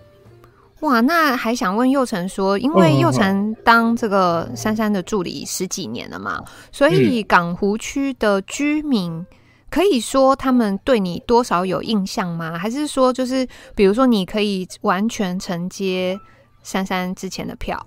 [0.81, 9.25] 哇，那还想问佑成说，因为佑成当这个珊珊的助理十几年了嘛，所以港湖区的居民
[9.71, 12.59] 可以说他们对你多少有印象吗？
[12.59, 13.47] 还是说就是
[13.77, 16.19] 比如说你可以完全承接
[16.65, 17.87] 珊珊之前的票？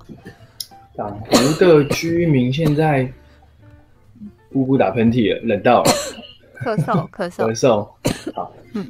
[0.95, 3.09] 港湖的居民现在
[4.51, 5.91] 呼呼打喷嚏了，冷到了，
[6.59, 8.33] 咳嗽 咳嗽咳嗽。
[8.33, 8.85] 好，嗯，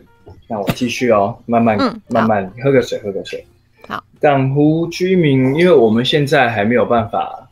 [0.48, 3.45] 那我继续哦，慢慢、嗯、慢慢喝个水，喝个水。
[3.88, 7.48] 好，港湖居民，因为我们现在还没有办法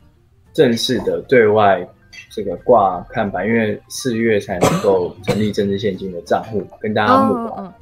[0.52, 1.86] 正式的对外
[2.28, 7.72] 这个挂看板，因为四月才能够成立政治现金的账户跟大家募款，哦、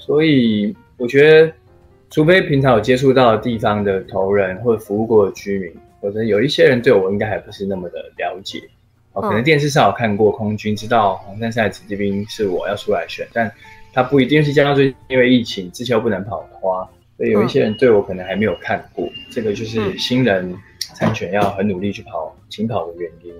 [0.00, 1.52] 所以我觉得，
[2.10, 5.72] 除非平常有接触到的地方的头人或者服务过的居民。
[6.00, 8.62] 或者有一些人对我应该还不是那么的了解，
[9.12, 13.50] 哦，可能电视上有看过空军，知道黄珊珊的子弟兵是我要出来选，但
[13.92, 20.54] 他不一定是加上最近因为疫情之前又不能跑花，所以有一些人对我可能还没有看过，嗯、这个就是新人
[20.94, 23.34] 参选要很努力去跑勤跑的原因。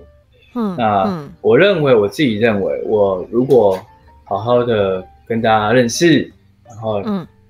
[0.55, 3.79] 嗯，那我认为我自己认为，我如果
[4.25, 6.31] 好好的跟大家认识，
[6.67, 7.01] 然后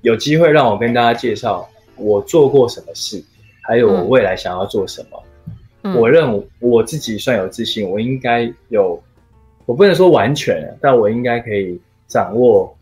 [0.02, 3.23] 有机会让我跟大家介绍我做过什么事。
[3.70, 5.24] 还有我未来想要做什么，
[5.84, 9.00] 嗯、我认为我自己算有自信，我应该有，
[9.68, 12.76] 我不能说完全，但我应该可以掌握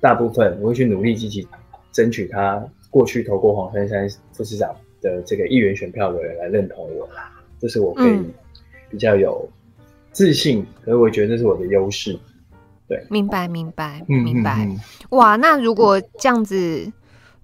[0.00, 1.44] 大部分，我会去努力积极
[1.90, 7.08] 争取他过去投过黄珊珊副市长的这个议员选票的人来认同我，
[7.58, 8.20] 这是我可以
[8.88, 9.44] 比较有
[10.12, 12.16] 自信，所以我觉得这是我的优势。
[12.86, 14.68] 对，明白，明白，明白。
[15.10, 16.92] 哇，那如果这样子。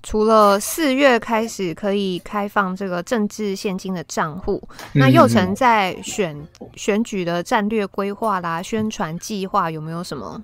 [0.04, 4.62] 除了四月开始可以开放这个政治现金的账户，
[4.92, 6.36] 那祐诚在选
[6.76, 10.40] 选举的战略规划啦、宣传计划有没有什么？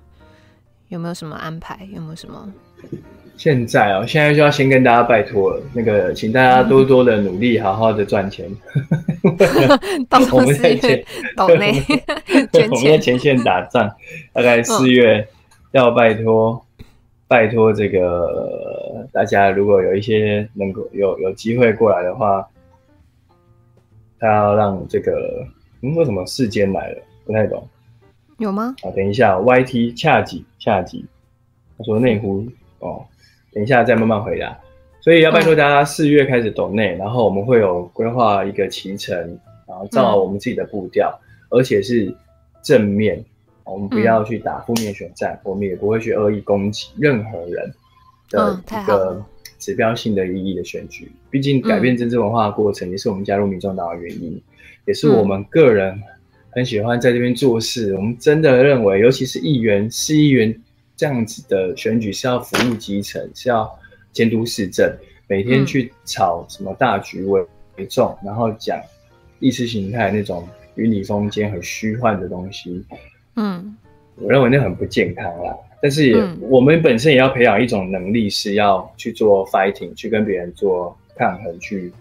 [0.89, 1.87] 有没有什么安排？
[1.93, 2.51] 有没有什么
[3.37, 8.49] 现在哦，现在就要先跟大家拜托了，那个，请大家多多的努力，好好的赚钱。
[9.23, 11.03] 我们在前，
[11.37, 11.81] 岛内，
[12.53, 13.89] 我们在前线打仗，
[14.33, 15.27] 大概四月
[15.71, 16.61] 要拜托，嗯、
[17.31, 22.45] 拜托这个大家，如果有一些能够有有机会过来的话，
[24.19, 25.47] 他要让这个，
[25.81, 27.01] 嗯，为什么世间来了？
[27.23, 27.65] 不太懂。
[28.37, 28.75] 有吗？
[28.83, 31.05] 啊，等一下，YT 恰吉恰吉，
[31.77, 32.45] 他说内湖
[32.79, 33.05] 哦，
[33.53, 34.59] 等一下再慢慢回答。
[34.99, 39.17] 所以要拜托大家四月开始抖内，然后我们会有规划一个行程，
[39.65, 41.17] 然后照我们自己的步调，
[41.49, 42.13] 而且是
[42.61, 43.23] 正面，
[43.71, 47.73] 我们不要去打负面选战，我们也不会去恶意攻击任何人
[48.29, 49.23] 的一个
[49.57, 51.11] 指标性的意义的选举。
[51.29, 54.41] 毕竟改变政治文化的过程，也是我们加入民众党的原因，
[54.85, 55.97] 也是我们个人。
[56.53, 60.53] 很喜欢在这边做事，我们真的认为，尤其是议员、市议员
[60.97, 63.71] 这样子的选举是要服务基层，是要
[64.11, 64.93] 监督市政，
[65.27, 67.41] 每天去炒什么大局为
[67.77, 68.77] 为重，然后讲
[69.39, 70.45] 意识形态那种
[70.75, 72.83] 云里风间很虚幻的东西。
[73.41, 73.75] 嗯，
[74.15, 75.55] 我认为那很不健康啦。
[75.81, 81.91] 但是也，我们本身也要培养一种能力，是要去做 fighting，去跟别人做抗衡，去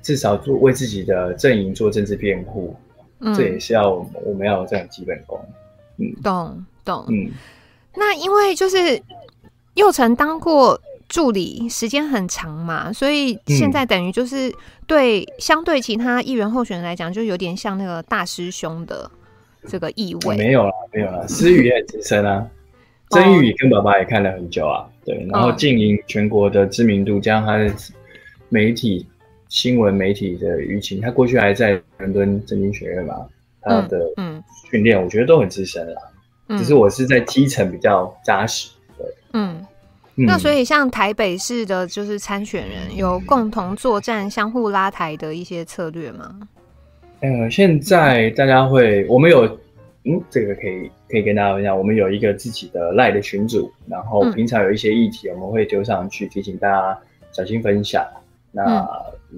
[0.00, 2.74] 至少做为自己的阵营做政治辩护。
[3.22, 3.90] 嗯、这也是要
[4.24, 5.38] 我们要有这样基本功，
[5.98, 7.30] 嗯，懂懂，嗯，
[7.94, 8.98] 那因为就是
[9.74, 14.50] 右宸当过助理时间很长嘛，所以现在等于就是
[14.86, 19.10] 对、嗯、相对其他议员候选人来讲，就有点像那个大师兄的
[19.68, 20.36] 这个意味。
[20.36, 22.46] 没有了，没有了，思雨也很资深啊，
[23.10, 27.72] 曾宇跟爸爸也看了很久啊，对，然后经营全国的知名度，加上他的
[28.48, 29.06] 媒体。
[29.48, 33.16] 新闻媒体的舆情，他过去还在伦敦政经学院嘛，
[33.60, 36.12] 他的嗯训练，我觉得都很资深了。
[36.46, 38.70] 嗯，只是我是在基层比较扎实。
[38.96, 39.66] 对，嗯，
[40.14, 46.38] 嗯，那所以像台北市的，就是参选人有共同作战、相互拉抬的一些策略吗？
[47.22, 49.44] 呃，现在大家会，我们有，
[50.04, 56.98] 嗯，这个可以可以跟大家分享，我们有一个自己的赖的群组，然后平常有一些议题，我们会丢上去提醒大家
[57.30, 58.06] 小心分享。
[58.50, 58.88] 那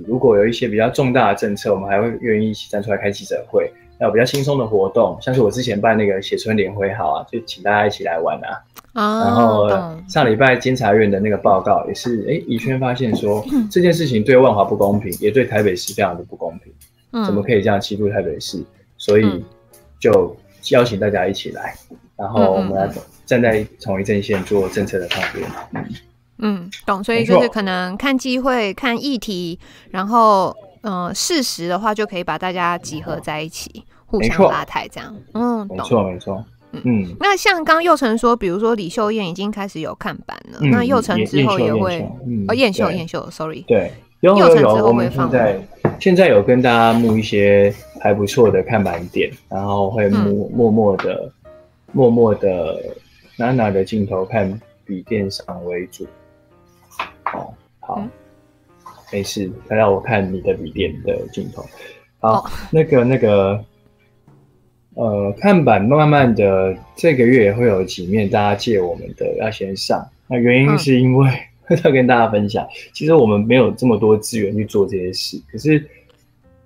[0.06, 3.70] 如果有一些比较重大的政策，我们还会愿意一起站出来开记者会。
[3.98, 8.62] 那有比较轻松的活动，像是我之前办那个写春联会，好啊，就请大家一起来玩啊。
[8.94, 9.68] 哦、然后
[10.08, 16.71] 上礼拜监察院的那个报告也是，哎，宜轩发现说 这件事情对万华不公平，也对台北市非常的不公平。
[17.12, 18.62] 嗯，怎么可以这样欺负台北市？
[18.96, 19.44] 所以
[19.98, 20.36] 就
[20.70, 21.74] 邀请大家一起来，
[22.16, 22.90] 然后我们来
[23.24, 25.48] 站在同一阵线做政策的抗辩。
[25.74, 25.84] 嗯。
[26.44, 29.56] 嗯，懂，所以就是可能看机会、看议题，
[29.90, 35.14] 然后嗯，事实的话就可以把大家集合在一起，互相拉抬这样。
[35.34, 36.44] 嗯，懂，没错没错。
[36.72, 42.00] 嗯，那像刚刚右宸说，比如说李秀燕已经开始有看板了，嗯、那右宸之后也会
[42.48, 43.92] 哦，燕秀燕秀，sorry，对，
[44.22, 45.30] 右宸之后会放。
[45.30, 45.60] 现在
[46.00, 51.50] 现在有跟大家募一些还不错的看板点，然后会默默默的、嗯、
[51.92, 52.80] 默默的
[53.36, 56.06] 拿拿的镜头看笔电上为主。
[57.32, 58.08] 哦，好，嗯、
[59.12, 59.50] 没事。
[59.68, 61.64] 他让我看你的笔电的镜头。
[62.20, 63.64] 好，哦、那个那个，
[64.94, 70.06] 呃，看板慢慢的，这个月也会有几面大家借我们的要先上。
[70.28, 71.40] 那原因是因为、嗯、
[71.84, 75.40] 要跟大家分享，其实我们没有这么多资源去做这些事。
[75.50, 75.88] 可是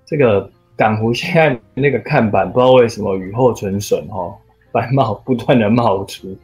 [0.05, 4.35] 这个港湖现在那个看板，不知道为什么雨后春笋哈，
[4.71, 6.37] 白帽不断的冒出。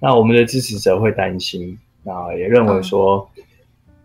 [0.00, 3.28] 那我们的支持者会担心，啊也认为说。
[3.36, 3.42] 嗯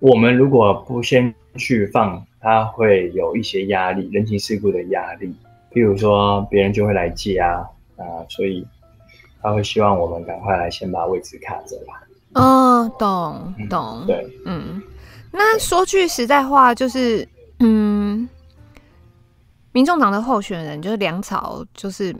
[0.02, 5.32] 我们如果不先去放，他会有一些压力，人情世故的压力。
[5.72, 8.66] 譬如说，别人就会来借啊，啊，所以
[9.44, 12.02] 他会希望我们赶快来先把位置卡着吧。
[12.34, 14.82] 哦，懂懂，嗯、对，嗯。
[15.32, 17.28] 那说句实在话，就是，
[17.60, 18.28] 嗯，
[19.72, 22.16] 民众党的候选人就是粮草，就是。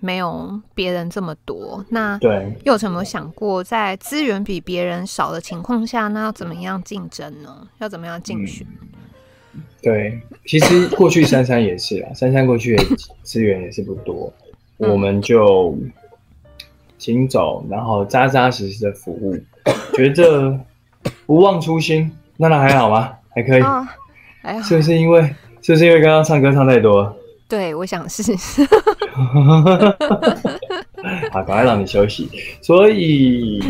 [0.00, 7.66] 没有别人这么多，那对又有没有想过，在资源比别人少的情况下，那要怎么样竞争呢？
[7.78, 8.66] 要怎么样竞选？
[9.54, 12.84] 嗯、对，其实过去珊珊也是啊，珊珊过去的
[13.22, 14.30] 资源也是不多，
[14.76, 15.74] 嗯、我们就
[17.04, 19.36] 行走，然后扎扎实实的服务，
[19.94, 20.58] 觉得
[21.26, 23.12] 不忘初心，娜娜还好吗？
[23.34, 23.86] 还可以，哦、
[24.42, 25.20] 还好，是不是因为
[25.60, 27.14] 是不是因为刚刚唱歌唱太多？
[27.46, 28.22] 对，我想是。
[31.30, 32.26] 好，赶快让你休息。
[32.62, 33.60] 所以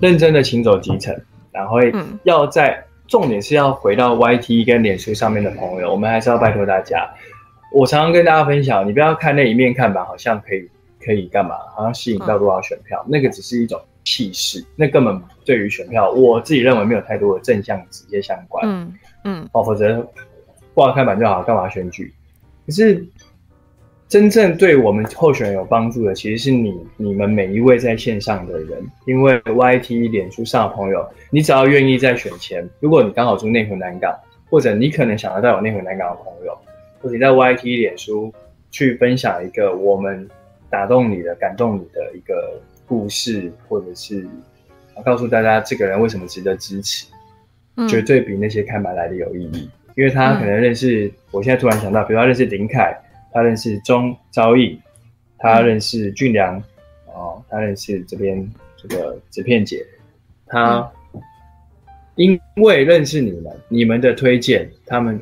[0.00, 1.16] 认真的行走基层，
[1.52, 1.78] 然后
[2.24, 7.08] 要在重点是要回到 YT 跟脸书上面的朋友，我们还是要拜托大家。
[7.72, 10.68] 我常常跟大家分享，你不要看那一面看板，好像可以
[11.04, 18.66] 可以干嘛，好像吸引到多少选票，那个只是一种气势，那根本对于选票，我自己认为没有太多的正向直接相关。
[18.66, 18.92] 嗯
[19.24, 20.06] 嗯，哦，否则
[20.74, 22.12] 挂看板就好，干嘛选举？
[22.66, 23.06] 可是
[24.08, 34.14] 真正对我们候选人有帮助的，其实是你你们每一位在线上的人，因为 YT 脸书上的朋友，你只要愿意在选前，如果你刚好住内湖南港，
[34.50, 36.56] 或者你可能想得到有内湖南港的朋友，
[37.00, 38.32] 或者你在 YT 脸书
[38.70, 40.28] 去分享一个我们
[40.74, 42.60] 打动你的、感动你的一个。
[42.86, 44.28] 故事，或者是
[45.02, 47.06] 告诉大家这个人为什么值得支持，
[47.76, 49.70] 嗯、绝对比那些看板来的有意义。
[49.96, 52.94] 因为他可能认识，嗯、我现在突然想到，比如他认识林凯，
[53.32, 54.78] 他认识钟昭义，
[55.38, 56.58] 他认识俊良，
[57.06, 58.46] 嗯、哦，他认识这边
[58.76, 59.82] 这个纸片姐，
[60.46, 60.86] 他
[62.16, 65.18] 因为认识你们，你们的推荐，他们。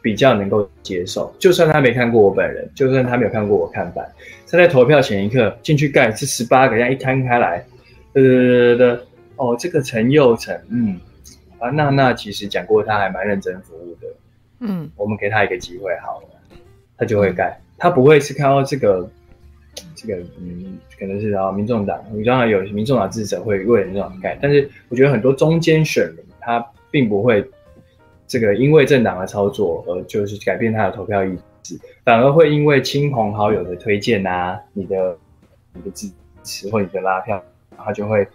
[0.00, 4.08] 比较能够接受，就算他没看过我本人，就算他没有看过我看板，
[4.48, 7.64] 他在投票前一刻进去盖是十八个，这样一摊开来，
[8.14, 9.00] 呃呃呃，
[9.36, 10.98] 哦，这个陈佑成，嗯，
[11.58, 14.06] 啊，娜娜其实讲过他还蛮认真服务的，
[14.60, 16.58] 嗯，我们给他一个机会好了，
[16.96, 19.10] 他就会盖，他不会是看到这个
[19.96, 27.44] 这个，嗯，可能是然后民众党，你当然有民众党支持者会为民众党盖，但是我觉得很多中间选民他并不会。
[28.28, 35.18] 这个因为政党的操作而就是改变他的投票意志，反而会因为亲朋好友的推荐啊，你的
[35.72, 36.08] 你的支
[36.44, 37.42] 持或你的拉票，
[37.76, 38.28] 他就会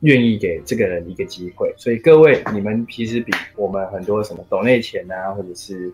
[0.00, 1.74] 愿意给这个人一个机会。
[1.78, 5.92] 所以各位，你们其实比我们很多什么抖内钱啊，或者是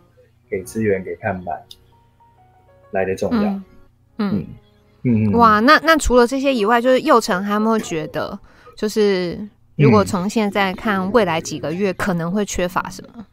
[0.50, 1.56] 给资源给看板
[2.90, 3.42] 来的重要。
[3.42, 3.64] 嗯
[4.18, 4.46] 嗯
[5.04, 8.36] 嗯，哇，那那除了这些以外，就是右宸还有没有觉得，
[8.76, 9.38] 就是
[9.76, 13.24] 如果从现在看未来几个月可能会缺乏什么？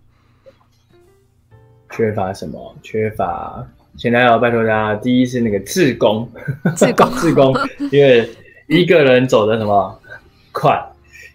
[1.91, 2.76] 缺乏什么？
[2.81, 6.27] 缺乏，现在要拜托大家，第一是那个志工，
[6.76, 7.53] 志工， 志工，
[7.91, 8.27] 因为
[8.68, 9.99] 一个人走的什么
[10.51, 10.81] 快，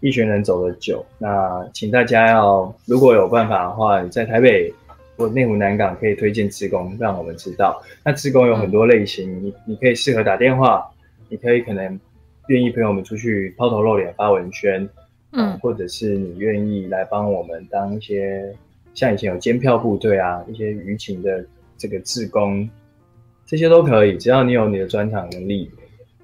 [0.01, 1.05] 一群人走的久。
[1.19, 4.73] 那请大家要，如果有办法的话，你在台北
[5.17, 7.81] 或内湖南港可以推荐志工，让我们知道。
[8.03, 10.85] 那志工有很多类型，嗯、你你可以适合打电话，
[11.29, 12.01] 你可以可能
[12.49, 14.89] 愿意陪我们出去抛头露脸发文宣，
[15.33, 18.57] 嗯，或者是你愿意来帮我们当一些。
[18.97, 21.45] 像以前有监票部队啊，一些舆情的
[21.77, 22.67] 这个志工，
[23.45, 25.71] 这些都可以，只要你有你的专长能力，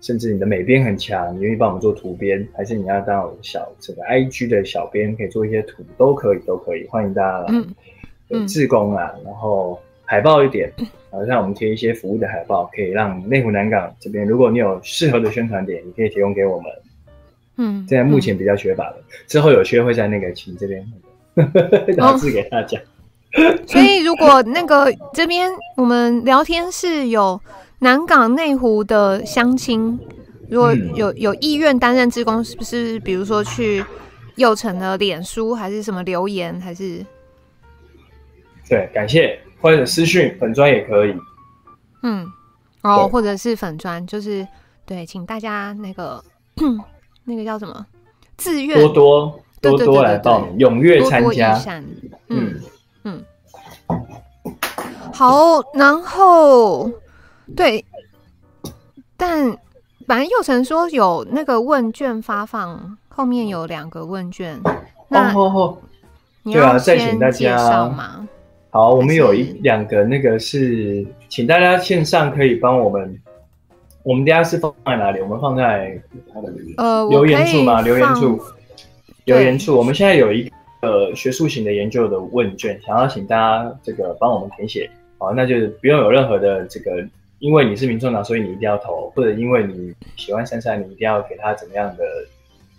[0.01, 7.47] 甚至你的美编很强，你愿意帮我们做图编，还是你要当小这个 IG 的小编，可以做一些图，都可以，都可以，欢迎大家来。
[7.51, 7.75] 嗯，
[8.29, 10.73] 有志工啊，然后海报一点，
[11.11, 16.73] 好像我们贴一些服务的海报，可以让内湖南港这边，如果你有适合的宣传点，你可以提供给我们。
[17.59, 18.97] 嗯，现在目前比较缺乏的，
[19.27, 20.83] 之后有缺会在那个群这边。
[21.97, 22.83] 导致给大家、哦，
[23.67, 27.41] 所以如果那个这边我们聊天室有
[27.79, 29.99] 南港内湖的乡亲，
[30.49, 33.85] 如果有有意愿担任志工，是不是比如说去
[34.37, 37.05] 右城的脸书，还是什么留言，还是？
[38.69, 41.15] 对，感谢或者私讯粉砖也可以。
[42.03, 42.27] 嗯，
[42.83, 44.47] 哦，或者是粉砖，就是
[44.85, 46.23] 对，请大家那个
[47.25, 47.87] 那个叫什么
[48.37, 49.41] 自愿多多。
[49.63, 51.59] 多多来报名，踊跃参加。
[52.29, 52.61] 嗯
[53.05, 53.25] 嗯，
[55.13, 56.91] 好，然后
[57.57, 57.85] 对，
[59.17, 59.57] 但
[60.07, 64.61] 反正佑成说有那个问卷发放，后面有两个问卷。
[65.09, 65.79] 那哦哦，
[66.45, 67.57] 对啊，再请大家
[68.71, 73.19] 好，我们有一两个，那个是请大家线上可以帮我们。
[74.05, 75.21] 我们等下是放在哪里？
[75.21, 75.97] 我们放在
[76.77, 77.81] 呃留言处吗？
[77.83, 78.41] 留言处。
[79.25, 80.51] 留言处，我们现在有一
[80.81, 87.07] 个学术型的研究的问卷，想要请大家这个帮我们填写，好，那就是不用有任何的这个，
[87.39, 92.05] 因为你是民众党，所以你一定要投，或者因为你喜欢珊珊，你一定要给他怎么样的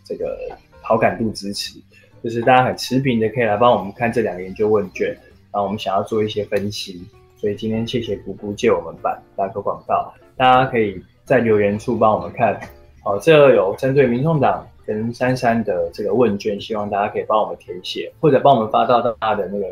[0.03, 0.37] 这个
[0.81, 1.79] 好感度支持，
[2.21, 5.07] 就是大家很持平的可以来帮我们看这两个研究问卷，
[5.49, 7.01] 然后我们想要做一些分析，
[7.37, 12.59] 所以今天谢谢姑姑借我们版打个广告，大家可以在留言处帮我们看，
[13.01, 14.67] 好，这有针对民众党。
[14.85, 19.65] 跟珊珊的这个问卷，希望大家可以帮我们填写，或者帮我们发到大家的那个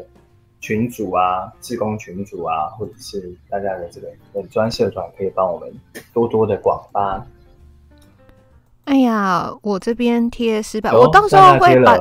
[0.60, 5.72] 群组啊、志工群组啊，或者是大家的这个本专社团，可以帮我们
[6.14, 7.26] 多多的广发。
[8.86, 11.98] 哎呀，我这边贴失败，我到时候会把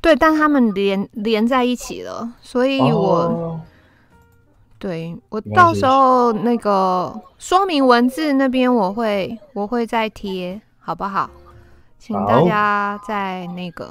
[0.00, 3.60] 对，但他们连连在一起了，所以我、哦、
[4.78, 11.28] 对我到时候那个说明文字那边我会我会再贴，好不好？
[12.06, 13.84] 请大家在那个，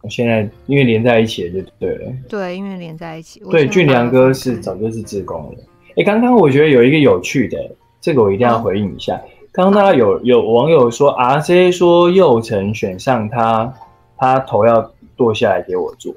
[0.00, 2.10] 我现在因为连在一起了就对了。
[2.26, 3.42] 对，因为连在一起。
[3.50, 5.58] 对，俊良哥是早就是志工了。
[5.96, 7.58] 哎，刚刚我觉得有一个有趣的，
[8.00, 9.20] 这个我一定要回应一下。
[9.52, 13.70] 刚刚大家有有网友说，R C 说右成选上他，
[14.16, 16.14] 他头要剁下来给我做，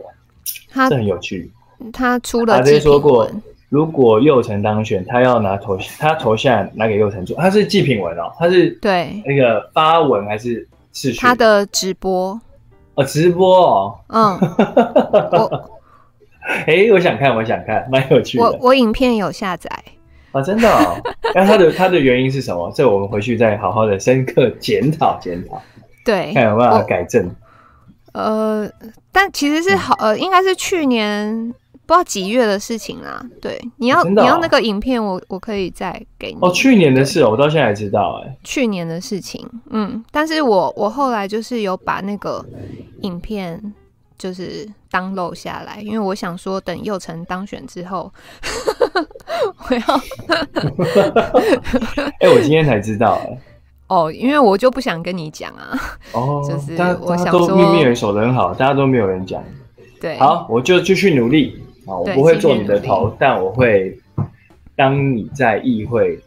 [0.70, 1.52] 他这很有趣。
[1.92, 3.30] 他出了，R C 说过，
[3.68, 11.20] 如果右成当选，他要拿头，他头下来拿给右成做，他是祭品文哦，他是对那个发文还是视讯？
[11.22, 12.40] 他的直播
[12.96, 14.38] 哦，直播哦，嗯，
[15.32, 15.70] 我，
[16.42, 18.44] 哎、欸，我想看，我想看，蛮有趣的。
[18.44, 19.70] 我我影片有下载。
[20.32, 20.96] 啊，真的哦！
[21.36, 22.72] 那他的他的原因是什么？
[22.74, 25.62] 这我们回去再好好的深刻检讨检讨，
[26.06, 27.30] 对，看有没有办法改正。
[28.14, 28.70] 呃，
[29.12, 31.54] 但其实是好，呃，应该是去年
[31.92, 33.22] 不知道几月的事情啦。
[33.42, 36.38] 对，你要、哦哦、你要那个影片我，我我可以再给你。
[36.40, 38.34] 哦，去年的事，我到现在还知道哎。
[38.46, 42.46] 去年的事情，嗯，但是我我后来就是有把那个
[43.02, 43.74] 影片。
[44.18, 48.14] 就是 download 下来，因为我想说，等佑成当选之后，
[49.68, 49.82] 我要。
[52.22, 53.36] 哎，我今天才知道哎。
[53.90, 55.76] 哦，因为我就不想跟你讲啊。
[56.12, 56.48] 哦。
[56.48, 59.44] 就是我想说，秘密人守得很好，大家都没有人讲。
[60.00, 60.20] 对。
[60.20, 61.60] 好，我就继续努力
[61.92, 61.98] 啊！
[61.98, 63.98] 我不会做你的头，但我会
[64.76, 66.20] 当你在议会。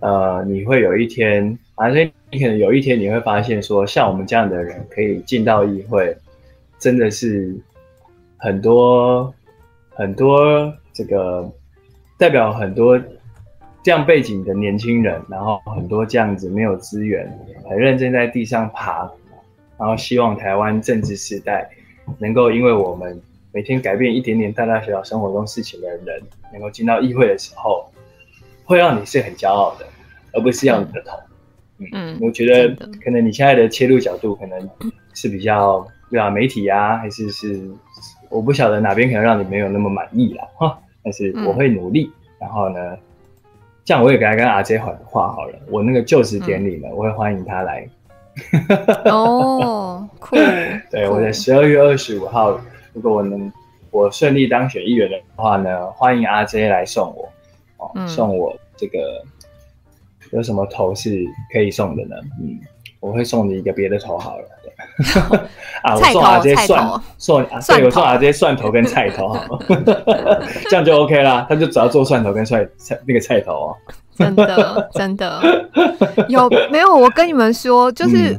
[0.00, 6.16] 呃，你会有一天，反正你可能有一天你会发现，说像我们这样的人可以进到议会。
[6.78, 7.54] 真的是
[8.38, 9.32] 很多
[9.90, 11.48] 很多这个
[12.18, 13.00] 代表很多
[13.84, 17.32] 这样背景的年轻人，然后很多这样子没有资源，
[17.70, 19.08] 很认真在地上爬，
[19.78, 21.70] 然后希望台湾政治时代
[22.18, 26.22] 能够因为我们每天改变一点点大大小小生活中事情的人，
[26.52, 27.90] 能够进到议会的时候，
[28.64, 29.86] 会让你是很骄傲的，
[30.32, 31.18] 而不是要你的头。
[31.78, 32.74] 嗯，嗯，我觉得
[33.04, 34.70] 可能你现在的切入角度可能
[35.14, 35.86] 是比较。
[36.10, 37.58] 对啊，媒体啊，还是是，
[38.28, 40.46] 我不晓得哪边可能让你没有那么满意啦。
[40.56, 40.78] 哈。
[41.02, 42.98] 但是我会努力，嗯、然后呢，
[43.82, 45.58] 这样我也给他跟阿 J 话话好了。
[45.70, 47.88] 我那个就职典礼呢，嗯、我会欢迎他来。
[49.10, 50.36] 哦，酷！
[50.90, 52.60] 对，我在十二月二十五号，
[52.92, 53.52] 如果我能
[53.90, 57.28] 我顺利当选议员的话呢，欢迎阿 J 来送我。
[57.78, 59.22] 哦，嗯、送我这个
[60.30, 62.16] 有什么头是可以送的呢？
[62.40, 62.58] 嗯，
[63.00, 64.44] 我会送你一个别的头好了。
[65.82, 65.94] 啊！
[65.94, 69.58] 我送啊这些蒜，送啊，对，我送啊这些蒜头跟菜头，好，
[70.68, 71.46] 这样就 OK 啦。
[71.48, 73.76] 他就只要做蒜头跟菜菜那个菜头哦。
[74.14, 75.40] 真的真的
[76.28, 76.94] 有没有？
[76.94, 78.38] 我跟你们说，就是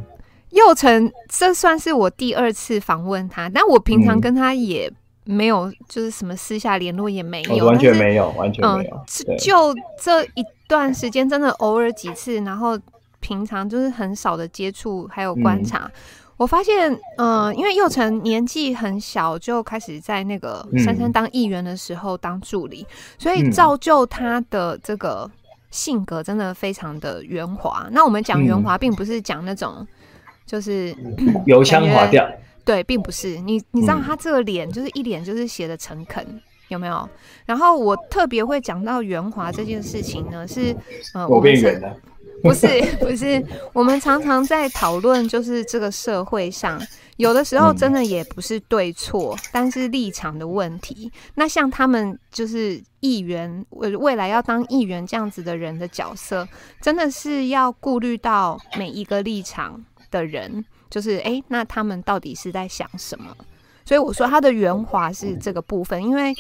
[0.54, 4.92] 右成，这算是我第二次访问他，但我平常跟他也
[5.26, 9.04] 没有就是什么私下联络也没有，完全没有，完全没有。
[9.38, 12.80] 就这一段时间，真的偶尔几次，然后
[13.20, 15.90] 平常就是很少的接触还有观察。
[16.36, 25.30] 我发现，嗯、呃，因为佑成年纪很小就开始在那个珊珊当议员的时候当助理，嗯、所以造就他的这个
[25.72, 27.88] 性格真的非常的圆滑。
[27.92, 29.88] 那我们讲圆滑，并不是讲那种
[30.46, 30.96] 就是
[31.46, 32.28] 油腔滑调，
[32.66, 33.38] 对，并不是。
[33.40, 36.26] 你你知道他这个脸就是一脸就是写的诚恳，
[36.70, 37.10] 有没有？
[37.46, 40.76] 然后我特别会讲到圆滑这件事情呢，是
[41.14, 41.96] 呃，我变圆了。
[42.42, 42.68] 不是
[43.00, 43.42] 不是，
[43.72, 46.78] 我们常常在讨论，就是这个社会上
[47.16, 51.10] 有的时候真的也不是对错，但是立场的问题。
[51.36, 56.46] 那像他们就是议员，未未来要当议员这样子的人的角色，
[56.82, 59.82] 真的是要顾虑到每一个立场
[60.14, 63.36] 的人，就是诶，那他们到底是在想什么？
[63.84, 66.34] 所以我说他的圆滑是这个部分，因为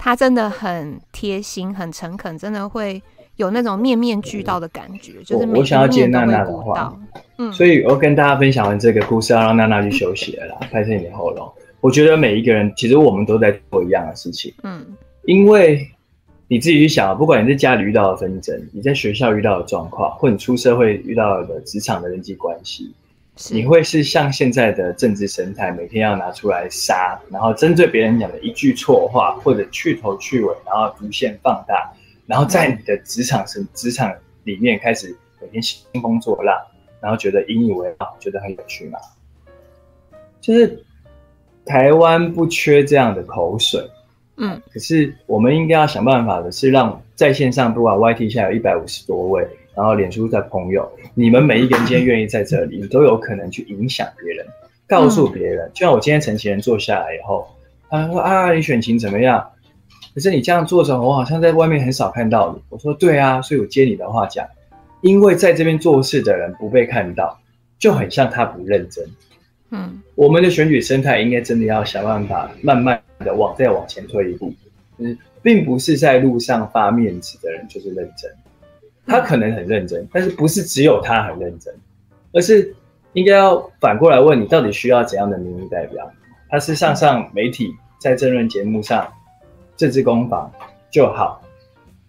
[0.00, 3.00] 他真的很贴心、很诚恳，真的会。
[3.38, 6.92] 有那种面面俱到的感觉，就是我想要接娜娜的话，
[7.36, 11.48] 嗯，所以我跟大家分享完这个故事，要让娜娜去休息了啦，拍摄你的喉咙。
[11.80, 14.84] 我觉得每一个人其实我们都在做一样的事情，嗯，
[15.24, 15.88] 因为
[16.48, 22.90] 你自己去想，不管你在家里遇到的纷争，你在学校遇到的状况，或你出社会遇到的职场的人际关系，是
[23.52, 31.92] 你会是像现在的政治生态，每天要拿出来杀，然后针对别人讲的一句错话，或者去头去尾，然后无限放大。
[32.26, 34.12] 然后在你的职场是职场
[34.44, 36.54] 里面开始每天兴风作浪，
[37.00, 38.98] 然后觉得引以为傲，觉得很有趣嘛。
[40.40, 40.84] 就是
[41.64, 43.80] 台湾不缺这样的口水，
[44.36, 49.46] 嗯，可是我们应该要想办法的是，让在线上不管 YT 下有一百五十多位，
[49.78, 54.44] 然后脸书在朋友，你们每一个人今天愿意在这里，你都有可能去影响别人，
[54.88, 55.70] 告诉别人。
[55.72, 57.46] 就像我今天陈其仁坐下来以后，
[57.88, 59.48] 他说啊，你选情怎么样？
[60.12, 62.60] 可是你这样做的时候，我好像在外面很少看到你。
[62.70, 64.44] 我说对啊，所以我接你的话讲，
[65.00, 67.38] 因为在这边做事的人不被看到，
[67.78, 69.08] 就很像他不认真。
[69.70, 74.52] 嗯，我们的选举生态应该真的要想办法，慢慢的往再往前推一步。
[74.98, 78.28] 就是并不是在路上发面子的人就是认真，
[79.08, 81.74] 他可能很认真，但是不是只有他很认真，
[82.32, 82.74] 而是
[83.14, 86.08] 应该要反过来问你，到底需要怎样的民意代表？
[86.50, 89.10] 他是上上媒体，在政论节目上
[89.76, 90.52] 政治攻防
[90.90, 91.40] 就好，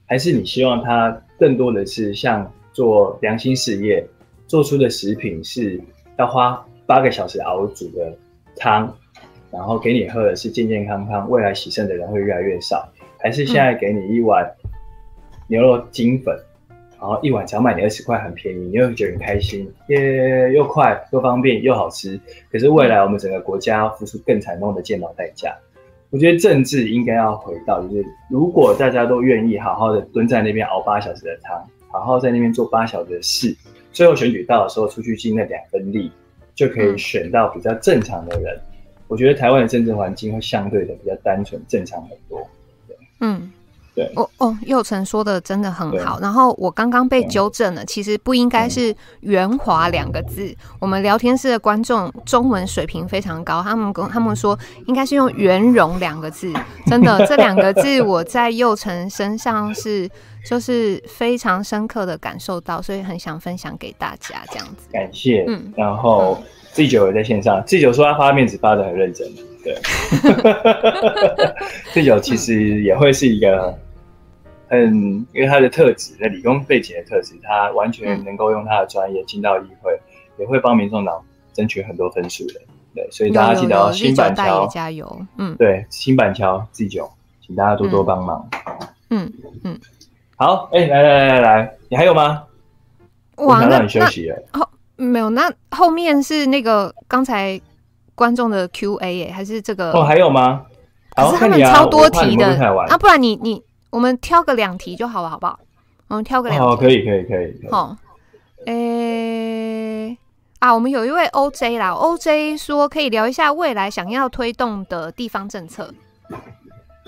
[0.06, 4.06] 还是你希望他更多的是像做良心事业，
[4.46, 5.82] 做出的食品是
[6.18, 8.14] 要花八个小时熬煮的
[8.58, 8.94] 汤，
[9.52, 12.88] 然后给你喝的是健健康康，未来洗肾的人会越来越少，
[13.20, 14.50] 还是现在给你一碗
[15.48, 16.38] 牛肉精粉？
[17.00, 22.20] 然后一碗只要卖你二十块，很便宜，你又会觉得很开心，耶，又快又方便又好吃。
[22.52, 25.56] 可是未来我们整个国家要付出更惨痛的健保代价。
[26.10, 33.56] 我觉得政治应该要回到，就是如果大家都愿意好好的蹲在那边熬八小时的汤，好好在那边做八小时的事，
[33.94, 36.12] 最后选举到的时候出去尽那两分力，
[36.54, 38.60] 就可以选到比较正常的人。
[39.08, 42.46] 我觉得台湾的政治环境会相对的比较单纯正常很多。
[43.22, 43.52] 嗯。
[44.16, 46.20] 哦哦，佑成说的真的很好。
[46.20, 50.54] 然后我刚刚被纠正了，其实不应该是“圆滑”两个字。
[50.80, 54.58] 我们聊天室的观众中文水平非常高，他们跟他们说
[54.88, 56.52] 应该是用“圆融”两个字。
[56.86, 60.10] 真的，这两个字我在佑成身上是
[60.46, 64.88] 就是非常深刻的感受到，所以很想分享给大家这样子。
[64.92, 65.46] 感谢。
[65.48, 66.42] 嗯，然后
[66.74, 69.28] G 九也在线上，G 九说他发面子发的很认真。
[69.64, 69.76] 对，
[71.94, 73.78] G 九其实也会是一个。
[74.70, 81.24] 嗯，因为他的特质，那理工背景的特质，他完全能够用他的专业进到议会，嗯、也会帮民众党
[81.54, 82.62] 争取很多分数的。
[82.94, 85.26] 对，所以大家记得要新板桥加油。
[85.38, 87.10] 嗯，对，新板桥 G 九，
[87.46, 88.48] 请大家多多帮忙。
[89.10, 89.32] 嗯
[89.64, 89.80] 嗯，
[90.36, 92.44] 好，哎、欸，来来来来，你还有吗？
[93.38, 94.38] 我想让你休息了。
[94.54, 97.60] 后没有，那后面是那个刚才
[98.14, 99.92] 观众的 Q&A 哎，还是这个？
[99.94, 100.66] 哦，还有吗？
[101.16, 102.48] 可，是他们超多题的
[102.88, 103.64] 啊，不然你你。
[103.90, 105.60] 我们挑个两题就好了，好不好？
[106.08, 106.68] 我们挑个两题。
[106.68, 107.68] 哦，可以，可以，可以。
[107.72, 107.96] 好，
[108.66, 110.18] 诶、欸，
[110.60, 115.94] 啊，我们有一位 OJ 啦，OJ 说可以聊一下未来想要推动的地方政策。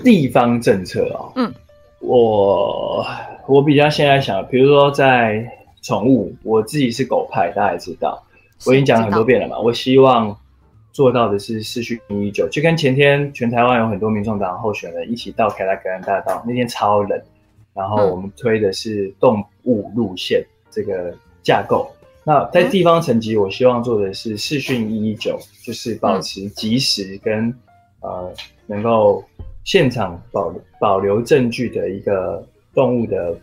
[0.03, 1.53] 地方政策哦，嗯，
[1.99, 3.06] 我
[3.48, 5.45] 我比较现在想，比如说在
[5.82, 8.24] 宠物，我自己是狗派，大家也知道，
[8.66, 10.36] 我已经讲了很多遍了嘛，我希望。
[10.91, 17.22] 做到的是视讯一一九，就跟前天全台湾有很多民众党候选人一起到凯达格兰大道，那天超冷，
[17.73, 21.89] 然后我们推的是动物路线这个架构。
[21.89, 27.55] 嗯、那在地方层级，我希望做的是视讯一一九，就是保持及时跟、嗯、
[28.01, 28.34] 呃
[28.68, 29.23] 能够
[29.63, 33.34] 现场保保留证据的一个动物的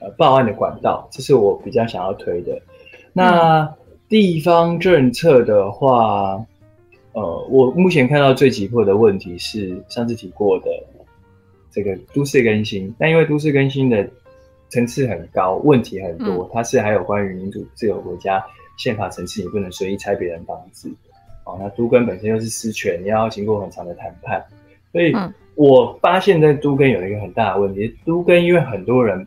[0.00, 2.58] 呃报案的管道，这是我比较想要推的。
[3.12, 3.70] 那
[4.08, 6.42] 地方政策的话。
[7.14, 10.70] 呃，我目前看到最急迫的问题是上次提过的
[11.70, 14.04] 这个都市更新，但因为都市更新的
[14.68, 18.44] 层次很高，问题很多，它是还有关于民主自由国家
[18.76, 20.92] 宪法层次，你不能随意拆别人房子。
[21.44, 24.44] 哦，那都根本身又是私权，你要经过很长的谈判，
[24.90, 25.14] 所以
[25.54, 29.24] 我发现在都根有一个很大的问题，都根因为很多人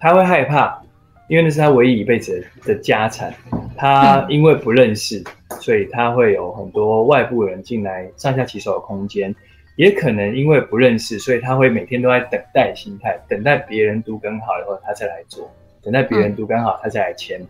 [0.00, 0.80] 他会害怕。
[1.26, 3.32] 因为那是他唯一一辈子的家产，
[3.78, 5.24] 他因为不认识，
[5.64, 9.34] 所以他会有很多外部人进来上下其手的空间，
[9.76, 15.50] 也可能因为不认识，所以他会每天都在等待心态，等待别人都更好以后他再来做，
[15.82, 17.40] 等待别人都更好他再来签。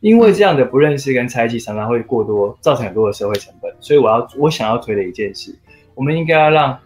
[0.00, 3.72] 因为这样的不认识跟猜忌常常会过多，造成很多的社会成本。
[3.78, 5.54] 所以我要我想要推的一件事，
[5.94, 6.76] 我们应该要让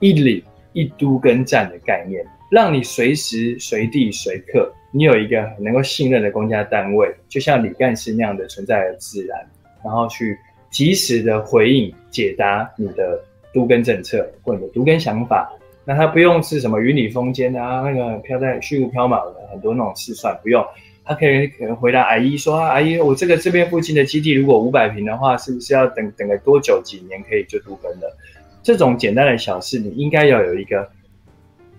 [0.00, 0.42] 一里
[0.72, 4.72] 一都跟站的概念，让你随时随地随刻。
[4.90, 9.38] 你有一个能够信任的公家单位，就像李干事那样的存在而自然，
[9.84, 10.38] 然后去
[10.70, 13.20] 及时的回应解答你的
[13.52, 15.50] 都根政策或你的都更想法。
[15.84, 20.64] 那他不用是什么云里风间啊，那个飘在虚无缥缈的很多那种试算，不用。
[21.04, 28.16] 他可以可能回答阿姨说：“阿姨，我这个这边附近的基地如果五百平的话，是不是要等等个多久几年可以就都根了？”
[28.62, 30.88] 这种简单的小事，你应该要有一个。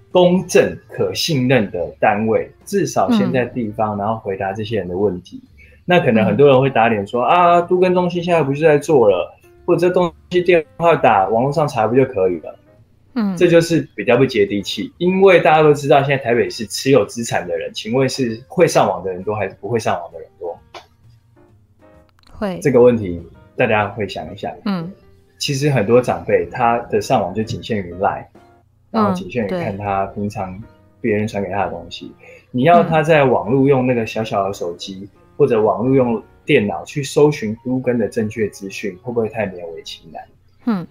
[0.09, 5.39] 公正可信任的单位，至少先在地方，嗯、然后回答这些人的问题。
[5.89, 9.33] 那可能很多人会打脸说、嗯、啊，都跟中心现在不是在做了，
[9.65, 12.59] 或者这东西电话打，网络上查不就可以了？
[13.15, 14.91] 嗯，这就是比较不接地气。
[14.97, 20.59] 因为大家都知道，现在台北市持有资产的人，请问是会上网的人多，还是不会上网的人多？
[22.33, 23.21] 会这个问题，
[23.55, 24.51] 大家会想一想。
[24.65, 24.91] 嗯，
[25.37, 28.25] 其实很多长辈他的上网就仅限于 LINE。
[28.89, 30.57] 然后仅限于看他平常
[31.01, 32.05] 别人传给他的东西。
[32.05, 40.23] 嗯、你要他在网络用那个小小的手机，嗯、或者网络用电脑去搜寻都更的正确资讯，会不会太勉为其难？
[40.65, 40.87] 嗯，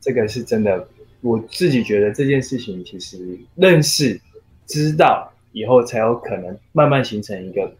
[0.00, 0.86] 这个是真的。
[1.22, 4.20] 我自己觉得这件事情其实认识、
[4.66, 7.72] 知道以后才有可能慢慢形成一个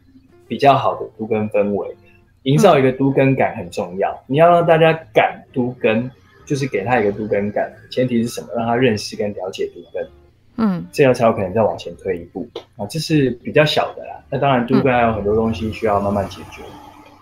[0.49, 1.95] 比较好的都更氛围。
[2.43, 6.11] 营造一个都更感很重要，你要让大家敢都更，
[6.45, 7.73] 就是给他一个都更感。
[7.91, 8.49] 前提是什么？
[8.57, 10.09] 让他认识跟了解都更，
[10.57, 12.87] 嗯，这样才有可能再往前推一步啊。
[12.87, 14.23] 这是比较小的啦。
[14.31, 16.63] 那当然，都更还有很多东西需要慢慢解决。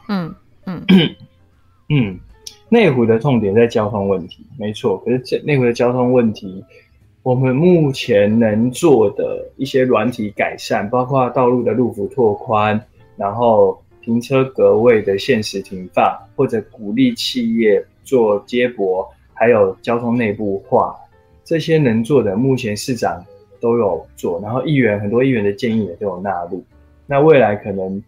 [0.09, 0.35] 嗯
[0.67, 0.85] 嗯
[1.91, 2.19] 嗯，
[2.69, 4.99] 内湖的痛点在交通问题，没错。
[4.99, 6.65] 可是这内湖的交通问题，
[7.23, 12.81] 我们目前能做的一些软体改善，包括道路的路幅拓宽，
[13.17, 13.81] 然后。
[14.05, 20.95] 停车格位的限时停放，或者鼓励企业做接驳，还有交通内部化，
[21.45, 23.25] 这些能做的，目前市长
[23.61, 26.65] 都有做，然后议员很多议员的建议也都有纳入。
[27.07, 28.03] 那未来可能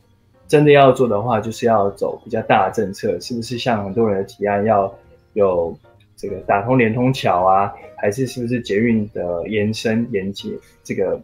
[0.48, 4.92] 真的要做的话，就是要走比较大的政策，是不是像很多人的提案要
[5.34, 5.76] 有
[6.16, 10.50] 这个打通连通桥啊，还是是不是捷运的延伸延接？
[10.82, 11.20] 这个，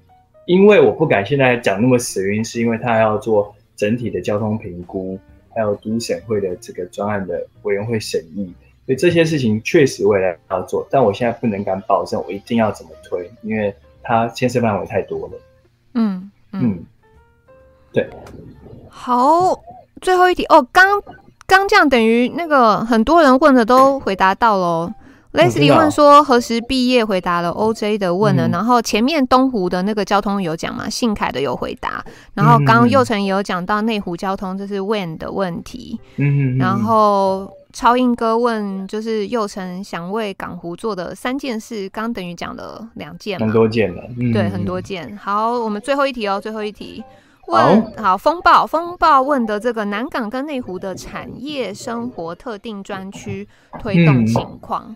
[0.46, 3.54] 因为我不敢现在讲那么死，原因是因为他要做。
[3.74, 5.18] 整体的交通评估，
[5.48, 8.52] 还有都审会的这个专案的委员会审议，
[8.92, 15.40] 所以这些事情确实未来要做，但我现在不能敢保证我一定要怎么推，因为它牵涉范围太多了。
[15.94, 16.84] 嗯嗯，嗯，
[17.92, 18.06] 对。
[18.90, 19.58] 好，
[20.02, 21.00] 最后一题哦，刚
[21.46, 24.92] 刚这样等于那个很多人问的都回答到喽。
[25.32, 27.02] Leslie 问说何时毕业？
[27.02, 30.90] 回答了 OJ 的问了，嗯、然后前面东湖的那个交通有讲嘛？
[30.90, 32.04] 信凯的有回答，
[32.34, 35.98] 然后刚刚佑成也有讲到内湖交通，这是 When 的问题。
[36.16, 45.16] 嗯，然后超英哥问就是佑成想为港湖做的三件事，刚等于讲了两件，很多件了，嗯、对，很多件。
[45.16, 47.02] 好，我们最后一题哦，最后一题。
[47.48, 53.46] 问好，风暴风暴问的这个南港跟内湖的产业生活特定专区
[53.80, 54.94] 推动情况，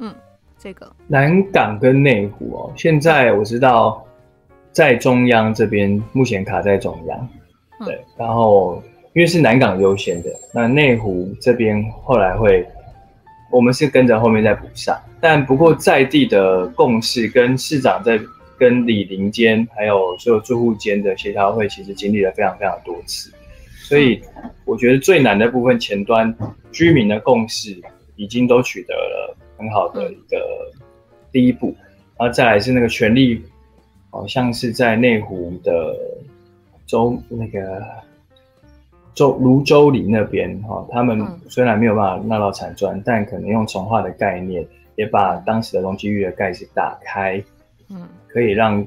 [0.00, 0.14] 嗯，嗯，
[0.58, 0.90] 这个。
[1.06, 4.04] 南港跟内湖哦，现在我知道
[4.72, 7.28] 在中央这边目前卡在中央，
[7.84, 8.82] 对，嗯、然后
[9.16, 12.64] 因为是南港优先的，那内湖这边后来会，
[13.50, 18.20] 我们是跟着后面再补上，但不过在地的共识跟市长在。
[18.58, 23.30] 跟李林间还有所有住户间的协调会，其实经历了非常非常多次，
[23.82, 24.18] 所以
[24.64, 26.34] 我觉得最难的部分前端
[26.72, 27.78] 居民的共识
[28.16, 30.38] 已经都取得了很好的一个
[31.30, 31.76] 第一步，
[32.18, 33.42] 然后再来是那个权力，
[34.08, 35.94] 好像是在内湖的
[36.86, 37.82] 周那个
[39.16, 44.64] 州泸州里那边哈，他们虽然没有办法纳到产砖，但可能用重化的概念，
[44.94, 47.42] 也把当时的容积率的盖子打开，
[47.88, 48.06] 嗯。
[48.28, 48.86] 可以让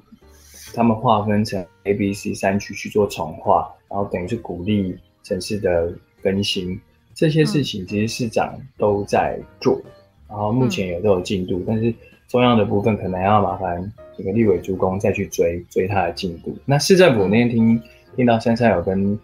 [0.76, 5.91] 他们划分成 A、B、C 三区去做重化，然后等于是鼓励城市的
[6.22, 6.80] 更新。
[7.15, 9.81] 这些事情其实市长都在做，
[10.30, 11.91] 然后目前也都有进度，嗯、但是
[12.27, 16.56] 中央的部分可能要麻烦这个立委主公再去追追他的进度。
[16.64, 17.81] 那市政府那天听
[18.15, 19.19] 听到珊珊有跟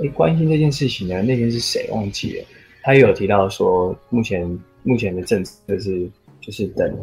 [0.00, 2.44] 诶关心这件事情的那天是谁忘记了？
[2.82, 6.08] 他也有提到说，目前目前的政策是
[6.40, 6.96] 就是等。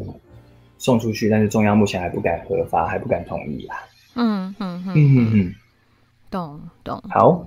[0.80, 3.76] 送出去，但是中央目前还不敢核发，还不敢同意啦。
[4.16, 5.56] 嗯嗯嗯嗯嗯，
[6.34, 7.00] 懂懂。
[7.12, 7.46] 好，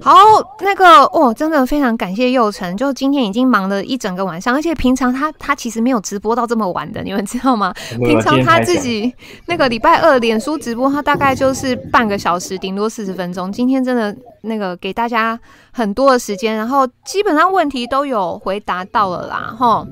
[0.00, 0.14] 好，
[0.62, 7.74] 那个哦，真的非常感谢佑成，就今天已经忙了一整个晚上，而且平常他他其实没有直播到这么晚的，你们知道吗？
[8.02, 13.52] 平常他自己那个礼拜二脸书直播，他大概就是半个小时，顶多四十分钟。
[13.52, 14.16] 今天真的。
[14.46, 15.40] 那个给大家
[15.72, 19.82] 很多的时间，然后基本上问题都有回答到了啦，哈。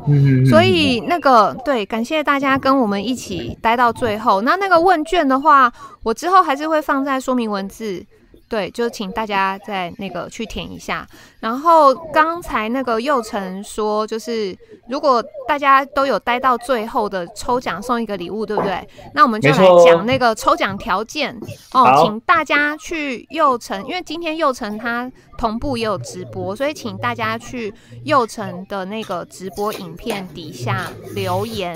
[0.47, 4.43] 所以那个对，感谢大家跟我们一起待到最后。
[4.43, 8.05] 那那个问卷的话，我之后还是会放在说明文字。
[8.53, 11.07] 对，就请大家在那个去填一下。
[11.41, 14.55] 然后刚才那个佑成说，就是
[14.91, 18.87] 如果大家都有待到最后的抽奖送一个礼物，对不对？
[19.15, 21.35] 那我们就来讲那个抽奖条件
[21.73, 27.73] 哦，哦，请大家去佑成，因为今天佑成他同步也有直播，所以请大家去
[28.05, 31.75] 佑成的那个直播影片底下留言，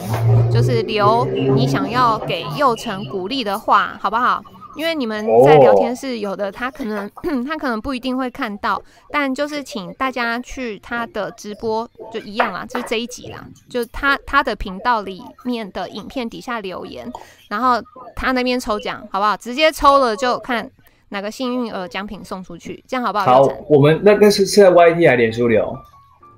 [0.53, 4.43] 就是留你想要给佑成鼓励的话，好不好？
[4.77, 7.11] 因为你们在聊天室有的他可能
[7.47, 8.81] 他可能不一定会看到，
[9.11, 17.11] 但就是请大家去他的直播就一样啦，就是这一集啦，就他他的频道里面的影片底下留言，
[17.49, 17.83] 然后
[18.15, 19.37] 他那边抽奖好不好？
[19.37, 20.71] 直接抽了就看
[21.09, 23.25] 哪个幸运儿奖品送出去，这样好不好？
[23.45, 25.77] 好，我们那个是是在 YT 还是脸书流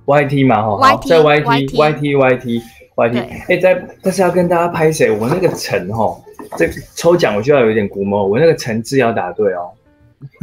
[0.06, 2.62] ？YT 嘛哈，YT 在 YT YT YT
[2.98, 5.10] YT，哎，在但是要跟大家拍谁？
[5.10, 6.18] 我那个陈哈。
[6.56, 9.70] 这抽奖我就要有点估摸，我那个“陈”字要答对哦。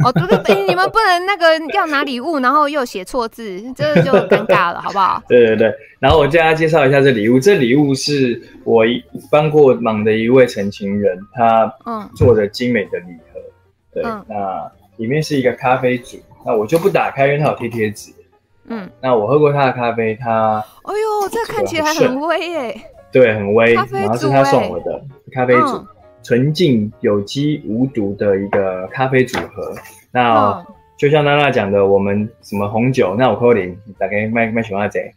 [0.04, 5.20] 哦，对对对， 你们不能那个要拿礼物，然后又写错字，这就尴尬了，好不好？
[5.26, 8.84] 对对对，然后我叫大家介绍一下这礼物，这礼物是我
[9.30, 18.12] 帮过忙的一位陈情人，他嗯做的精美的礼盒，嗯、对，嗯、那里面是一个咖啡组，那我就不打开，因为它有贴贴纸。
[18.68, 22.80] 嗯，那我喝过他的咖啡，他哎呦，这看起来很威耶，
[23.12, 25.02] 对，很威，然后是他送我的
[25.32, 25.76] 咖啡组。
[25.76, 25.86] 嗯
[26.26, 29.72] 纯净有机无毒的一个咖啡组合。
[30.10, 30.60] 那
[30.98, 35.14] 就像娜娜讲的，我们什么红酒，那我扣零，大概卖卖喜欢谁？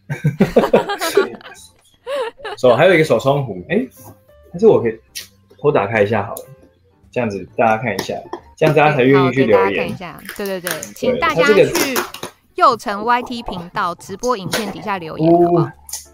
[2.60, 3.90] 手还有一个手冲壶，哎、欸，
[4.54, 5.00] 还是我可以
[5.60, 6.46] 偷打开一下好了，
[7.10, 8.14] 这样子大家看一下，
[8.56, 9.78] 这样大家才愿意去留言。
[9.78, 11.66] 看一下，对对对，请大家去
[12.60, 15.72] 祐诚 YT 频道直播影片底下留言好不好？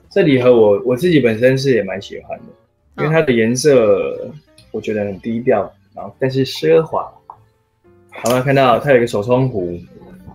[0.09, 4.29] 这礼盒我我自己本身是也蛮喜欢的，因为它的颜色。
[4.71, 7.09] 我觉得很低调，然后但是奢华。
[8.09, 9.79] 好，了看到它有一个手冲壶，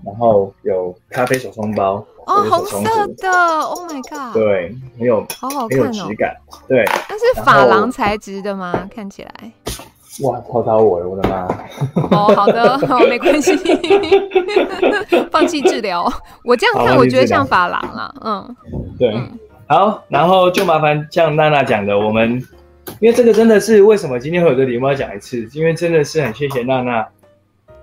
[0.03, 3.31] 然后有咖啡手冲包，哦，红色的
[3.61, 6.35] ，Oh my god，对，很有，好好看哦，很有质感，
[6.67, 6.87] 对。
[7.07, 8.89] 那是珐琅材质的吗？
[8.91, 9.53] 看起来。
[10.23, 11.47] 哇，泡到我了，我的妈！
[12.11, 13.57] 哦，好的，好，没关系，
[15.31, 16.11] 放弃治疗。
[16.45, 18.57] 我这样看，我觉得像法郎啊，嗯，
[18.99, 22.43] 对，嗯、好，然后就麻烦像娜娜讲的，我们。
[22.99, 27.07] 因为这个真的是为什么今天会有个礼貌要讲一次，因为真的是很谢谢娜娜，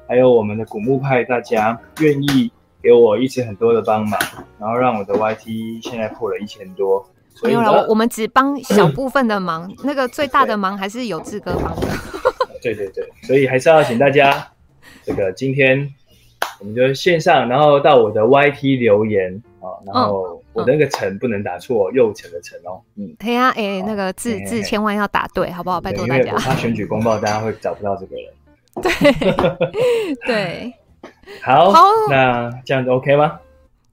[0.05, 2.51] 还有我们的古墓派大家愿意
[2.83, 4.19] 给我一直很多的帮忙，
[4.59, 7.07] 然后让我的 YT 现在破了一千多。
[7.43, 11.87] 没有了，我们只帮小部分的忙，那个最大的忙还是有志哥帮的。
[12.61, 14.47] 对对对，所以还是要请大家，
[15.03, 15.93] 这个今天
[16.59, 20.41] 我们就线上，然后到我的 YT 留言啊，然后。
[20.53, 22.81] 我的那个陈不能打错，右城的城哦。
[22.95, 25.79] 嗯，对呀，哎，那个字字千万要打对，好不好？
[25.79, 26.33] 拜托大家。
[26.33, 28.33] 我怕选举公报，大家会找不到这个人。
[28.81, 30.73] 对对，
[31.43, 31.71] 好，
[32.09, 33.39] 那这样子 OK 吗？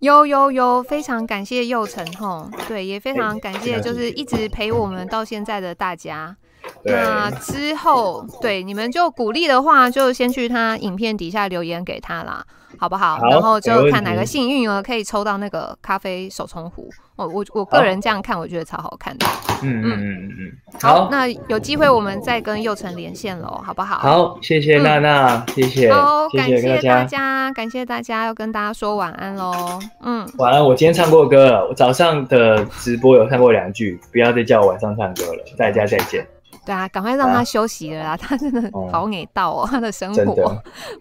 [0.05, 6.37] 有有有，非常感谢佑成吼，对，也非常感谢，就是一直陪我们到现在的大家。
[6.85, 12.45] 那之后，对你们就鼓励的话，就先去他影片底下留言给他啦。
[12.79, 13.17] 好不好？
[13.17, 16.89] 好，然后就看哪个幸运儿可以抽到那个咖啡手冲壶。
[17.17, 19.27] 我，我我个人这样看，我觉得超好看的。
[19.63, 20.53] 嗯嗯嗯嗯。
[20.81, 23.99] 好，那有机会我们再跟佑成连线喽，好不好？
[23.99, 25.93] 好，谢谢娜娜，谢谢。
[25.93, 29.79] 好，感谢大家，感谢大家，要跟大家说晚安喽。
[30.03, 30.65] 嗯，晚安。
[30.65, 35.45] 我今天唱过歌了，我早上的直播有唱过两句，不要再叫我晚上唱歌了。
[35.57, 36.27] 大家再见。
[36.65, 38.17] 对啊，赶快让他休息了啦！
[38.21, 40.35] 他真的好给到哦， 他的生活，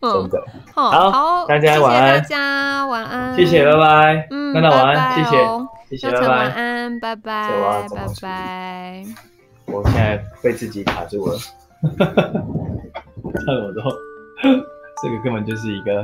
[0.02, 5.38] 真的，好，大家晚安，大家晚安，谢谢，拜拜，嗯，那晚安，谢谢，
[5.90, 9.03] 谢谢，拜拜，晚安，拜拜，拜拜。
[9.65, 11.38] 我现在被自己卡住了，
[11.98, 13.90] 看我之后，
[15.02, 16.03] 这个根本就是一个。